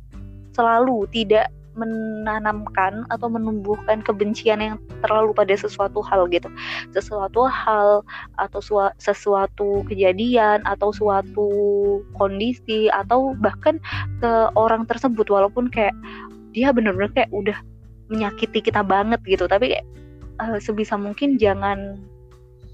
selalu 0.55 1.05
tidak 1.11 1.51
menanamkan 1.79 3.07
atau 3.07 3.31
menumbuhkan 3.31 4.03
kebencian 4.03 4.59
yang 4.59 4.75
terlalu 5.01 5.31
pada 5.31 5.55
sesuatu 5.55 6.03
hal 6.03 6.27
gitu. 6.27 6.51
Sesuatu 6.91 7.47
hal 7.47 8.03
atau 8.35 8.59
sesuatu 8.99 9.87
kejadian 9.87 10.59
atau 10.67 10.91
suatu 10.91 11.49
kondisi 12.19 12.91
atau 12.91 13.31
bahkan 13.39 13.79
ke 14.19 14.31
orang 14.59 14.83
tersebut 14.83 15.31
walaupun 15.31 15.71
kayak 15.71 15.95
dia 16.51 16.75
benar-benar 16.75 17.15
kayak 17.15 17.31
udah 17.31 17.57
menyakiti 18.11 18.59
kita 18.59 18.83
banget 18.83 19.23
gitu. 19.23 19.47
Tapi 19.47 19.79
uh, 20.43 20.57
sebisa 20.59 20.99
mungkin 20.99 21.39
jangan 21.39 22.03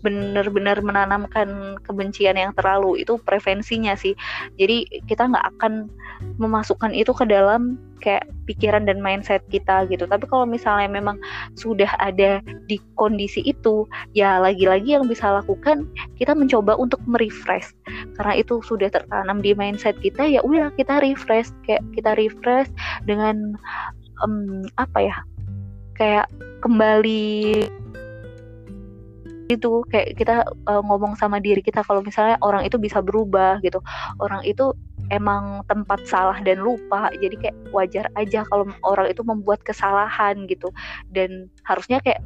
benar-benar 0.05 0.77
menanamkan 0.85 1.81
kebencian 1.81 2.37
yang 2.37 2.53
terlalu 2.53 3.01
itu 3.01 3.17
prevensinya 3.25 3.97
sih. 3.97 4.13
Jadi 4.61 4.85
kita 5.09 5.25
nggak 5.25 5.57
akan 5.57 5.89
memasukkan 6.37 6.93
itu 6.93 7.11
ke 7.11 7.25
dalam 7.25 7.81
kayak 7.99 8.29
pikiran 8.45 8.85
dan 8.85 9.01
mindset 9.01 9.41
kita 9.49 9.89
gitu. 9.89 10.05
Tapi 10.05 10.29
kalau 10.29 10.45
misalnya 10.45 10.85
memang 10.85 11.17
sudah 11.57 11.89
ada 11.97 12.39
di 12.69 12.77
kondisi 13.01 13.41
itu 13.41 13.89
ya 14.13 14.37
lagi-lagi 14.37 14.93
yang 14.93 15.09
bisa 15.09 15.41
lakukan 15.41 15.89
kita 16.21 16.37
mencoba 16.37 16.77
untuk 16.77 17.01
merefresh. 17.09 17.73
Karena 18.13 18.37
itu 18.37 18.61
sudah 18.61 18.93
tertanam 18.93 19.41
di 19.41 19.57
mindset 19.57 19.97
kita 20.05 20.29
ya 20.29 20.45
udah 20.45 20.69
kita 20.77 21.01
refresh 21.01 21.49
kayak 21.65 21.81
kita 21.97 22.13
refresh 22.13 22.69
dengan 23.09 23.57
um, 24.21 24.63
apa 24.77 24.99
ya 25.01 25.17
kayak 25.95 26.27
kembali 26.61 27.65
itu 29.45 29.85
kayak 29.93 30.17
kita 30.17 30.45
uh, 30.65 30.81
ngomong 30.81 31.13
sama 31.13 31.37
diri 31.37 31.61
kita 31.61 31.85
kalau 31.85 32.01
misalnya 32.01 32.37
orang 32.41 32.65
itu 32.65 32.81
bisa 32.81 33.01
berubah 33.01 33.61
gitu. 33.61 33.77
Orang 34.17 34.41
itu 34.41 34.73
emang 35.13 35.61
tempat 35.69 36.01
salah 36.09 36.41
dan 36.41 36.65
lupa 36.65 37.13
jadi 37.21 37.37
kayak 37.37 37.55
wajar 37.69 38.05
aja 38.17 38.41
kalau 38.49 38.65
orang 38.81 39.13
itu 39.13 39.21
membuat 39.21 39.61
kesalahan 39.61 40.49
gitu. 40.49 40.73
Dan 41.13 41.49
harusnya 41.65 42.01
kayak 42.01 42.25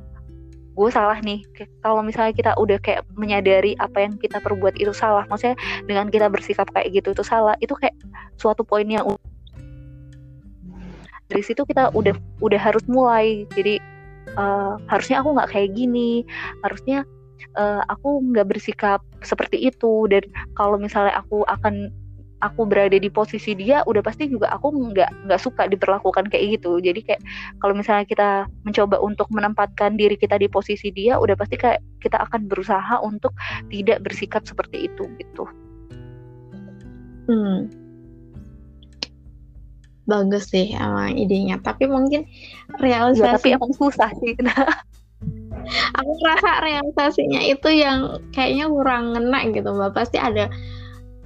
gue 0.80 0.90
salah 0.96 1.20
nih. 1.20 1.44
Kalau 1.84 2.00
misalnya 2.00 2.32
kita 2.32 2.52
udah 2.56 2.80
kayak 2.80 3.04
menyadari 3.20 3.76
apa 3.84 4.08
yang 4.08 4.16
kita 4.16 4.40
perbuat 4.40 4.80
itu 4.80 4.96
salah 4.96 5.28
maksudnya 5.28 5.60
dengan 5.84 6.08
kita 6.08 6.32
bersikap 6.32 6.72
kayak 6.72 6.96
gitu 6.96 7.12
itu 7.12 7.24
salah 7.28 7.60
itu 7.60 7.76
kayak 7.76 7.96
suatu 8.40 8.64
poin 8.64 8.88
yang 8.88 9.04
dari 11.30 11.44
situ 11.46 11.62
kita 11.62 11.94
udah 11.94 12.18
udah 12.42 12.60
harus 12.60 12.82
mulai 12.90 13.46
jadi 13.54 13.78
uh, 14.36 14.76
harusnya 14.92 15.22
aku 15.24 15.30
nggak 15.38 15.50
kayak 15.50 15.70
gini 15.74 16.26
harusnya 16.62 17.08
uh, 17.56 17.82
aku 17.88 18.22
nggak 18.34 18.50
bersikap 18.50 19.00
seperti 19.24 19.72
itu. 19.72 20.06
Dan 20.12 20.28
kalau 20.54 20.76
misalnya 20.76 21.16
aku 21.18 21.48
akan 21.48 21.90
aku 22.40 22.64
berada 22.64 22.96
di 22.96 23.12
posisi 23.12 23.52
dia 23.52 23.84
udah 23.84 24.00
pasti 24.00 24.32
juga 24.32 24.48
aku 24.56 24.72
nggak 24.72 25.28
nggak 25.28 25.42
suka 25.42 25.68
diperlakukan 25.68 26.32
kayak 26.32 26.60
gitu. 26.60 26.80
Jadi 26.80 27.00
kayak 27.04 27.22
kalau 27.64 27.74
misalnya 27.76 28.06
kita 28.08 28.30
mencoba 28.64 29.00
untuk 29.00 29.28
menempatkan 29.32 30.00
diri 30.00 30.16
kita 30.16 30.40
di 30.40 30.48
posisi 30.48 30.92
dia 30.92 31.20
udah 31.20 31.36
pasti 31.36 31.60
kayak 31.60 31.84
kita 32.00 32.20
akan 32.20 32.48
berusaha 32.48 33.00
untuk 33.04 33.36
tidak 33.68 34.04
bersikap 34.04 34.44
seperti 34.48 34.88
itu 34.88 35.04
gitu. 35.20 35.46
Hmm 37.30 37.89
bagus 40.10 40.50
sih 40.50 40.74
emang 40.74 41.14
idenya. 41.16 41.62
Tapi 41.62 41.86
mungkin 41.86 42.26
realisasi 42.82 43.22
ya, 43.22 43.38
tapi 43.38 43.48
emang 43.54 43.72
susah 43.78 44.10
sih. 44.18 44.34
Aku 46.02 46.12
rasa 46.26 46.66
realisasinya 46.66 47.46
itu 47.46 47.70
yang 47.70 48.18
kayaknya 48.34 48.66
kurang 48.66 49.14
ngena 49.14 49.40
gitu 49.54 49.70
mbak. 49.70 49.94
Pasti 49.94 50.18
ada 50.18 50.50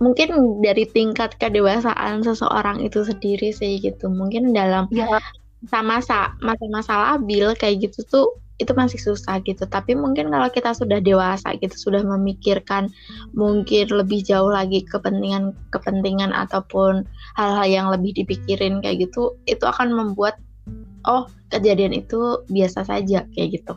mungkin 0.04 0.60
dari 0.60 0.84
tingkat 0.84 1.40
kedewasaan 1.40 2.28
seseorang 2.28 2.84
itu 2.84 3.08
sendiri 3.08 3.56
sih 3.56 3.80
gitu. 3.80 4.12
Mungkin 4.12 4.52
dalam 4.52 4.92
ya. 4.92 5.08
masa 5.80 6.36
masa-masa 6.44 7.16
labil 7.16 7.56
kayak 7.56 7.88
gitu 7.88 8.04
tuh 8.04 8.28
itu 8.62 8.72
masih 8.78 9.02
susah 9.02 9.42
gitu. 9.42 9.66
Tapi 9.66 9.98
mungkin 9.98 10.30
kalau 10.30 10.50
kita 10.50 10.76
sudah 10.78 11.02
dewasa 11.02 11.58
gitu 11.58 11.74
sudah 11.90 12.06
memikirkan 12.06 12.90
mungkin 13.34 13.90
lebih 13.90 14.22
jauh 14.22 14.50
lagi 14.50 14.86
kepentingan 14.86 15.58
kepentingan 15.74 16.30
ataupun 16.34 17.06
hal-hal 17.38 17.68
yang 17.68 17.88
lebih 17.90 18.14
dipikirin 18.14 18.84
kayak 18.84 19.10
gitu 19.10 19.34
itu 19.50 19.64
akan 19.66 19.94
membuat 19.94 20.38
oh 21.10 21.28
kejadian 21.52 21.94
itu 21.94 22.42
biasa 22.50 22.86
saja 22.88 23.26
kayak 23.36 23.62
gitu 23.62 23.74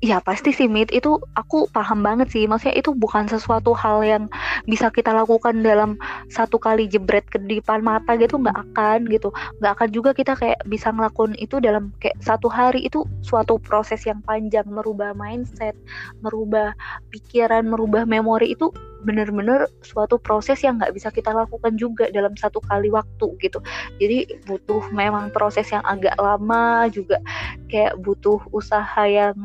Ya 0.00 0.16
pasti 0.16 0.48
sih 0.56 0.64
Mit, 0.64 0.88
itu 0.96 1.20
aku 1.36 1.68
paham 1.76 2.00
banget 2.00 2.32
sih. 2.32 2.48
Maksudnya 2.48 2.72
itu 2.72 2.96
bukan 2.96 3.28
sesuatu 3.28 3.76
hal 3.76 4.00
yang 4.00 4.24
bisa 4.64 4.88
kita 4.88 5.12
lakukan 5.12 5.60
dalam 5.60 6.00
satu 6.32 6.56
kali 6.56 6.88
jebret 6.88 7.28
ke 7.28 7.36
depan 7.36 7.84
mata 7.84 8.16
gitu 8.16 8.40
nggak 8.40 8.56
akan 8.72 9.04
gitu. 9.12 9.28
Nggak 9.60 9.72
akan 9.76 9.88
juga 9.92 10.10
kita 10.16 10.32
kayak 10.40 10.64
bisa 10.64 10.88
ngelakuin 10.88 11.36
itu 11.36 11.60
dalam 11.60 11.92
kayak 12.00 12.16
satu 12.24 12.48
hari 12.48 12.88
itu 12.88 13.04
suatu 13.20 13.60
proses 13.60 14.00
yang 14.08 14.24
panjang 14.24 14.64
merubah 14.72 15.12
mindset, 15.12 15.76
merubah 16.24 16.72
pikiran, 17.12 17.68
merubah 17.68 18.08
memori 18.08 18.56
itu 18.56 18.72
bener-bener 19.04 19.68
suatu 19.84 20.16
proses 20.16 20.60
yang 20.64 20.80
nggak 20.80 20.96
bisa 20.96 21.08
kita 21.12 21.32
lakukan 21.32 21.76
juga 21.76 22.08
dalam 22.08 22.32
satu 22.40 22.60
kali 22.64 22.88
waktu 22.88 23.36
gitu. 23.36 23.60
Jadi 24.00 24.48
butuh 24.48 24.80
memang 24.96 25.28
proses 25.28 25.68
yang 25.68 25.84
agak 25.84 26.16
lama 26.16 26.88
juga 26.88 27.20
kayak 27.68 28.00
butuh 28.00 28.40
usaha 28.48 29.04
yang 29.04 29.36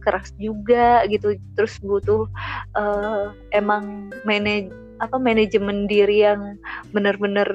keras 0.00 0.32
juga 0.40 1.04
gitu. 1.06 1.36
Terus 1.54 1.76
butuh 1.80 2.26
uh, 2.74 3.32
emang 3.52 4.10
manaj 4.24 4.72
apa 5.00 5.16
manajemen 5.16 5.88
diri 5.88 6.24
yang 6.24 6.60
benar-benar 6.92 7.48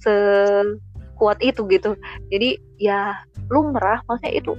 sekuat 0.00 1.38
itu 1.44 1.64
gitu. 1.68 1.96
Jadi 2.32 2.56
ya 2.80 3.16
lumrah 3.52 4.00
maksudnya 4.08 4.32
itu 4.36 4.52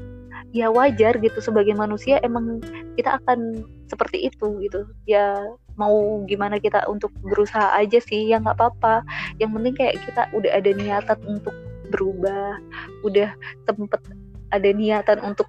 ya 0.53 0.69
wajar 0.69 1.17
gitu. 1.21 1.39
Sebagai 1.41 1.73
manusia 1.73 2.21
emang 2.21 2.61
kita 2.97 3.21
akan 3.23 3.65
seperti 3.89 4.29
itu 4.29 4.61
gitu. 4.61 4.85
Ya 5.09 5.37
mau 5.73 6.21
gimana 6.29 6.61
kita 6.61 6.85
untuk 6.85 7.09
berusaha 7.25 7.73
aja 7.73 7.97
sih 7.97 8.29
ya 8.29 8.41
nggak 8.41 8.57
apa-apa. 8.57 9.01
Yang 9.41 9.51
penting 9.57 9.73
kayak 9.77 9.95
kita 10.05 10.21
udah 10.33 10.51
ada 10.53 10.71
niatan 10.73 11.19
untuk 11.25 11.55
berubah 11.93 12.57
udah 13.05 13.29
sempet 13.69 14.01
ada 14.49 14.69
niatan 14.73 15.21
untuk 15.21 15.45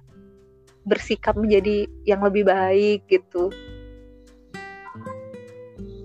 bersikap 0.85 1.33
menjadi 1.35 1.89
yang 2.05 2.21
lebih 2.21 2.45
baik 2.47 3.03
gitu 3.09 3.49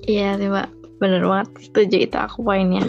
iya 0.08 0.34
sih 0.40 0.48
mbak 0.48 0.68
bener 1.00 1.24
banget 1.24 1.48
setuju 1.70 1.96
itu 2.08 2.16
aku 2.16 2.44
poinnya 2.44 2.84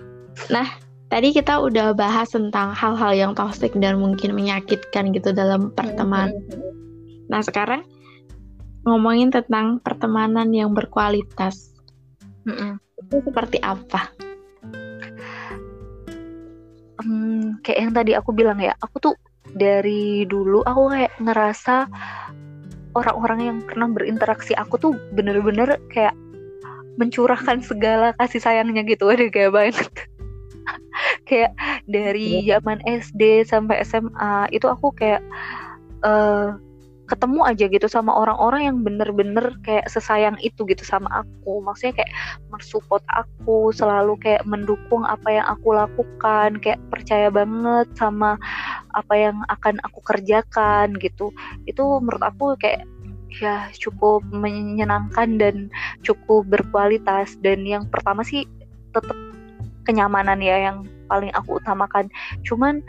nah 0.54 0.66
tadi 1.08 1.32
kita 1.32 1.58
udah 1.58 1.96
bahas 1.96 2.28
tentang 2.30 2.76
hal-hal 2.76 3.12
yang 3.16 3.32
toxic 3.32 3.72
dan 3.80 3.96
mungkin 3.96 4.36
menyakitkan 4.36 5.10
gitu 5.16 5.32
dalam 5.32 5.72
pertemanan. 5.72 6.36
Mm-hmm. 6.36 7.32
Nah 7.32 7.40
sekarang 7.40 7.82
ngomongin 8.84 9.32
tentang 9.32 9.80
pertemanan 9.80 10.52
yang 10.52 10.76
berkualitas. 10.76 11.72
Mm-hmm. 12.44 12.72
Itu 13.08 13.16
seperti 13.24 13.58
apa? 13.64 14.12
Hmm, 16.98 17.62
kayak 17.64 17.78
yang 17.78 17.92
tadi 17.94 18.12
aku 18.12 18.30
bilang 18.36 18.60
ya, 18.60 18.76
aku 18.76 19.00
tuh 19.00 19.14
dari 19.56 20.26
dulu 20.28 20.64
aku 20.66 20.82
kayak 20.92 21.14
ngerasa 21.22 21.88
orang-orang 22.96 23.40
yang 23.44 23.58
pernah 23.62 23.88
berinteraksi 23.92 24.56
aku 24.58 24.74
tuh 24.80 24.92
bener-bener 25.14 25.78
kayak 25.92 26.16
mencurahkan 26.98 27.62
segala 27.62 28.10
kasih 28.18 28.42
sayangnya 28.42 28.82
gitu, 28.82 29.06
ada 29.06 29.30
kayak 29.30 29.54
banget 29.54 29.86
kayak 31.28 31.54
dari 31.86 32.42
iya. 32.42 32.58
zaman 32.58 32.82
SD 32.82 33.46
sampai 33.46 33.86
SMA 33.86 34.50
itu 34.50 34.66
aku 34.66 34.90
kayak 34.98 35.22
uh, 36.02 36.58
ketemu 37.08 37.40
aja 37.48 37.64
gitu 37.72 37.88
sama 37.88 38.12
orang-orang 38.12 38.68
yang 38.68 38.76
bener-bener 38.84 39.56
kayak 39.64 39.88
sesayang 39.88 40.36
itu 40.44 40.68
gitu 40.68 40.84
sama 40.84 41.24
aku. 41.24 41.64
Maksudnya 41.64 42.04
kayak 42.04 42.12
mensupport 42.52 43.02
aku 43.08 43.72
selalu 43.72 44.20
kayak 44.20 44.44
mendukung 44.44 45.08
apa 45.08 45.28
yang 45.32 45.46
aku 45.48 45.72
lakukan 45.72 46.60
kayak 46.60 46.78
percaya 46.92 47.32
banget 47.32 47.88
sama 47.96 48.36
apa 48.92 49.14
yang 49.16 49.40
akan 49.48 49.80
aku 49.88 50.04
kerjakan 50.04 50.92
gitu. 51.00 51.32
Itu 51.64 52.04
menurut 52.04 52.22
aku 52.22 52.54
kayak 52.60 52.84
ya 53.40 53.68
cukup 53.72 54.20
menyenangkan 54.28 55.40
dan 55.40 55.56
cukup 56.04 56.44
berkualitas. 56.46 57.40
Dan 57.40 57.64
yang 57.64 57.88
pertama 57.88 58.20
sih 58.20 58.44
tetap 58.92 59.16
kenyamanan 59.88 60.44
ya 60.44 60.70
yang 60.70 60.84
paling 61.08 61.32
aku 61.32 61.56
utamakan. 61.56 62.12
Cuman 62.44 62.84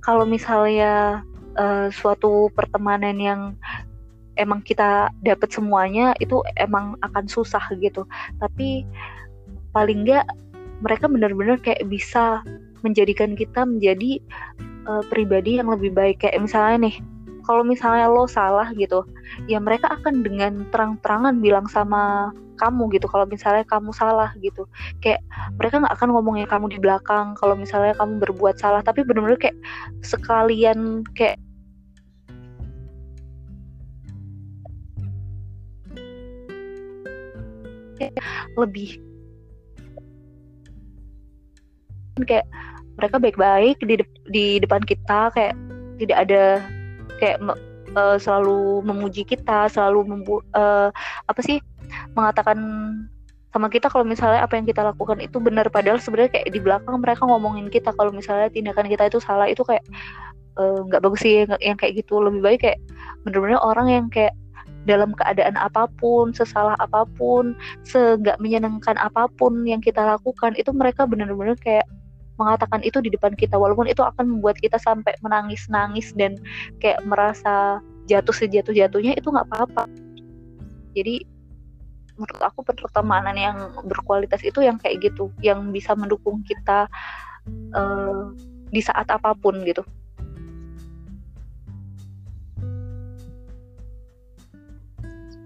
kalau 0.00 0.24
misalnya 0.24 1.24
uh, 1.58 1.88
suatu 1.90 2.50
pertemanan 2.52 3.16
yang 3.18 3.40
emang 4.34 4.62
kita 4.62 5.10
dapat 5.22 5.50
semuanya 5.50 6.14
itu 6.18 6.42
emang 6.58 6.98
akan 7.02 7.24
susah 7.26 7.62
gitu. 7.78 8.06
Tapi 8.38 8.86
paling 9.74 10.06
nggak 10.06 10.26
mereka 10.82 11.06
benar-benar 11.06 11.58
kayak 11.62 11.86
bisa 11.86 12.42
menjadikan 12.84 13.32
kita 13.38 13.64
menjadi 13.64 14.20
uh, 14.90 15.02
pribadi 15.08 15.58
yang 15.58 15.70
lebih 15.70 15.94
baik. 15.94 16.22
Kayak 16.22 16.44
misalnya 16.44 16.90
nih 16.90 16.96
kalau 17.44 17.62
misalnya 17.62 18.08
lo 18.08 18.24
salah 18.24 18.72
gitu 18.72 19.04
ya 19.44 19.60
mereka 19.60 19.92
akan 20.00 20.24
dengan 20.24 20.64
terang-terangan 20.72 21.44
bilang 21.44 21.68
sama 21.68 22.32
kamu 22.56 22.86
gitu 22.96 23.10
kalau 23.10 23.26
misalnya 23.26 23.66
kamu 23.66 23.90
salah 23.90 24.30
gitu. 24.40 24.66
Kayak 25.02 25.22
mereka 25.58 25.82
nggak 25.82 25.94
akan 25.98 26.08
ngomongin 26.14 26.46
kamu 26.46 26.66
di 26.70 26.78
belakang 26.78 27.34
kalau 27.38 27.54
misalnya 27.58 27.92
kamu 27.98 28.22
berbuat 28.22 28.56
salah 28.58 28.80
tapi 28.80 29.02
benar-benar 29.02 29.38
kayak 29.38 29.58
sekalian 30.06 31.02
kayak 31.18 31.38
lebih 38.58 38.98
kayak 42.22 42.46
mereka 42.94 43.16
baik-baik 43.18 43.76
di 43.82 43.94
de 43.98 44.06
di 44.30 44.46
depan 44.62 44.82
kita 44.86 45.34
kayak 45.34 45.58
tidak 45.98 46.18
ada 46.26 46.62
kayak 47.18 47.38
uh, 47.94 48.18
selalu 48.18 48.82
memuji 48.86 49.22
kita, 49.26 49.70
selalu 49.70 50.06
membu 50.06 50.42
uh, 50.54 50.90
apa 51.30 51.40
sih 51.42 51.58
mengatakan 52.14 52.58
sama 53.54 53.70
kita 53.70 53.86
kalau 53.86 54.02
misalnya 54.02 54.42
apa 54.42 54.58
yang 54.58 54.66
kita 54.66 54.82
lakukan 54.82 55.22
itu 55.22 55.38
benar. 55.38 55.70
Padahal 55.70 56.02
sebenarnya 56.02 56.38
kayak 56.38 56.48
di 56.50 56.58
belakang 56.58 56.98
mereka 56.98 57.22
ngomongin 57.22 57.70
kita 57.70 57.94
kalau 57.94 58.10
misalnya 58.10 58.50
tindakan 58.50 58.90
kita 58.90 59.06
itu 59.06 59.22
salah 59.22 59.46
itu 59.46 59.62
kayak 59.62 59.86
eh, 60.58 60.78
nggak 60.90 60.98
uh, 60.98 61.04
bagus 61.06 61.22
sih 61.22 61.46
yang, 61.46 61.54
yang 61.62 61.78
kayak 61.78 62.02
gitu. 62.02 62.18
Lebih 62.18 62.42
baik 62.42 62.60
kayak 62.66 62.78
benar-benar 63.22 63.62
orang 63.62 63.86
yang 63.86 64.06
kayak 64.10 64.34
dalam 64.84 65.16
keadaan 65.16 65.56
apa 65.56 65.88
pun, 66.00 66.32
sesalah 66.32 66.76
apa 66.80 67.08
pun, 67.16 67.56
seenggak 67.84 68.36
menyenangkan 68.40 68.96
apa 69.00 69.28
pun 69.36 69.64
yang 69.64 69.80
kita 69.80 70.00
lakukan 70.00 70.52
itu 70.56 70.70
mereka 70.72 71.08
benar-benar 71.08 71.56
kayak 71.60 71.88
mengatakan 72.36 72.82
itu 72.82 73.00
di 73.00 73.10
depan 73.12 73.32
kita. 73.34 73.56
Walaupun 73.56 73.88
itu 73.88 74.02
akan 74.04 74.38
membuat 74.38 74.58
kita 74.60 74.76
sampai 74.76 75.14
menangis-nangis 75.24 76.12
dan 76.16 76.36
kayak 76.82 77.00
merasa 77.06 77.80
jatuh 78.10 78.34
sejatuh-jatuhnya 78.34 79.16
itu 79.16 79.28
nggak 79.32 79.48
apa-apa. 79.48 79.88
Jadi 80.94 81.24
menurut 82.14 82.42
aku 82.46 82.62
pertemanan 82.62 83.34
yang 83.34 83.56
berkualitas 83.90 84.38
itu 84.46 84.62
yang 84.62 84.78
kayak 84.78 85.02
gitu 85.02 85.34
yang 85.42 85.74
bisa 85.74 85.98
mendukung 85.98 86.46
kita 86.46 86.86
uh, 87.74 88.30
di 88.70 88.78
saat 88.78 89.10
apa 89.10 89.34
pun 89.34 89.58
gitu 89.66 89.82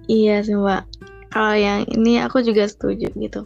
iya 0.09 0.43
sih 0.43 0.57
mbak. 0.57 0.89
Kalau 1.29 1.55
yang 1.55 1.85
ini 1.93 2.19
aku 2.25 2.41
juga 2.41 2.65
setuju 2.65 3.13
gitu. 3.15 3.45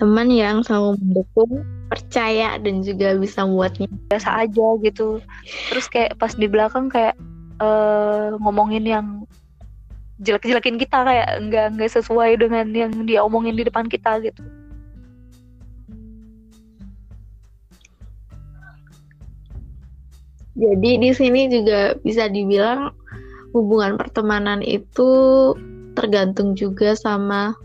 Teman 0.00 0.32
yang 0.32 0.64
selalu 0.64 0.96
mendukung 0.98 1.62
percaya 1.92 2.56
dan 2.56 2.80
juga 2.80 3.14
bisa 3.20 3.44
buatnya 3.44 3.86
biasa 4.08 4.48
aja 4.48 4.66
gitu. 4.80 5.20
Terus 5.70 5.86
kayak 5.92 6.16
pas 6.16 6.32
di 6.32 6.48
belakang 6.48 6.88
kayak 6.88 7.14
uh, 7.60 8.34
ngomongin 8.40 8.88
yang 8.88 9.06
jelek-jelekin 10.18 10.80
kita 10.80 11.06
kayak 11.06 11.28
nggak 11.46 11.66
nggak 11.78 11.90
sesuai 11.94 12.40
dengan 12.40 12.66
yang 12.74 12.92
dia 13.06 13.22
omongin 13.22 13.54
di 13.54 13.62
depan 13.68 13.86
kita 13.86 14.18
gitu. 14.24 14.42
Jadi 20.58 20.90
di 20.98 21.10
sini 21.14 21.46
juga 21.46 21.94
bisa 22.02 22.26
dibilang 22.26 22.90
hubungan 23.52 23.96
pertemanan 23.96 24.60
itu 24.60 25.10
tergantung 25.96 26.54
juga 26.54 26.94
sama 26.94 27.56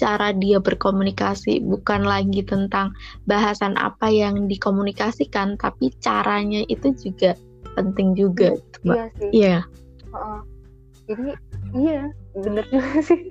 cara 0.00 0.32
dia 0.32 0.56
berkomunikasi 0.56 1.60
bukan 1.60 2.08
lagi 2.08 2.40
tentang 2.40 2.96
bahasan 3.28 3.76
apa 3.76 4.08
yang 4.08 4.48
dikomunikasikan 4.48 5.60
tapi 5.60 5.92
caranya 6.00 6.64
itu 6.72 6.88
juga 6.96 7.36
penting 7.76 8.16
juga 8.16 8.56
gitu, 8.56 8.78
Mbak. 8.88 8.96
Iya 8.96 9.06
sih. 9.12 9.30
Iya. 9.36 9.58
Uh, 10.10 10.40
jadi 11.04 11.28
iya 11.76 12.02
bener 12.32 12.64
juga 12.72 12.98
sih. 13.08 13.22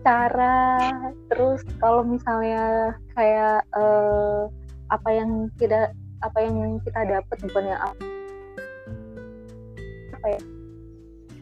cara 0.00 0.88
terus 1.28 1.60
kalau 1.82 2.00
misalnya 2.06 2.96
kayak 3.12 3.60
uh, 3.76 4.48
apa 4.88 5.08
yang 5.12 5.52
tidak 5.60 5.92
apa 6.24 6.38
yang 6.40 6.80
kita 6.80 7.04
dapat 7.04 7.36
bukan 7.44 7.64
yang 7.76 7.80
apa 10.16 10.26
ya 10.36 10.40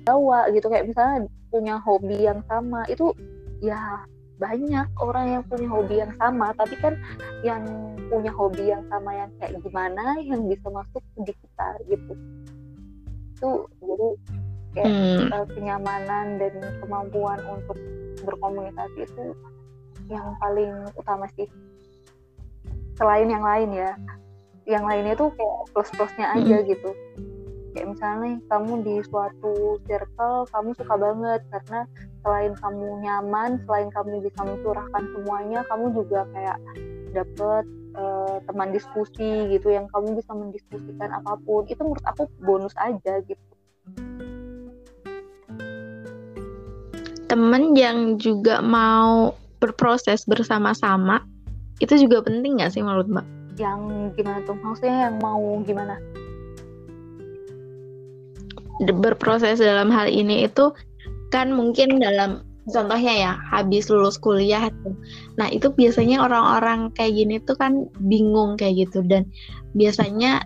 bawa 0.04 0.52
gitu 0.52 0.66
kayak 0.68 0.90
misalnya 0.90 1.30
punya 1.48 1.80
hobi 1.80 2.18
yang 2.28 2.40
sama 2.50 2.84
itu 2.90 3.14
ya 3.64 4.04
banyak 4.36 4.88
orang 4.98 5.26
yang 5.38 5.42
punya 5.46 5.68
hobi 5.70 5.94
yang 6.02 6.12
sama 6.18 6.50
tapi 6.58 6.74
kan 6.82 6.98
yang 7.46 7.62
punya 8.10 8.34
hobi 8.34 8.74
yang 8.74 8.82
sama 8.90 9.10
yang 9.14 9.30
kayak 9.40 9.56
gimana 9.62 10.18
yang 10.20 10.44
bisa 10.50 10.66
masuk 10.68 11.02
di 11.22 11.32
kita 11.32 11.68
gitu 11.88 12.12
itu 13.34 13.50
jadi 13.80 14.08
kayak 14.74 14.90
hmm. 14.90 15.30
uh, 15.30 15.46
kenyamanan 15.54 16.26
dan 16.42 16.54
kemampuan 16.82 17.38
untuk 17.46 17.78
berkomunikasi 18.26 19.06
itu 19.06 19.24
yang 20.10 20.34
paling 20.42 20.84
utama 20.98 21.30
sih 21.38 21.46
selain 22.98 23.30
yang 23.30 23.46
lain 23.46 23.70
ya 23.70 23.92
yang 24.66 24.84
lainnya 24.84 25.14
tuh 25.14 25.30
kayak 25.38 25.58
plus 25.70 25.90
plusnya 25.94 26.26
aja 26.34 26.56
hmm. 26.60 26.66
gitu 26.68 26.90
kayak 27.74 27.90
misalnya 27.90 28.38
kamu 28.46 28.72
di 28.86 28.94
suatu 29.10 29.82
circle 29.90 30.46
kamu 30.54 30.70
suka 30.78 30.94
banget 30.94 31.40
karena 31.50 31.80
selain 32.22 32.52
kamu 32.62 32.86
nyaman 33.02 33.50
selain 33.66 33.90
kamu 33.90 34.22
bisa 34.22 34.40
mencurahkan 34.46 35.02
semuanya 35.10 35.60
kamu 35.66 35.90
juga 35.90 36.22
kayak 36.30 36.56
dapet 37.14 37.66
uh, 37.98 38.38
teman 38.44 38.74
diskusi 38.74 39.50
gitu 39.50 39.70
yang 39.70 39.86
kamu 39.90 40.18
bisa 40.18 40.34
mendiskusikan 40.34 41.10
apa 41.14 41.38
pun. 41.42 41.64
Itu 41.70 41.86
menurut 41.86 42.04
aku 42.04 42.26
bonus 42.42 42.74
aja 42.78 43.22
gitu. 43.24 43.42
Temen 47.30 47.74
yang 47.74 48.20
juga 48.20 48.60
mau 48.62 49.34
berproses 49.58 50.28
bersama-sama 50.28 51.24
itu 51.82 51.98
juga 51.98 52.22
penting 52.22 52.60
nggak 52.60 52.70
sih 52.70 52.82
menurut 52.84 53.10
mbak? 53.10 53.26
Yang 53.58 53.80
gimana 54.18 54.38
tuh? 54.46 54.56
Maksudnya 54.58 55.10
yang 55.10 55.16
mau 55.22 55.42
gimana 55.66 55.98
berproses 58.82 59.62
dalam 59.62 59.92
hal 59.92 60.10
ini 60.10 60.50
itu 60.50 60.74
kan 61.30 61.50
mungkin 61.54 62.02
dalam 62.02 62.42
contohnya 62.70 63.12
ya 63.12 63.32
habis 63.52 63.92
lulus 63.92 64.16
kuliah 64.16 64.72
tuh. 64.82 64.96
Nah, 65.36 65.52
itu 65.52 65.68
biasanya 65.68 66.24
orang-orang 66.24 66.88
kayak 66.96 67.12
gini 67.12 67.36
tuh 67.44 67.56
kan 67.58 67.86
bingung 68.08 68.56
kayak 68.56 68.88
gitu 68.88 69.04
dan 69.04 69.28
biasanya 69.76 70.42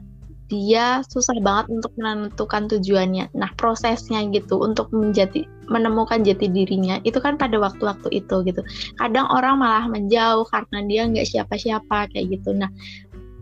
dia 0.48 1.04
susah 1.12 1.36
banget 1.44 1.68
untuk 1.68 1.92
menentukan 2.00 2.72
tujuannya. 2.72 3.28
Nah, 3.36 3.52
prosesnya 3.60 4.24
gitu 4.32 4.56
untuk 4.58 4.88
menjadi 4.90 5.44
menemukan 5.68 6.24
jati 6.24 6.48
dirinya 6.48 6.96
itu 7.04 7.20
kan 7.20 7.36
pada 7.36 7.60
waktu-waktu 7.60 8.08
itu 8.24 8.40
gitu. 8.48 8.64
Kadang 8.96 9.28
orang 9.28 9.60
malah 9.60 9.84
menjauh 9.86 10.48
karena 10.48 10.78
dia 10.88 11.04
nggak 11.04 11.28
siapa-siapa 11.28 12.08
kayak 12.16 12.32
gitu. 12.32 12.56
Nah, 12.56 12.72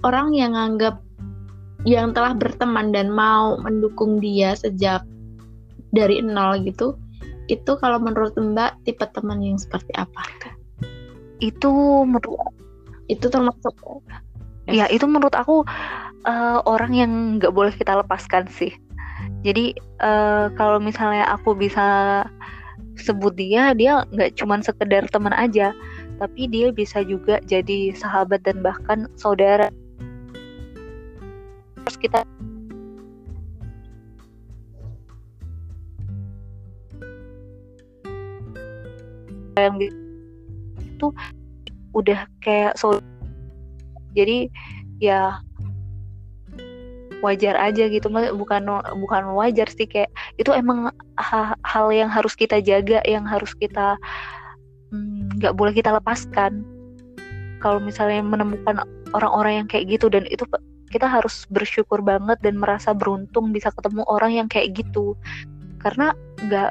orang 0.02 0.34
yang 0.34 0.58
anggap 0.58 0.98
yang 1.86 2.10
telah 2.10 2.34
berteman 2.34 2.90
dan 2.90 3.14
mau 3.14 3.56
mendukung 3.62 4.18
dia 4.18 4.58
sejak 4.58 5.06
dari 5.94 6.18
nol 6.18 6.58
gitu, 6.66 6.98
itu 7.46 7.78
kalau 7.78 8.02
menurut 8.02 8.34
Mbak 8.34 8.82
tipe 8.82 9.06
teman 9.14 9.38
yang 9.38 9.54
seperti 9.54 9.94
apa? 9.94 10.26
Itu 11.38 12.02
menurut 12.02 12.52
itu 13.06 13.30
termasuk 13.30 13.74
ya? 14.66 14.90
Itu 14.90 15.06
menurut 15.06 15.32
aku 15.32 15.62
uh, 16.26 16.58
orang 16.66 16.92
yang 16.92 17.12
nggak 17.38 17.54
boleh 17.54 17.70
kita 17.70 18.02
lepaskan 18.02 18.50
sih. 18.50 18.74
Jadi 19.46 19.78
uh, 20.02 20.50
kalau 20.58 20.82
misalnya 20.82 21.22
aku 21.30 21.54
bisa 21.54 22.26
sebut 22.96 23.36
dia 23.36 23.76
dia 23.76 24.02
nggak 24.10 24.40
cuma 24.40 24.58
sekedar 24.64 25.04
teman 25.12 25.32
aja 25.36 25.76
tapi 26.16 26.48
dia 26.48 26.72
bisa 26.72 27.04
juga 27.04 27.38
jadi 27.44 27.92
sahabat 27.92 28.40
dan 28.48 28.64
bahkan 28.64 29.04
saudara 29.20 29.68
kita 31.96 32.22
yang 39.56 39.80
itu 39.80 41.06
udah 41.96 42.28
kayak 42.44 42.76
saudara 42.76 43.00
jadi 44.16 44.48
ya 45.00 45.40
wajar 47.20 47.56
aja 47.60 47.88
gitu. 47.92 48.08
Bukan 48.12 48.62
bukan 49.00 49.22
wajar 49.36 49.68
sih 49.68 49.84
kayak 49.84 50.08
itu 50.40 50.52
emang 50.52 50.88
hal 51.64 51.86
yang 51.92 52.08
harus 52.08 52.32
kita 52.32 52.60
jaga 52.64 53.04
yang 53.04 53.28
harus 53.28 53.52
kita 53.56 54.00
mm, 54.92 55.36
nggak 55.40 55.52
hmm, 55.52 55.60
boleh 55.60 55.72
kita 55.76 55.92
lepaskan. 55.92 56.64
Kalau 57.60 57.80
misalnya 57.80 58.20
menemukan 58.20 58.84
orang-orang 59.16 59.64
yang 59.64 59.68
kayak 59.68 59.88
gitu 59.88 60.12
dan 60.12 60.28
itu 60.28 60.44
kita 60.88 61.06
harus 61.10 61.44
bersyukur 61.50 62.00
banget 62.02 62.38
dan 62.42 62.58
merasa 62.58 62.94
beruntung 62.94 63.50
bisa 63.50 63.70
ketemu 63.74 64.06
orang 64.06 64.32
yang 64.32 64.48
kayak 64.48 64.74
gitu. 64.74 65.18
Karena 65.82 66.14
nggak 66.46 66.70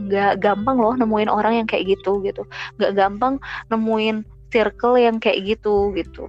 nggak 0.00 0.32
gampang 0.40 0.80
loh 0.80 0.96
nemuin 0.96 1.28
orang 1.28 1.64
yang 1.64 1.66
kayak 1.68 1.96
gitu 1.98 2.20
gitu. 2.24 2.44
Nggak 2.80 2.92
gampang 2.96 3.34
nemuin 3.68 4.24
circle 4.50 4.96
yang 4.98 5.16
kayak 5.20 5.56
gitu 5.56 5.92
gitu. 5.96 6.28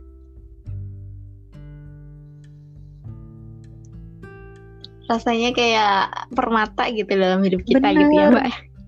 Rasanya 5.11 5.51
kayak 5.51 6.31
permata 6.31 6.87
gitu 6.91 7.11
dalam 7.11 7.43
hidup 7.43 7.67
kita 7.67 7.83
Bener. 7.83 7.99
gitu 8.07 8.13
ya 8.15 8.27
mbak. 8.31 8.45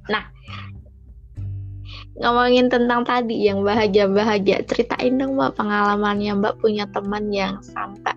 Nah 0.08 0.33
ngomongin 2.14 2.70
tentang 2.70 3.02
tadi 3.02 3.50
yang 3.50 3.66
bahagia-bahagia 3.66 4.70
ceritain 4.70 5.18
dong 5.18 5.34
mbak 5.34 5.58
pengalamannya 5.58 6.38
mbak 6.38 6.62
punya 6.62 6.86
teman 6.94 7.34
yang 7.34 7.58
sampai 7.66 8.14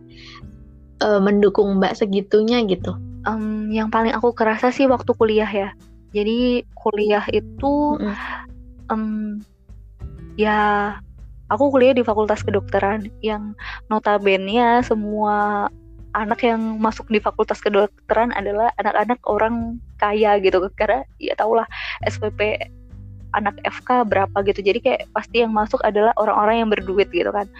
uh, 1.00 1.20
mendukung 1.20 1.80
mbak 1.80 1.96
segitunya 1.96 2.60
gitu. 2.68 2.92
Um, 3.26 3.72
yang 3.72 3.90
paling 3.90 4.14
aku 4.14 4.36
kerasa 4.36 4.68
sih 4.70 4.86
waktu 4.86 5.10
kuliah 5.16 5.48
ya. 5.48 5.68
Jadi 6.12 6.62
kuliah 6.76 7.24
itu 7.32 7.98
mm 7.98 8.12
-hmm. 8.12 8.92
um, 8.92 9.40
ya 10.36 10.58
aku 11.48 11.72
kuliah 11.72 11.96
di 11.96 12.04
fakultas 12.04 12.44
kedokteran 12.44 13.08
yang 13.24 13.56
notabene 13.88 14.84
semua 14.84 15.66
anak 16.16 16.40
yang 16.44 16.80
masuk 16.80 17.08
di 17.12 17.20
fakultas 17.20 17.60
kedokteran 17.60 18.32
adalah 18.32 18.72
anak-anak 18.80 19.20
orang 19.28 19.80
kaya 20.00 20.36
gitu. 20.40 20.60
Karena 20.76 21.04
ya 21.20 21.36
tau 21.36 21.52
lah 21.56 21.68
SPP 22.04 22.60
anak 23.34 23.58
FK 23.66 24.06
berapa 24.06 24.36
gitu. 24.46 24.60
Jadi 24.62 24.78
kayak 24.82 25.00
pasti 25.10 25.42
yang 25.42 25.50
masuk 25.50 25.82
adalah 25.82 26.14
orang-orang 26.20 26.66
yang 26.66 26.70
berduit 26.70 27.08
gitu 27.10 27.30
kan. 27.32 27.50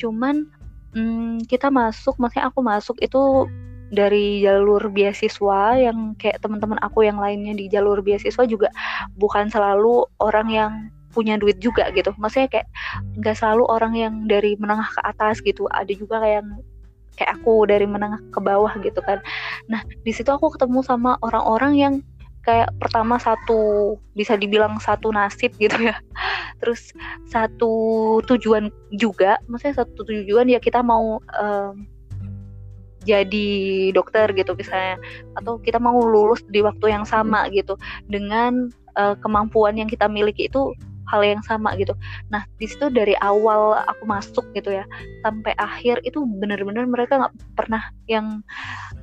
Cuman 0.00 0.48
hmm, 0.96 1.46
kita 1.46 1.70
masuk 1.70 2.18
maksudnya 2.18 2.50
aku 2.50 2.60
masuk 2.64 2.96
itu 2.98 3.46
dari 3.88 4.44
jalur 4.44 4.92
beasiswa 4.92 5.80
yang 5.80 6.12
kayak 6.20 6.44
teman-teman 6.44 6.76
aku 6.84 7.08
yang 7.08 7.16
lainnya 7.16 7.56
di 7.56 7.72
jalur 7.72 8.04
beasiswa 8.04 8.44
juga 8.44 8.68
bukan 9.16 9.48
selalu 9.48 10.04
orang 10.20 10.48
yang 10.52 10.72
punya 11.12 11.40
duit 11.40 11.56
juga 11.58 11.88
gitu. 11.96 12.12
Maksudnya 12.20 12.52
kayak 12.52 12.68
nggak 13.16 13.36
selalu 13.36 13.64
orang 13.66 13.92
yang 13.96 14.14
dari 14.28 14.54
menengah 14.60 14.92
ke 14.92 15.00
atas 15.02 15.40
gitu. 15.40 15.64
Ada 15.72 15.92
juga 15.96 16.20
kayak 16.20 16.36
yang 16.44 16.48
kayak 17.18 17.30
aku 17.42 17.66
dari 17.66 17.88
menengah 17.88 18.20
ke 18.30 18.38
bawah 18.38 18.70
gitu 18.78 19.00
kan. 19.02 19.18
Nah 19.66 19.82
di 20.04 20.12
situ 20.14 20.28
aku 20.30 20.54
ketemu 20.54 20.84
sama 20.84 21.18
orang-orang 21.24 21.72
yang 21.74 21.94
kayak 22.48 22.72
pertama 22.80 23.20
satu 23.20 23.94
bisa 24.16 24.32
dibilang 24.40 24.80
satu 24.80 25.12
nasib 25.12 25.52
gitu 25.60 25.76
ya 25.92 26.00
terus 26.64 26.96
satu 27.28 27.72
tujuan 28.24 28.72
juga 28.96 29.36
maksudnya 29.52 29.84
satu 29.84 30.08
tujuan 30.08 30.48
ya 30.48 30.56
kita 30.56 30.80
mau 30.80 31.20
um, 31.36 31.84
jadi 33.04 33.48
dokter 33.92 34.32
gitu 34.32 34.56
misalnya 34.56 34.96
atau 35.36 35.60
kita 35.60 35.76
mau 35.76 36.00
lulus 36.00 36.40
di 36.48 36.64
waktu 36.64 36.88
yang 36.88 37.04
sama 37.04 37.52
gitu 37.52 37.76
dengan 38.08 38.72
uh, 38.96 39.16
kemampuan 39.20 39.76
yang 39.76 39.88
kita 39.88 40.08
miliki 40.08 40.48
itu 40.48 40.72
hal 41.08 41.24
yang 41.24 41.40
sama 41.40 41.72
gitu. 41.80 41.96
Nah 42.28 42.44
di 42.60 42.68
situ 42.68 42.92
dari 42.92 43.16
awal 43.24 43.80
aku 43.88 44.04
masuk 44.04 44.44
gitu 44.52 44.76
ya 44.76 44.84
sampai 45.24 45.56
akhir 45.56 46.04
itu 46.04 46.20
benar-benar 46.20 46.84
mereka 46.84 47.16
nggak 47.16 47.34
pernah 47.56 47.80
yang 48.12 48.44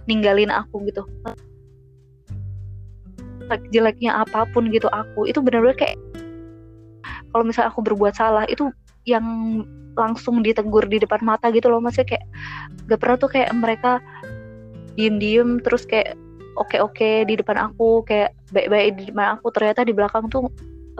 ninggalin 0.06 0.54
aku 0.54 0.86
gitu. 0.86 1.02
Jeleknya 3.70 4.26
apa 4.26 4.50
pun 4.52 4.70
gitu 4.74 4.90
aku 4.90 5.30
itu 5.30 5.40
benar-benar 5.42 5.78
kayak 5.78 5.98
kalau 7.30 7.44
misalnya 7.46 7.70
aku 7.70 7.84
berbuat 7.84 8.16
salah 8.16 8.48
itu 8.50 8.72
yang 9.06 9.24
langsung 9.96 10.44
ditegur 10.44 10.84
di 10.90 11.00
depan 11.00 11.22
mata 11.24 11.52
gitu 11.54 11.72
loh 11.72 11.80
maksudnya 11.80 12.18
kayak 12.18 12.26
gak 12.90 13.00
pernah 13.00 13.18
tuh 13.20 13.30
kayak 13.32 13.52
mereka 13.56 13.92
diem-diem 14.96 15.60
terus 15.62 15.84
kayak 15.88 16.16
oke-oke 16.56 17.28
di 17.28 17.36
depan 17.36 17.60
aku 17.60 18.04
kayak 18.08 18.32
baik-baik 18.56 18.96
di 19.00 19.04
depan 19.12 19.40
aku 19.40 19.52
ternyata 19.52 19.84
di 19.84 19.94
belakang 19.94 20.32
tuh 20.32 20.48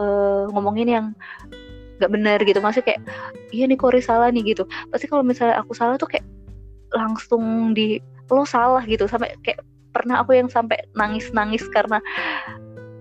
uh, 0.00 0.48
ngomongin 0.52 0.88
yang 0.88 1.06
nggak 1.96 2.12
benar 2.12 2.38
gitu 2.44 2.60
masih 2.60 2.84
kayak 2.84 3.00
iya 3.56 3.64
nih 3.64 3.80
Kori 3.80 4.04
salah 4.04 4.28
nih 4.28 4.52
gitu. 4.52 4.68
Pasti 4.92 5.08
kalau 5.08 5.24
misalnya 5.24 5.56
aku 5.64 5.72
salah 5.72 5.96
tuh 5.96 6.08
kayak 6.08 6.28
langsung 6.92 7.72
di 7.72 7.98
lo 8.28 8.44
salah 8.44 8.84
gitu 8.84 9.08
sampai 9.08 9.32
kayak 9.40 9.64
pernah 9.96 10.20
aku 10.20 10.36
yang 10.36 10.52
sampai 10.52 10.76
nangis 10.92 11.32
nangis 11.32 11.64
karena 11.72 12.04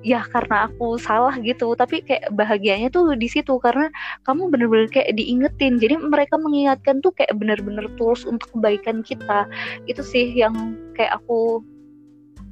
ya 0.06 0.22
karena 0.30 0.70
aku 0.70 1.02
salah 1.02 1.34
gitu. 1.42 1.74
Tapi 1.74 2.06
kayak 2.06 2.30
bahagianya 2.38 2.94
tuh 2.94 3.18
di 3.18 3.26
situ 3.26 3.58
karena 3.58 3.90
kamu 4.24 4.54
bener-bener 4.54 4.88
kayak 4.94 5.18
diingetin. 5.18 5.82
Jadi 5.82 5.98
mereka 5.98 6.38
mengingatkan 6.38 7.02
tuh 7.02 7.12
kayak 7.18 7.34
bener-bener 7.36 7.90
tulus 7.98 8.24
untuk 8.24 8.54
kebaikan 8.54 9.02
kita. 9.02 9.50
Itu 9.90 10.06
sih 10.06 10.30
yang 10.38 10.78
kayak 10.94 11.20
aku 11.20 11.66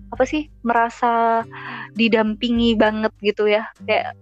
apa 0.09 0.25
sih 0.25 0.49
merasa 0.65 1.45
didampingi 1.93 2.73
banget 2.73 3.13
gitu 3.21 3.45
ya. 3.45 3.69
Kayak 3.85 4.17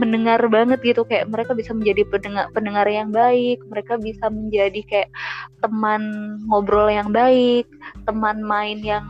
mendengar 0.00 0.40
banget 0.48 0.80
gitu 0.80 1.04
kayak 1.04 1.28
mereka 1.28 1.52
bisa 1.52 1.76
menjadi 1.76 2.08
pendengar 2.08 2.48
pendengar 2.56 2.88
yang 2.88 3.12
baik 3.12 3.60
mereka 3.68 4.00
bisa 4.00 4.32
menjadi 4.32 4.80
kayak 4.88 5.10
teman 5.60 6.00
ngobrol 6.48 6.88
yang 6.88 7.12
baik 7.12 7.68
teman 8.08 8.40
main 8.40 8.80
yang 8.80 9.04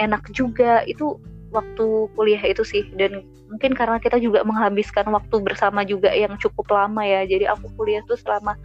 enak 0.00 0.24
juga. 0.32 0.84
Itu 0.88 1.20
waktu 1.52 2.08
kuliah 2.16 2.40
itu 2.40 2.64
sih 2.64 2.88
dan 2.96 3.28
mungkin 3.52 3.76
karena 3.76 4.00
kita 4.00 4.16
juga 4.16 4.40
menghabiskan 4.48 5.04
waktu 5.12 5.44
bersama 5.44 5.84
juga 5.84 6.08
yang 6.12 6.38
cukup 6.40 6.72
lama 6.72 7.02
ya. 7.04 7.28
Jadi 7.28 7.44
aku 7.48 7.68
kuliah 7.76 8.00
tuh 8.08 8.16
selama 8.16 8.56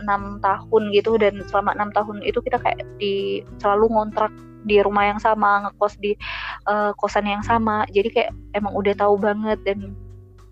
enam 0.00 0.40
tahun 0.40 0.82
gitu 0.96 1.20
dan 1.20 1.44
selama 1.52 1.76
enam 1.76 1.92
tahun 1.92 2.24
itu 2.24 2.40
kita 2.40 2.56
kayak 2.56 2.82
di 2.96 3.44
selalu 3.60 3.92
ngontrak 3.92 4.32
di 4.66 4.82
rumah 4.82 5.06
yang 5.14 5.20
sama 5.22 5.68
ngekos 5.68 5.94
di 6.00 6.16
uh, 6.66 6.96
kosan 6.96 7.28
yang 7.28 7.44
sama. 7.44 7.84
Jadi 7.92 8.08
kayak 8.10 8.30
emang 8.56 8.72
udah 8.72 8.96
tahu 8.96 9.20
banget 9.20 9.60
dan 9.68 9.92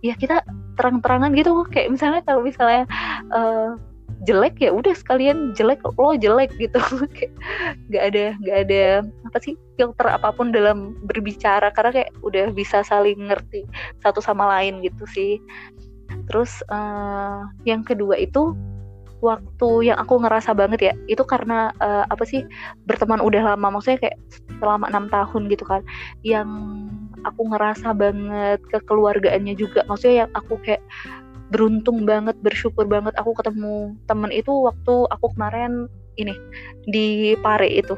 ya 0.04 0.12
kita 0.20 0.44
terang-terangan 0.76 1.32
gitu 1.32 1.64
kayak 1.72 1.88
misalnya 1.88 2.20
kalau 2.28 2.44
misalnya 2.44 2.84
uh, 3.32 3.80
jelek 4.24 4.56
ya 4.60 4.70
udah 4.72 4.92
sekalian 4.92 5.52
jelek 5.56 5.80
lo 5.84 6.16
jelek 6.16 6.52
gitu. 6.56 6.80
Kayak 7.16 7.32
nggak 7.92 8.04
ada 8.12 8.24
nggak 8.40 8.58
ada 8.68 8.82
apa 9.28 9.38
sih 9.40 9.54
filter 9.76 10.06
apa 10.08 10.32
pun 10.32 10.52
dalam 10.54 10.96
berbicara 11.04 11.68
karena 11.74 11.90
kayak 11.92 12.10
udah 12.24 12.48
bisa 12.56 12.80
saling 12.86 13.18
ngerti 13.28 13.68
satu 14.00 14.24
sama 14.24 14.48
lain 14.48 14.80
gitu 14.80 15.04
sih. 15.12 15.32
Terus 16.30 16.64
uh, 16.72 17.44
yang 17.68 17.84
kedua 17.84 18.16
itu 18.16 18.56
waktu 19.24 19.92
yang 19.92 19.96
aku 19.96 20.20
ngerasa 20.20 20.52
banget 20.52 20.92
ya 20.92 20.94
itu 21.08 21.24
karena 21.24 21.72
uh, 21.80 22.04
apa 22.12 22.24
sih 22.28 22.44
berteman 22.84 23.24
udah 23.24 23.56
lama 23.56 23.80
maksudnya 23.80 24.08
kayak 24.08 24.18
selama 24.60 24.92
enam 24.92 25.08
tahun 25.08 25.48
gitu 25.48 25.64
kan 25.64 25.80
yang 26.20 26.48
aku 27.24 27.48
ngerasa 27.48 27.96
banget 27.96 28.60
kekeluargaannya 28.68 29.56
juga 29.56 29.82
maksudnya 29.88 30.28
yang 30.28 30.30
aku 30.36 30.60
kayak 30.60 30.84
beruntung 31.48 32.04
banget 32.04 32.36
bersyukur 32.44 32.84
banget 32.84 33.16
aku 33.16 33.32
ketemu 33.36 33.96
temen 34.08 34.28
itu 34.32 34.50
waktu 34.50 34.94
aku 35.08 35.32
kemarin 35.36 35.88
ini 36.16 36.34
di 36.86 37.34
Pare 37.42 37.66
itu. 37.68 37.94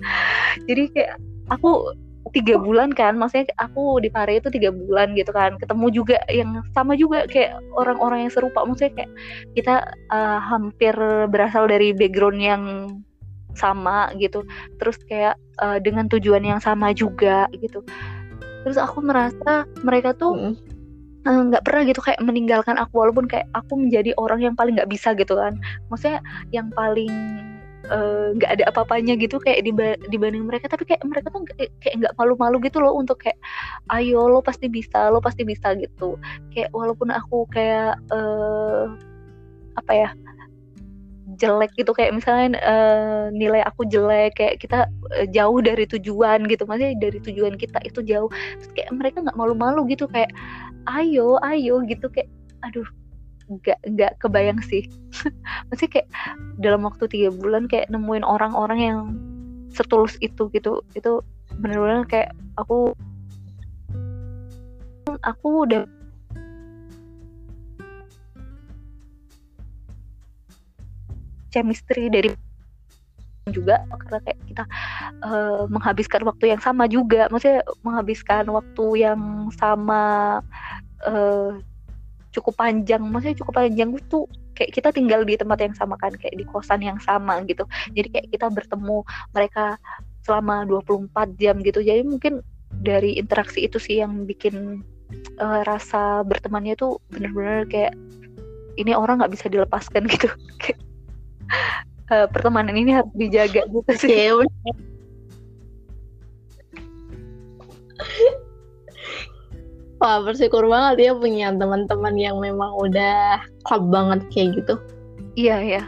Jadi 0.68 0.82
kayak 0.92 1.16
aku 1.52 1.92
tiga 2.34 2.58
bulan 2.58 2.90
kan 2.90 3.14
maksudnya 3.14 3.46
aku 3.60 4.02
di 4.02 4.10
Pare 4.10 4.42
itu 4.42 4.50
tiga 4.50 4.74
bulan 4.74 5.14
gitu 5.14 5.30
kan 5.30 5.54
ketemu 5.60 5.86
juga 5.94 6.16
yang 6.26 6.62
sama 6.74 6.98
juga 6.98 7.26
kayak 7.30 7.58
orang-orang 7.78 8.26
yang 8.26 8.32
serupa 8.32 8.66
maksudnya 8.66 9.04
kayak 9.04 9.12
kita 9.54 9.74
uh, 10.10 10.38
hampir 10.42 10.94
berasal 11.30 11.70
dari 11.70 11.94
background 11.94 12.40
yang 12.42 12.62
sama 13.54 14.10
gitu 14.18 14.42
terus 14.82 14.98
kayak 15.06 15.38
uh, 15.62 15.78
dengan 15.80 16.10
tujuan 16.10 16.42
yang 16.42 16.60
sama 16.60 16.90
juga 16.92 17.46
gitu 17.56 17.80
terus 18.66 18.76
aku 18.76 19.00
merasa 19.00 19.64
mereka 19.86 20.12
tuh 20.12 20.58
nggak 21.26 21.62
mm. 21.62 21.66
pernah 21.66 21.82
gitu 21.86 22.00
kayak 22.02 22.20
meninggalkan 22.22 22.76
aku 22.76 23.06
walaupun 23.06 23.30
kayak 23.30 23.46
aku 23.54 23.78
menjadi 23.78 24.12
orang 24.18 24.42
yang 24.42 24.54
paling 24.58 24.76
nggak 24.76 24.90
bisa 24.90 25.14
gitu 25.14 25.38
kan 25.38 25.56
maksudnya 25.88 26.20
yang 26.50 26.68
paling 26.74 27.10
Eh, 27.10 27.55
nggak 28.36 28.50
uh, 28.50 28.54
ada 28.58 28.64
apa-apanya 28.70 29.14
gitu 29.18 29.38
kayak 29.38 29.62
dibanding 30.10 30.44
mereka. 30.46 30.66
Tapi 30.70 30.84
kayak 30.88 31.02
mereka 31.06 31.30
tuh 31.30 31.46
kayak 31.56 31.94
nggak 32.02 32.14
malu-malu 32.18 32.58
gitu 32.66 32.82
loh 32.82 32.98
untuk 32.98 33.22
kayak 33.22 33.38
ayo 33.94 34.26
lo 34.26 34.42
pasti 34.42 34.66
bisa 34.66 35.10
lo 35.10 35.22
pasti 35.22 35.42
bisa 35.46 35.74
gitu. 35.78 36.18
Kayak 36.50 36.74
walaupun 36.74 37.14
aku 37.14 37.46
kayak 37.50 37.98
uh, 38.10 38.90
apa 39.76 39.92
ya 39.92 40.10
jelek 41.36 41.74
gitu 41.76 41.92
kayak 41.92 42.16
misalnya 42.16 42.56
uh, 42.64 43.24
nilai 43.34 43.60
aku 43.66 43.84
jelek 43.84 44.38
kayak 44.40 44.56
kita 44.62 44.86
uh, 45.14 45.26
jauh 45.30 45.58
dari 45.60 45.84
tujuan 45.86 46.46
gitu. 46.46 46.64
Maksudnya 46.64 46.94
dari 46.98 47.18
tujuan 47.22 47.54
kita 47.58 47.78
itu 47.84 48.00
jauh. 48.02 48.30
Terus 48.32 48.70
kayak 48.74 48.90
mereka 48.94 49.22
nggak 49.22 49.38
malu-malu 49.38 49.86
gitu 49.90 50.06
kayak 50.06 50.30
ayo 50.86 51.36
ayo 51.42 51.82
gitu 51.86 52.06
kayak 52.10 52.30
aduh 52.64 52.86
nggak 53.46 53.78
nggak 53.86 54.12
kebayang 54.18 54.60
sih. 54.62 54.86
Masih 55.70 55.86
kayak 55.90 56.08
dalam 56.58 56.82
waktu 56.86 57.06
tiga 57.10 57.30
bulan 57.30 57.70
kayak 57.70 57.90
nemuin 57.90 58.26
orang-orang 58.26 58.78
yang 58.80 58.98
setulus 59.70 60.16
itu 60.24 60.48
gitu 60.56 60.80
itu 60.96 61.20
bener-bener 61.60 62.08
kayak 62.08 62.30
aku 62.56 62.96
aku 65.20 65.48
udah 65.68 65.84
chemistry 71.52 72.12
dari 72.12 72.32
juga 73.54 73.78
karena 73.86 74.18
kayak 74.26 74.40
kita 74.50 74.64
uh, 75.22 75.64
menghabiskan 75.70 76.26
waktu 76.26 76.50
yang 76.50 76.60
sama 76.60 76.90
juga. 76.90 77.30
Maksudnya 77.30 77.62
menghabiskan 77.86 78.50
waktu 78.50 78.86
yang 79.06 79.48
sama 79.54 80.42
uh, 81.06 81.54
cukup 82.36 82.60
panjang 82.60 83.00
maksudnya 83.00 83.40
cukup 83.40 83.64
panjang 83.64 83.90
itu 83.96 84.28
kayak 84.56 84.72
kita 84.72 84.88
tinggal 84.92 85.24
di 85.24 85.36
tempat 85.36 85.58
yang 85.60 85.74
sama 85.76 85.96
kan 86.00 86.12
kayak 86.16 86.36
di 86.36 86.44
kosan 86.48 86.80
yang 86.80 87.00
sama 87.00 87.44
gitu. 87.44 87.64
Jadi 87.92 88.08
kayak 88.12 88.26
kita 88.32 88.46
bertemu 88.48 89.04
mereka 89.36 89.76
selama 90.24 90.64
24 90.68 91.36
jam 91.36 91.60
gitu. 91.60 91.80
Jadi 91.84 92.02
mungkin 92.04 92.40
dari 92.80 93.16
interaksi 93.20 93.64
itu 93.68 93.76
sih 93.76 94.00
yang 94.00 94.24
bikin 94.24 94.82
uh, 95.38 95.60
rasa 95.64 96.24
bertemannya 96.24 96.74
tuh 96.74 96.98
bener-bener 97.12 97.68
kayak 97.68 97.94
ini 98.76 98.92
orang 98.92 99.20
nggak 99.20 99.32
bisa 99.32 99.46
dilepaskan 99.52 100.08
gitu. 100.08 100.28
Uh, 102.06 102.22
pertemanan 102.30 102.78
ini 102.78 102.94
harus 102.94 103.10
dijaga 103.18 103.66
gitu 103.66 103.90
sih 103.98 104.30
Wah 109.96 110.20
bersyukur 110.20 110.68
banget 110.68 111.08
ya 111.08 111.12
punya 111.16 111.48
teman-teman 111.56 112.14
yang 112.20 112.36
memang 112.36 112.68
udah 112.76 113.40
klub 113.64 113.88
banget 113.88 114.20
kayak 114.28 114.60
gitu. 114.60 114.76
Iya 115.36 115.56
ya, 115.60 115.82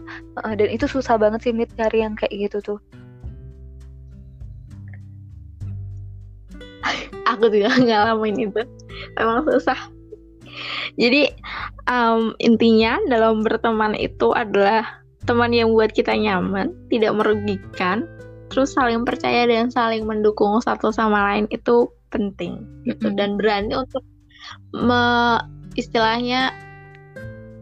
dan 0.44 0.68
itu 0.68 0.84
susah 0.84 1.16
banget 1.16 1.40
sih 1.48 1.56
mit 1.56 1.72
cari 1.72 2.04
yang 2.04 2.12
kayak 2.16 2.48
gitu 2.48 2.60
tuh. 2.60 2.78
Aku 7.32 7.48
juga 7.48 7.72
ngalamin 7.80 8.48
itu, 8.48 8.60
memang 9.16 9.48
susah. 9.48 9.76
Jadi 11.00 11.32
um, 11.88 12.36
intinya 12.44 13.00
dalam 13.08 13.40
berteman 13.40 13.96
itu 13.96 14.36
adalah 14.36 14.84
teman 15.24 15.52
yang 15.52 15.72
buat 15.72 15.92
kita 15.96 16.12
nyaman, 16.12 16.72
tidak 16.92 17.16
merugikan, 17.16 18.04
terus 18.52 18.72
saling 18.76 19.04
percaya 19.04 19.44
dan 19.48 19.72
saling 19.72 20.04
mendukung 20.04 20.60
satu 20.60 20.92
sama 20.92 21.20
lain 21.32 21.48
itu 21.52 21.88
penting 22.08 22.64
gitu. 22.84 23.12
Dan 23.14 23.36
berani 23.36 23.76
untuk 23.76 24.04
me, 24.72 25.38
istilahnya 25.78 26.52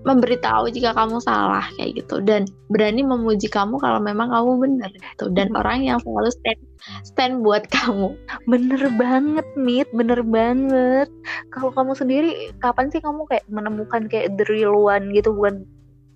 memberitahu 0.06 0.70
jika 0.70 0.94
kamu 0.94 1.18
salah 1.18 1.66
kayak 1.74 1.98
gitu. 1.98 2.22
Dan 2.22 2.46
berani 2.70 3.02
memuji 3.02 3.50
kamu 3.50 3.82
kalau 3.82 3.98
memang 3.98 4.30
kamu 4.30 4.50
benar 4.62 4.90
gitu. 4.94 5.26
Dan 5.34 5.50
orang 5.58 5.82
yang 5.82 5.98
selalu 5.98 6.30
stand 6.30 6.60
stand 7.02 7.34
buat 7.42 7.66
kamu. 7.76 8.14
Bener 8.46 8.82
banget 8.94 9.46
mit. 9.58 9.90
Bener 9.90 10.22
banget. 10.22 11.10
Kalau 11.50 11.74
kamu 11.74 11.92
sendiri 11.98 12.30
kapan 12.62 12.88
sih 12.94 13.02
kamu 13.02 13.26
kayak 13.26 13.44
menemukan 13.50 14.06
kayak 14.06 14.38
the 14.38 14.46
real 14.46 14.78
one 14.78 15.10
gitu? 15.10 15.34
Bukan 15.34 15.66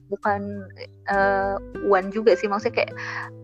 bukan 0.07 0.71
uh, 1.11 1.59
one 1.91 2.15
juga 2.15 2.39
sih. 2.39 2.47
Maksudnya 2.47 2.87
kayak 2.87 2.93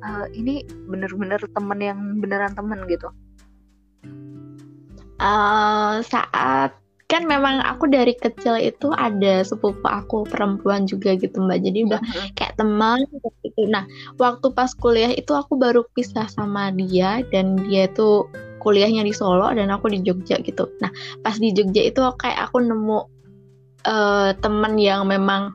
uh, 0.07 0.27
ini 0.31 0.63
bener-bener 0.87 1.43
temen 1.43 1.79
yang 1.83 1.99
beneran 2.23 2.55
temen 2.55 2.87
gitu 2.87 3.11
uh, 5.21 6.01
saat 6.05 6.77
kan 7.07 7.23
memang 7.23 7.63
aku 7.63 7.87
dari 7.87 8.19
kecil 8.19 8.59
itu 8.59 8.91
ada 8.99 9.47
sepupu 9.47 9.87
aku 9.87 10.27
perempuan 10.27 10.91
juga 10.91 11.15
gitu 11.15 11.39
mbak. 11.39 11.63
Jadi 11.63 11.87
udah 11.87 12.03
kayak 12.35 12.59
teman 12.59 13.07
gitu. 13.47 13.63
Nah 13.71 13.87
waktu 14.19 14.51
pas 14.51 14.75
kuliah 14.75 15.15
itu 15.15 15.31
aku 15.31 15.55
baru 15.55 15.87
pisah 15.95 16.27
sama 16.27 16.75
dia 16.75 17.23
dan 17.31 17.55
dia 17.71 17.87
itu 17.87 18.27
kuliahnya 18.59 19.07
di 19.07 19.15
Solo 19.15 19.47
dan 19.55 19.71
aku 19.71 19.87
di 19.87 20.03
Jogja 20.03 20.43
gitu. 20.43 20.67
Nah 20.83 20.91
pas 21.23 21.39
di 21.39 21.55
Jogja 21.55 21.87
itu 21.87 22.03
kayak 22.19 22.51
aku 22.51 22.59
nemu 22.59 23.07
uh, 23.87 24.35
temen 24.43 24.75
yang 24.75 25.07
memang 25.07 25.55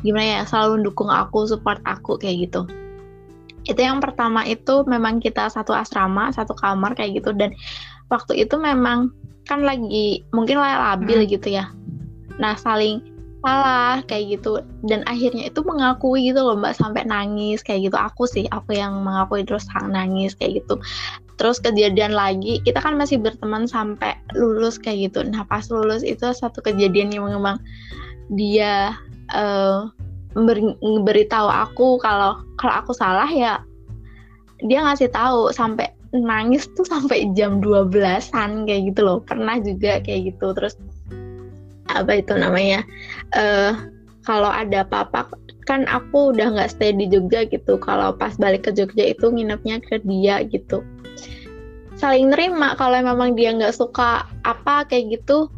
gimana 0.00 0.40
ya 0.40 0.48
selalu 0.48 0.80
mendukung 0.80 1.12
aku 1.12 1.44
support 1.44 1.84
aku 1.84 2.16
kayak 2.16 2.48
gitu. 2.48 2.64
Itu 3.68 3.80
yang 3.82 4.00
pertama 4.00 4.40
itu 4.48 4.88
memang 4.88 5.20
kita 5.20 5.52
satu 5.52 5.76
asrama 5.76 6.32
satu 6.32 6.56
kamar 6.56 6.96
kayak 6.96 7.20
gitu 7.20 7.36
dan 7.36 7.52
waktu 8.12 8.46
itu 8.46 8.54
memang 8.58 9.10
kan 9.46 9.62
lagi 9.62 10.26
mungkin 10.34 10.58
lah 10.58 10.94
labil 10.94 11.22
hmm. 11.24 11.30
gitu 11.30 11.48
ya. 11.54 11.70
Nah 12.42 12.58
saling 12.58 13.02
salah 13.46 14.02
kayak 14.10 14.38
gitu. 14.38 14.58
Dan 14.82 15.06
akhirnya 15.06 15.46
itu 15.48 15.62
mengakui 15.62 16.30
gitu 16.30 16.42
loh 16.42 16.58
mbak 16.58 16.74
sampai 16.74 17.06
nangis 17.06 17.62
kayak 17.62 17.90
gitu. 17.90 17.96
Aku 17.96 18.26
sih 18.26 18.50
aku 18.50 18.74
yang 18.74 19.06
mengakui 19.06 19.46
terus 19.46 19.66
nangis 19.86 20.34
kayak 20.34 20.62
gitu. 20.64 20.82
Terus 21.36 21.62
kejadian 21.62 22.16
lagi 22.16 22.58
kita 22.66 22.82
kan 22.82 22.98
masih 22.98 23.22
berteman 23.22 23.70
sampai 23.70 24.18
lulus 24.34 24.76
kayak 24.80 25.12
gitu. 25.12 25.22
Nah 25.22 25.46
pas 25.46 25.62
lulus 25.70 26.02
itu 26.02 26.26
satu 26.34 26.58
kejadian 26.64 27.14
yang 27.14 27.28
memang 27.28 27.62
dia 28.34 28.98
uh, 29.30 29.86
memberi, 30.36 31.24
tahu 31.24 31.48
aku 31.48 31.96
kalau 32.02 32.36
kalau 32.60 32.74
aku 32.76 32.92
salah 32.92 33.28
ya 33.30 33.64
dia 34.60 34.84
ngasih 34.84 35.08
tahu 35.08 35.52
sampai 35.52 35.95
nangis 36.24 36.70
tuh 36.72 36.86
sampai 36.86 37.28
jam 37.36 37.60
12-an 37.60 38.64
kayak 38.64 38.92
gitu 38.94 39.00
loh. 39.04 39.18
Pernah 39.24 39.60
juga 39.60 40.00
kayak 40.00 40.34
gitu. 40.34 40.52
Terus 40.56 40.74
apa 41.92 42.18
itu 42.18 42.34
namanya 42.34 42.82
uh, 43.38 43.72
kalau 44.26 44.50
ada 44.50 44.82
apa-apa 44.82 45.30
kan 45.66 45.86
aku 45.90 46.34
udah 46.34 46.54
nggak 46.54 46.70
stay 46.70 46.94
di 46.94 47.10
Jogja 47.10 47.46
gitu. 47.50 47.76
Kalau 47.82 48.14
pas 48.14 48.34
balik 48.38 48.66
ke 48.66 48.70
Jogja 48.74 49.10
itu 49.10 49.26
nginepnya 49.28 49.82
ke 49.82 49.98
dia 50.06 50.42
gitu. 50.46 50.82
Saling 51.98 52.30
nerima 52.30 52.76
kalau 52.78 53.00
memang 53.02 53.34
dia 53.34 53.50
nggak 53.50 53.74
suka 53.74 54.26
apa 54.46 54.86
kayak 54.86 55.18
gitu. 55.18 55.50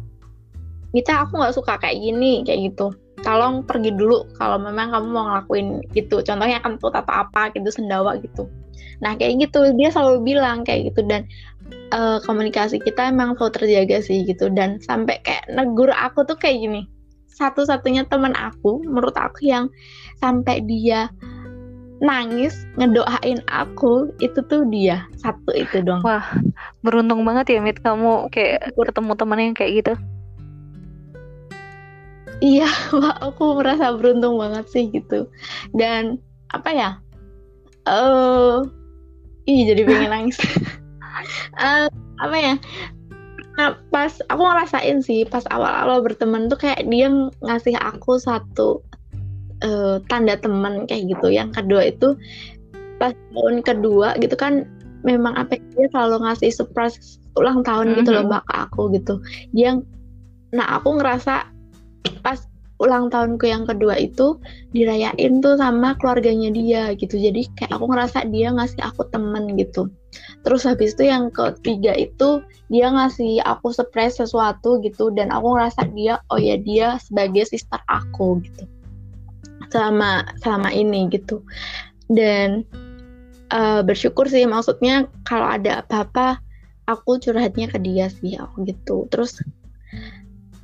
Kita 0.89 1.29
aku 1.29 1.37
nggak 1.37 1.55
suka 1.55 1.77
kayak 1.77 2.01
gini 2.01 2.41
kayak 2.41 2.73
gitu. 2.73 2.89
Tolong 3.21 3.67
pergi 3.67 3.93
dulu 3.93 4.25
kalau 4.39 4.57
memang 4.57 4.95
kamu 4.95 5.07
mau 5.11 5.27
ngelakuin 5.27 5.83
gitu 5.91 6.23
contohnya 6.23 6.63
kentut 6.63 6.95
atau 6.95 7.27
apa 7.27 7.51
gitu 7.51 7.67
sendawa 7.67 8.15
gitu 8.15 8.47
nah 8.99 9.15
kayak 9.15 9.49
gitu. 9.49 9.73
Dia 9.75 9.89
selalu 9.91 10.23
bilang 10.23 10.63
kayak 10.63 10.93
gitu 10.93 11.01
dan 11.07 11.27
uh, 11.95 12.19
komunikasi 12.23 12.79
kita 12.83 13.11
emang 13.11 13.35
selalu 13.35 13.53
terjaga 13.59 13.97
sih 14.03 14.23
gitu. 14.27 14.51
Dan 14.51 14.79
sampai 14.83 15.19
kayak 15.23 15.47
negur 15.51 15.91
aku 15.91 16.23
tuh 16.23 16.37
kayak 16.37 16.63
gini. 16.63 16.81
Satu-satunya 17.29 18.07
teman 18.11 18.35
aku 18.35 18.83
menurut 18.83 19.15
aku 19.15 19.47
yang 19.47 19.71
sampai 20.19 20.59
dia 20.67 21.07
nangis 21.99 22.63
ngedoain 22.79 23.43
aku 23.51 24.11
itu 24.23 24.39
tuh 24.47 24.63
dia. 24.71 25.03
Satu 25.19 25.51
itu 25.51 25.83
dong 25.83 26.03
wah 26.03 26.23
beruntung 26.83 27.27
banget 27.27 27.55
ya 27.55 27.59
Mit 27.59 27.79
kamu 27.83 28.31
kayak 28.31 28.71
ketemu 28.75 29.11
teman 29.19 29.39
yang 29.39 29.55
kayak 29.55 29.71
gitu. 29.83 29.93
Iya 32.39 32.71
mbak 32.95 33.17
aku 33.19 33.59
merasa 33.59 33.91
beruntung 33.95 34.39
banget 34.39 34.65
sih 34.71 34.87
gitu. 34.91 35.27
Dan 35.75 36.19
apa 36.49 36.69
ya 36.71 36.89
eh 37.87 37.93
uh, 37.93 38.78
ih 39.49 39.61
jadi 39.65 39.81
pengen 39.81 40.11
nangis. 40.13 40.37
Uh, 41.57 41.89
apa 42.23 42.37
ya? 42.37 42.53
Nah, 43.57 43.75
pas 43.91 44.13
aku 44.31 44.39
ngerasain 44.39 45.03
sih 45.03 45.27
pas 45.27 45.43
awal-awal 45.51 46.05
berteman 46.05 46.47
tuh 46.47 46.61
kayak 46.61 46.85
dia 46.87 47.11
ngasih 47.43 47.75
aku 47.81 48.21
satu 48.21 48.79
uh, 49.65 49.97
tanda 50.07 50.37
teman 50.37 50.85
kayak 50.85 51.11
gitu. 51.17 51.33
Yang 51.33 51.59
kedua 51.59 51.81
itu 51.89 52.15
pas 53.01 53.11
tahun 53.35 53.63
kedua 53.63 54.15
gitu 54.21 54.35
kan 54.35 54.67
memang 55.03 55.35
apa 55.35 55.55
ya, 55.55 55.63
dia 55.75 55.87
selalu 55.95 56.27
ngasih 56.27 56.51
surprise 56.51 57.19
ulang 57.39 57.63
tahun 57.63 57.91
mm 57.91 57.91
-hmm. 57.91 57.99
gitu 58.03 58.09
loh 58.15 58.23
mbak 58.29 58.43
ke 58.47 58.55
aku 58.55 58.81
gitu. 58.95 59.13
Dia 59.51 59.79
nah 60.49 60.79
aku 60.79 60.97
ngerasa 60.97 61.45
pas 62.23 62.48
ulang 62.79 63.11
tahunku 63.11 63.43
yang 63.43 63.67
kedua 63.67 63.99
itu 63.99 64.39
dirayain 64.71 65.43
tuh 65.43 65.59
sama 65.59 65.99
keluarganya 65.99 66.49
dia 66.49 66.95
gitu. 66.95 67.19
Jadi 67.19 67.51
kayak 67.59 67.75
aku 67.75 67.85
ngerasa 67.91 68.25
dia 68.31 68.55
ngasih 68.55 68.79
aku 68.79 69.03
temen 69.11 69.59
gitu. 69.59 69.91
Terus 70.47 70.63
habis 70.63 70.95
itu 70.95 71.11
yang 71.11 71.29
ketiga 71.29 71.91
itu 71.93 72.39
dia 72.71 72.87
ngasih 72.87 73.43
aku 73.43 73.75
surprise 73.75 74.17
sesuatu 74.17 74.79
gitu 74.79 75.11
dan 75.11 75.29
aku 75.29 75.59
ngerasa 75.59 75.91
dia 75.91 76.23
oh 76.31 76.39
ya 76.39 76.55
dia 76.55 76.95
sebagai 77.03 77.45
sister 77.51 77.83
aku 77.91 78.39
gitu. 78.47 78.63
Selama 79.69 80.23
selama 80.39 80.71
ini 80.71 81.11
gitu. 81.11 81.43
Dan 82.07 82.63
uh, 83.51 83.83
bersyukur 83.83 84.25
sih 84.31 84.47
maksudnya 84.47 85.05
kalau 85.27 85.51
ada 85.51 85.83
apa-apa 85.83 86.39
aku 86.87 87.21
curhatnya 87.21 87.69
ke 87.69 87.77
dia 87.83 88.07
sih 88.07 88.39
aku 88.39 88.63
gitu. 88.65 89.05
Terus 89.11 89.43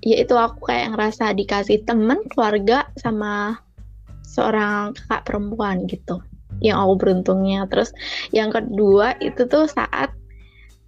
ya 0.05 0.21
itu 0.21 0.37
aku 0.37 0.69
kayak 0.69 0.93
ngerasa 0.93 1.33
dikasih 1.33 1.81
temen 1.83 2.21
keluarga 2.29 2.85
sama 3.01 3.57
seorang 4.21 4.93
kakak 4.93 5.25
perempuan 5.25 5.89
gitu 5.89 6.21
yang 6.61 6.77
aku 6.79 6.93
beruntungnya. 7.01 7.65
Terus 7.67 7.91
yang 8.29 8.53
kedua 8.53 9.17
itu 9.19 9.49
tuh 9.49 9.65
saat 9.65 10.13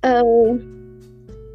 uh, 0.05 0.53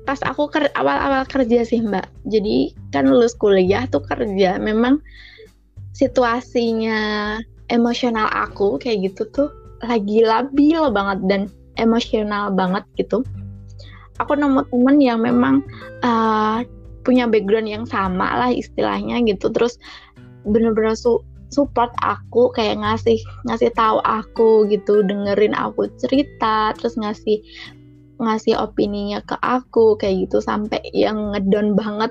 pas 0.03 0.19
aku 0.27 0.51
ker 0.51 0.67
awal-awal 0.75 1.23
kerja 1.31 1.63
sih 1.63 1.79
mbak. 1.79 2.11
Jadi 2.27 2.75
kan 2.91 3.07
lulus 3.07 3.39
kuliah 3.39 3.87
tuh 3.87 4.03
kerja 4.03 4.59
memang 4.59 4.99
situasinya 5.95 7.39
emosional 7.71 8.27
aku 8.35 8.77
kayak 8.83 9.13
gitu 9.13 9.23
tuh 9.31 9.49
lagi 9.87 10.27
labil 10.27 10.83
banget 10.91 11.19
dan 11.31 11.43
emosional 11.79 12.51
banget 12.51 12.83
gitu. 12.99 13.23
Aku 14.21 14.37
nemu 14.37 14.67
temen 14.69 14.97
yang 15.01 15.25
memang 15.25 15.65
uh, 16.05 16.63
punya 17.03 17.29
background 17.29 17.69
yang 17.69 17.85
sama 17.87 18.35
lah 18.39 18.51
istilahnya 18.51 19.23
gitu. 19.27 19.51
Terus 19.51 19.79
bener-bener 20.47 20.99
su 20.99 21.23
support 21.53 21.93
aku 22.01 22.49
kayak 22.57 22.81
ngasih 22.81 23.21
ngasih 23.45 23.69
tahu 23.77 24.01
aku 24.03 24.65
gitu 24.73 25.05
dengerin 25.05 25.53
aku 25.53 25.85
cerita 26.01 26.73
terus 26.81 26.97
ngasih 26.97 27.45
ngasih 28.17 28.57
opininya 28.57 29.21
ke 29.23 29.37
aku 29.45 29.95
kayak 30.01 30.27
gitu. 30.29 30.41
Sampai 30.41 30.81
yang 30.97 31.37
ngedon 31.37 31.77
banget 31.77 32.11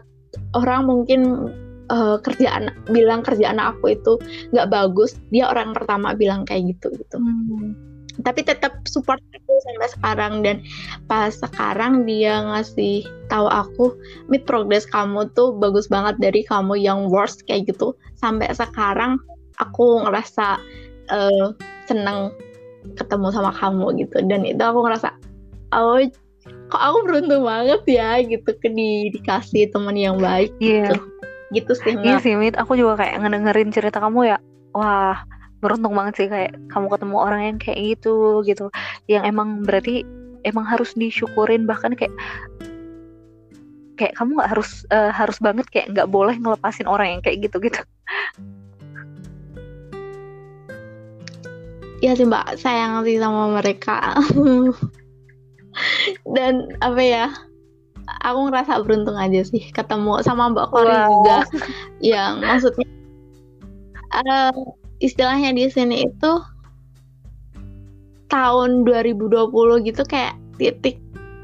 orang 0.56 0.88
mungkin 0.88 1.52
uh, 1.89 2.22
kerjaan 2.22 2.72
bilang 2.94 3.26
kerjaan 3.26 3.58
aku 3.58 3.98
itu 3.98 4.22
nggak 4.56 4.70
bagus 4.70 5.18
dia 5.34 5.50
orang 5.50 5.74
pertama 5.74 6.14
bilang 6.14 6.46
kayak 6.46 6.78
gitu 6.78 6.94
gitu. 6.96 7.18
Hmm 7.18 7.91
tapi 8.20 8.43
tetap 8.43 8.84
support 8.84 9.24
aku 9.32 9.53
sampai 9.64 9.89
sekarang. 9.95 10.34
Dan 10.43 10.57
pas 11.07 11.32
sekarang 11.32 12.03
dia 12.03 12.43
ngasih 12.51 13.07
tahu 13.32 13.47
aku 13.47 13.95
mid 14.28 14.43
progress 14.43 14.84
kamu 14.89 15.32
tuh 15.32 15.55
bagus 15.55 15.88
banget 15.88 16.20
dari 16.20 16.43
kamu 16.43 16.76
yang 16.76 17.07
worst 17.07 17.47
kayak 17.47 17.72
gitu. 17.72 17.95
Sampai 18.20 18.51
sekarang 18.51 19.16
aku 19.64 20.03
ngerasa 20.03 20.59
uh, 21.12 21.47
seneng 21.88 22.36
ketemu 22.99 23.28
sama 23.32 23.51
kamu 23.55 24.03
gitu. 24.03 24.20
Dan 24.28 24.43
itu 24.43 24.62
aku 24.62 24.84
ngerasa 24.84 25.16
oh 25.72 26.03
kok 26.72 26.82
aku 26.82 26.97
beruntung 27.07 27.47
banget 27.47 27.82
ya 27.88 28.20
gitu. 28.20 28.51
Ke 28.59 28.68
di, 28.68 29.12
dikasih 29.16 29.72
teman 29.72 29.95
yang 29.95 30.20
baik 30.20 30.51
yeah. 30.59 30.91
gitu. 30.91 30.95
Gitu 31.51 31.72
sih 31.84 31.95
Iya 31.99 32.24
sih 32.24 32.36
Mit. 32.39 32.55
Aku 32.55 32.80
juga 32.80 32.99
kayak 32.99 33.24
ngedengerin 33.24 33.76
cerita 33.76 33.99
kamu 33.99 34.36
ya 34.36 34.39
wah 34.76 35.24
beruntung 35.62 35.93
banget 35.93 36.14
sih 36.18 36.28
kayak 36.28 36.57
kamu 36.74 36.89
ketemu 36.89 37.16
orang 37.18 37.41
yang 37.45 37.57
kayak 37.62 37.80
gitu 37.95 38.41
gitu. 38.43 38.66
Yang 39.05 39.24
emang 39.32 39.64
berarti 39.64 40.03
emang 40.41 40.66
harus 40.66 40.91
disyukurin 40.97 41.70
bahkan 41.70 41.93
kayak 41.93 42.14
kayak 43.95 44.18
kamu 44.18 44.41
nggak 44.41 44.51
harus 44.57 44.84
uh, 44.89 45.14
harus 45.14 45.38
banget 45.38 45.70
kayak 45.70 45.93
nggak 45.93 46.09
boleh 46.09 46.34
ngelepasin 46.34 46.89
orang 46.89 47.18
yang 47.18 47.22
kayak 47.22 47.45
gitu 47.45 47.62
gitu 47.62 47.86
ya 52.01 52.18
sih 52.18 52.26
mbak. 52.26 52.57
Sayang 52.57 53.05
sih 53.05 53.22
sama 53.22 53.62
mereka. 53.62 54.18
Dan 56.36 56.68
apa 56.84 56.99
ya 56.99 57.26
aku 58.26 58.51
ngerasa 58.51 58.82
beruntung 58.84 59.16
aja 59.16 59.45
sih 59.45 59.72
ketemu 59.72 60.20
sama 60.26 60.51
mbak 60.51 60.68
Kori 60.74 60.91
wow. 60.91 61.07
juga. 61.07 61.38
Yang 62.01 62.34
maksudnya 62.43 62.88
uh, 64.12 64.51
istilahnya 65.02 65.52
di 65.52 65.68
sini 65.68 66.06
itu 66.06 66.32
tahun 68.32 68.88
2020 68.88 69.52
gitu 69.91 70.02
kayak 70.08 70.39
titik 70.56 71.02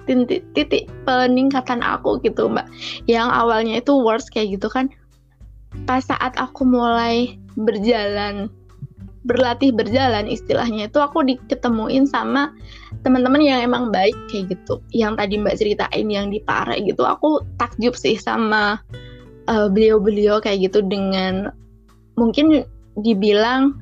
titik 0.08 0.47
titik 0.55 0.88
peningkatan 1.03 1.84
aku 1.84 2.22
gitu 2.24 2.47
mbak. 2.47 2.70
Yang 3.12 3.28
awalnya 3.28 3.74
itu 3.84 3.91
worst 3.99 4.32
kayak 4.32 4.55
gitu 4.55 4.72
kan. 4.72 4.88
Pas 5.84 5.99
saat 5.99 6.32
aku 6.39 6.64
mulai 6.64 7.36
berjalan 7.60 8.47
berlatih 9.28 9.76
berjalan 9.76 10.24
istilahnya 10.32 10.88
itu 10.88 11.03
aku 11.03 11.20
diketemuin 11.20 12.08
sama 12.08 12.55
teman-teman 13.03 13.43
yang 13.43 13.60
emang 13.60 13.91
baik 13.91 14.16
kayak 14.32 14.55
gitu. 14.55 14.80
Yang 14.95 15.20
tadi 15.20 15.34
mbak 15.43 15.55
ceritain 15.60 16.08
yang 16.08 16.32
di 16.32 16.39
Pare 16.39 16.80
gitu 16.80 17.03
aku 17.03 17.43
takjub 17.60 17.91
sih 17.99 18.16
sama 18.16 18.80
uh, 19.51 19.68
beliau-beliau 19.68 20.39
kayak 20.39 20.72
gitu 20.72 20.80
dengan 20.88 21.51
mungkin 22.16 22.64
dibilang 23.02 23.78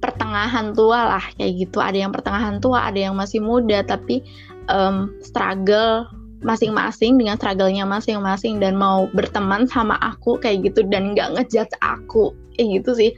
pertengahan 0.00 0.72
tua 0.72 1.16
lah 1.16 1.24
kayak 1.36 1.68
gitu. 1.68 1.78
Ada 1.80 2.08
yang 2.08 2.12
pertengahan 2.12 2.56
tua 2.60 2.88
ada 2.88 2.96
yang 2.96 3.14
masih 3.16 3.44
muda 3.44 3.84
tapi 3.84 4.24
um, 4.72 5.12
struggle 5.20 6.08
masing-masing 6.40 7.20
dengan 7.20 7.36
struggle-nya 7.36 7.84
masing-masing 7.84 8.64
dan 8.64 8.72
mau 8.72 9.04
berteman 9.12 9.68
sama 9.68 10.00
aku 10.00 10.40
kayak 10.40 10.72
gitu 10.72 10.80
dan 10.88 11.12
nggak 11.12 11.36
ngejudge 11.36 11.76
aku. 11.84 12.32
Kayak 12.56 12.80
gitu 12.80 12.90
sih. 12.96 13.10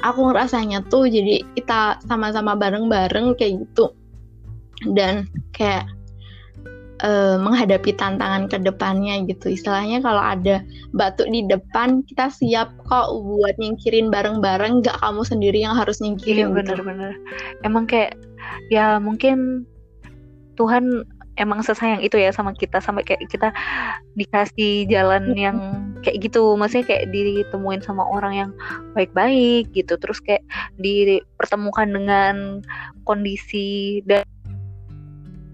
Aku 0.00 0.30
ngerasanya 0.30 0.86
tuh 0.88 1.10
jadi 1.10 1.44
kita 1.58 2.00
sama-sama 2.06 2.54
bareng-bareng 2.56 3.36
kayak 3.36 3.66
gitu. 3.66 3.92
Dan 4.96 5.28
kayak 5.52 5.90
uh, 7.02 7.36
menghadapi 7.40 7.96
tantangan 7.96 8.48
ke 8.48 8.56
depannya 8.60 9.24
gitu. 9.26 9.52
Istilahnya 9.52 10.00
kalau 10.04 10.20
ada 10.20 10.64
batuk 10.96 11.28
di 11.28 11.44
depan, 11.46 12.04
kita 12.06 12.30
siap 12.32 12.72
kok 12.86 13.08
buat 13.12 13.56
nyingkirin 13.60 14.08
bareng-bareng, 14.12 14.84
gak 14.84 14.98
kamu 15.00 15.22
sendiri 15.24 15.58
yang 15.60 15.76
harus 15.76 15.98
nyingkirin. 15.98 16.52
Iya 16.52 16.54
bener-bener. 16.54 17.12
Gitu. 17.16 17.64
Emang 17.66 17.84
kayak 17.88 18.16
ya 18.72 19.00
mungkin 19.02 19.68
Tuhan 20.56 21.04
emang 21.40 21.64
sesayang 21.64 22.04
itu 22.04 22.20
ya 22.20 22.28
sama 22.36 22.52
kita 22.52 22.84
sampai 22.84 23.00
kayak 23.00 23.24
kita 23.32 23.48
dikasih 24.12 24.84
jalan 24.92 25.32
yang 25.32 25.56
kayak 26.04 26.28
gitu 26.28 26.52
maksudnya 26.52 26.84
kayak 26.84 27.08
ditemuin 27.08 27.80
sama 27.80 28.04
orang 28.04 28.32
yang 28.36 28.50
baik-baik 28.92 29.72
gitu 29.72 29.96
terus 29.96 30.20
kayak 30.20 30.44
dipertemukan 30.76 31.88
dengan 31.88 32.34
kondisi 33.08 34.04
dan 34.04 34.28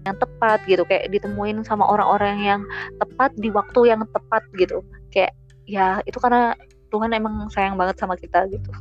yang 0.07 0.17
tepat 0.17 0.63
gitu 0.65 0.87
kayak 0.87 1.11
ditemuin 1.11 1.61
sama 1.67 1.83
orang-orang 1.83 2.37
yang 2.39 2.61
tepat 2.97 3.35
di 3.35 3.51
waktu 3.51 3.91
yang 3.91 4.01
tepat 4.11 4.43
gitu. 4.55 4.81
Kayak 5.11 5.35
ya 5.67 5.99
itu 6.07 6.17
karena 6.17 6.55
Tuhan 6.89 7.11
emang 7.11 7.51
sayang 7.51 7.75
banget 7.75 7.99
sama 7.99 8.15
kita 8.15 8.47
gitu. 8.47 8.71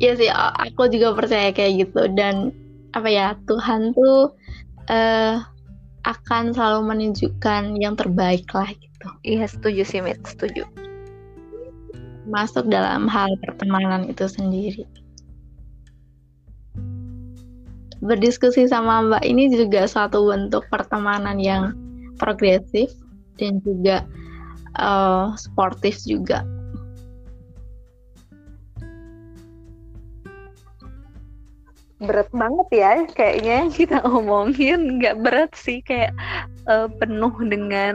Iya 0.00 0.12
sih 0.18 0.30
aku 0.32 0.88
juga 0.88 1.12
percaya 1.12 1.52
kayak 1.52 1.88
gitu. 1.88 2.08
Dan 2.16 2.50
apa 2.96 3.08
ya 3.08 3.36
Tuhan 3.44 3.92
tuh 3.92 4.32
uh, 4.88 5.36
akan 6.02 6.50
selalu 6.50 6.80
menunjukkan 6.90 7.78
yang 7.78 7.94
terbaik 7.94 8.48
lah 8.50 8.68
gitu. 8.72 9.08
Iya 9.22 9.44
setuju 9.46 9.82
sih 9.86 10.00
Mit, 10.02 10.18
setuju. 10.26 10.66
Masuk 12.26 12.70
dalam 12.70 13.10
hal 13.10 13.34
pertemanan 13.42 14.06
itu 14.06 14.26
sendiri 14.26 14.86
berdiskusi 18.02 18.66
sama 18.66 19.06
Mbak 19.06 19.24
ini 19.24 19.48
juga 19.54 19.86
suatu 19.86 20.28
bentuk 20.28 20.66
pertemanan 20.68 21.38
yang 21.38 21.72
progresif 22.18 22.90
dan 23.38 23.62
juga 23.62 24.04
uh, 24.76 25.32
sportif 25.38 26.02
juga. 26.04 26.42
berat 32.02 32.26
banget 32.34 32.68
ya 32.74 32.92
kayaknya 33.14 33.70
kita 33.70 34.02
omongin 34.10 34.98
nggak 34.98 35.22
berat 35.22 35.54
sih 35.54 35.78
kayak 35.86 36.10
uh, 36.66 36.90
penuh 36.98 37.30
dengan 37.46 37.94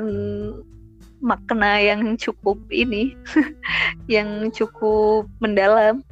makna 1.22 1.82
yang 1.82 2.14
cukup 2.18 2.58
ini, 2.70 3.18
yang 4.14 4.54
cukup 4.54 5.26
mendalam. 5.42 6.06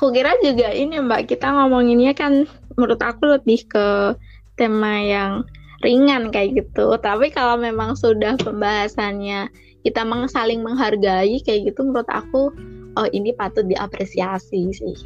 Aku 0.00 0.16
kira 0.16 0.32
juga 0.40 0.72
ini 0.72 0.96
Mbak, 0.96 1.28
kita 1.28 1.52
ngomonginnya 1.52 2.16
kan 2.16 2.48
menurut 2.72 2.96
aku 3.04 3.36
lebih 3.36 3.68
ke 3.68 4.16
tema 4.56 4.96
yang 4.96 5.44
ringan 5.84 6.32
kayak 6.32 6.56
gitu. 6.56 6.96
Tapi 6.96 7.28
kalau 7.28 7.60
memang 7.60 7.92
sudah 7.92 8.32
pembahasannya 8.40 9.52
kita 9.84 10.00
saling 10.32 10.64
menghargai 10.64 11.44
kayak 11.44 11.68
gitu 11.68 11.84
menurut 11.84 12.08
aku 12.08 12.48
oh 12.96 13.08
ini 13.12 13.36
patut 13.36 13.68
diapresiasi 13.68 14.72
sih. 14.72 14.96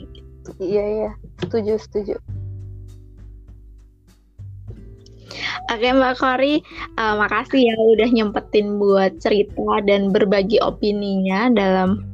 Iya 0.63 0.85
iya, 0.87 1.11
setuju 1.43 1.75
setuju. 1.75 2.15
Oke 5.75 5.91
Mbak 5.91 6.23
Kori, 6.23 6.63
uh, 7.03 7.19
makasih 7.19 7.67
ya 7.67 7.75
udah 7.99 8.09
nyempetin 8.15 8.79
buat 8.79 9.19
cerita 9.19 9.83
dan 9.91 10.15
berbagi 10.15 10.63
opininya 10.63 11.51
dalam 11.51 12.14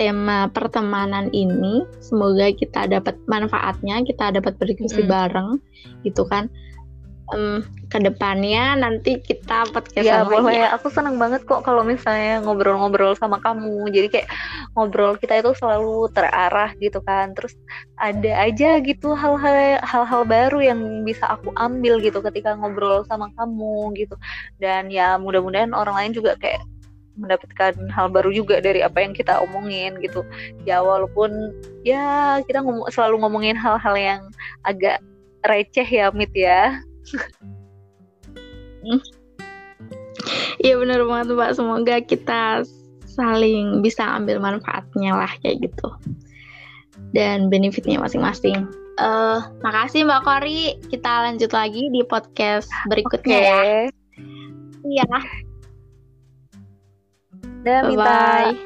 tema 0.00 0.48
pertemanan 0.48 1.28
ini. 1.36 1.84
Semoga 2.00 2.48
kita 2.56 2.88
dapat 2.88 3.20
manfaatnya, 3.28 4.00
kita 4.08 4.32
dapat 4.32 4.56
berdiskusi 4.56 5.04
mm. 5.04 5.10
bareng, 5.12 5.60
gitu 6.08 6.24
kan 6.24 6.48
um, 7.34 7.62
ke 7.90 7.98
depannya 7.98 8.78
nanti 8.78 9.18
kita 9.18 9.66
podcast 9.74 10.06
ya 10.06 10.22
boleh 10.22 10.66
ya. 10.66 10.74
aku 10.74 10.90
senang 10.90 11.18
banget 11.18 11.42
kok 11.46 11.66
kalau 11.66 11.82
misalnya 11.82 12.42
ngobrol-ngobrol 12.42 13.18
sama 13.18 13.42
kamu 13.42 13.90
jadi 13.90 14.08
kayak 14.10 14.28
ngobrol 14.78 15.18
kita 15.18 15.42
itu 15.42 15.50
selalu 15.58 16.06
terarah 16.14 16.70
gitu 16.78 17.02
kan 17.02 17.34
terus 17.34 17.54
ada 17.98 18.46
aja 18.46 18.78
gitu 18.82 19.14
hal-hal 19.14 19.82
hal-hal 19.82 20.22
baru 20.26 20.58
yang 20.62 20.80
bisa 21.02 21.26
aku 21.26 21.50
ambil 21.58 21.98
gitu 21.98 22.22
ketika 22.22 22.54
ngobrol 22.54 23.02
sama 23.06 23.30
kamu 23.34 23.94
gitu 23.98 24.14
dan 24.62 24.90
ya 24.90 25.18
mudah-mudahan 25.18 25.74
orang 25.74 25.98
lain 25.98 26.12
juga 26.14 26.38
kayak 26.38 26.62
mendapatkan 27.20 27.76
hal 27.92 28.08
baru 28.08 28.32
juga 28.32 28.64
dari 28.64 28.80
apa 28.80 29.04
yang 29.04 29.12
kita 29.12 29.38
omongin 29.44 30.00
gitu 30.00 30.24
ya 30.64 30.80
walaupun 30.80 31.52
ya 31.84 32.40
kita 32.48 32.64
ngom 32.64 32.88
selalu 32.88 33.20
ngomongin 33.20 33.54
hal-hal 33.54 33.94
yang 33.94 34.20
agak 34.64 35.04
receh 35.44 35.84
ya 35.84 36.08
Mit 36.10 36.32
ya 36.32 36.80
Iya 40.60 40.76
benar 40.76 41.00
banget 41.08 41.32
Pak. 41.32 41.56
Semoga 41.56 41.96
kita 42.04 42.64
saling 43.08 43.80
bisa 43.80 44.04
ambil 44.04 44.40
manfaatnya 44.40 45.16
lah 45.16 45.32
kayak 45.40 45.64
gitu. 45.68 45.88
Dan 47.16 47.48
benefitnya 47.48 47.98
masing-masing. 47.98 48.68
Uh, 49.00 49.40
makasih 49.64 50.04
Mbak 50.04 50.22
Kori. 50.22 50.76
Kita 50.92 51.24
lanjut 51.24 51.50
lagi 51.56 51.88
di 51.88 52.04
podcast 52.04 52.68
berikutnya 52.92 53.38
okay. 53.40 53.48
ya. 53.48 53.62
Iya. 54.84 55.08
Bye 57.80 57.90
bye. 57.92 58.60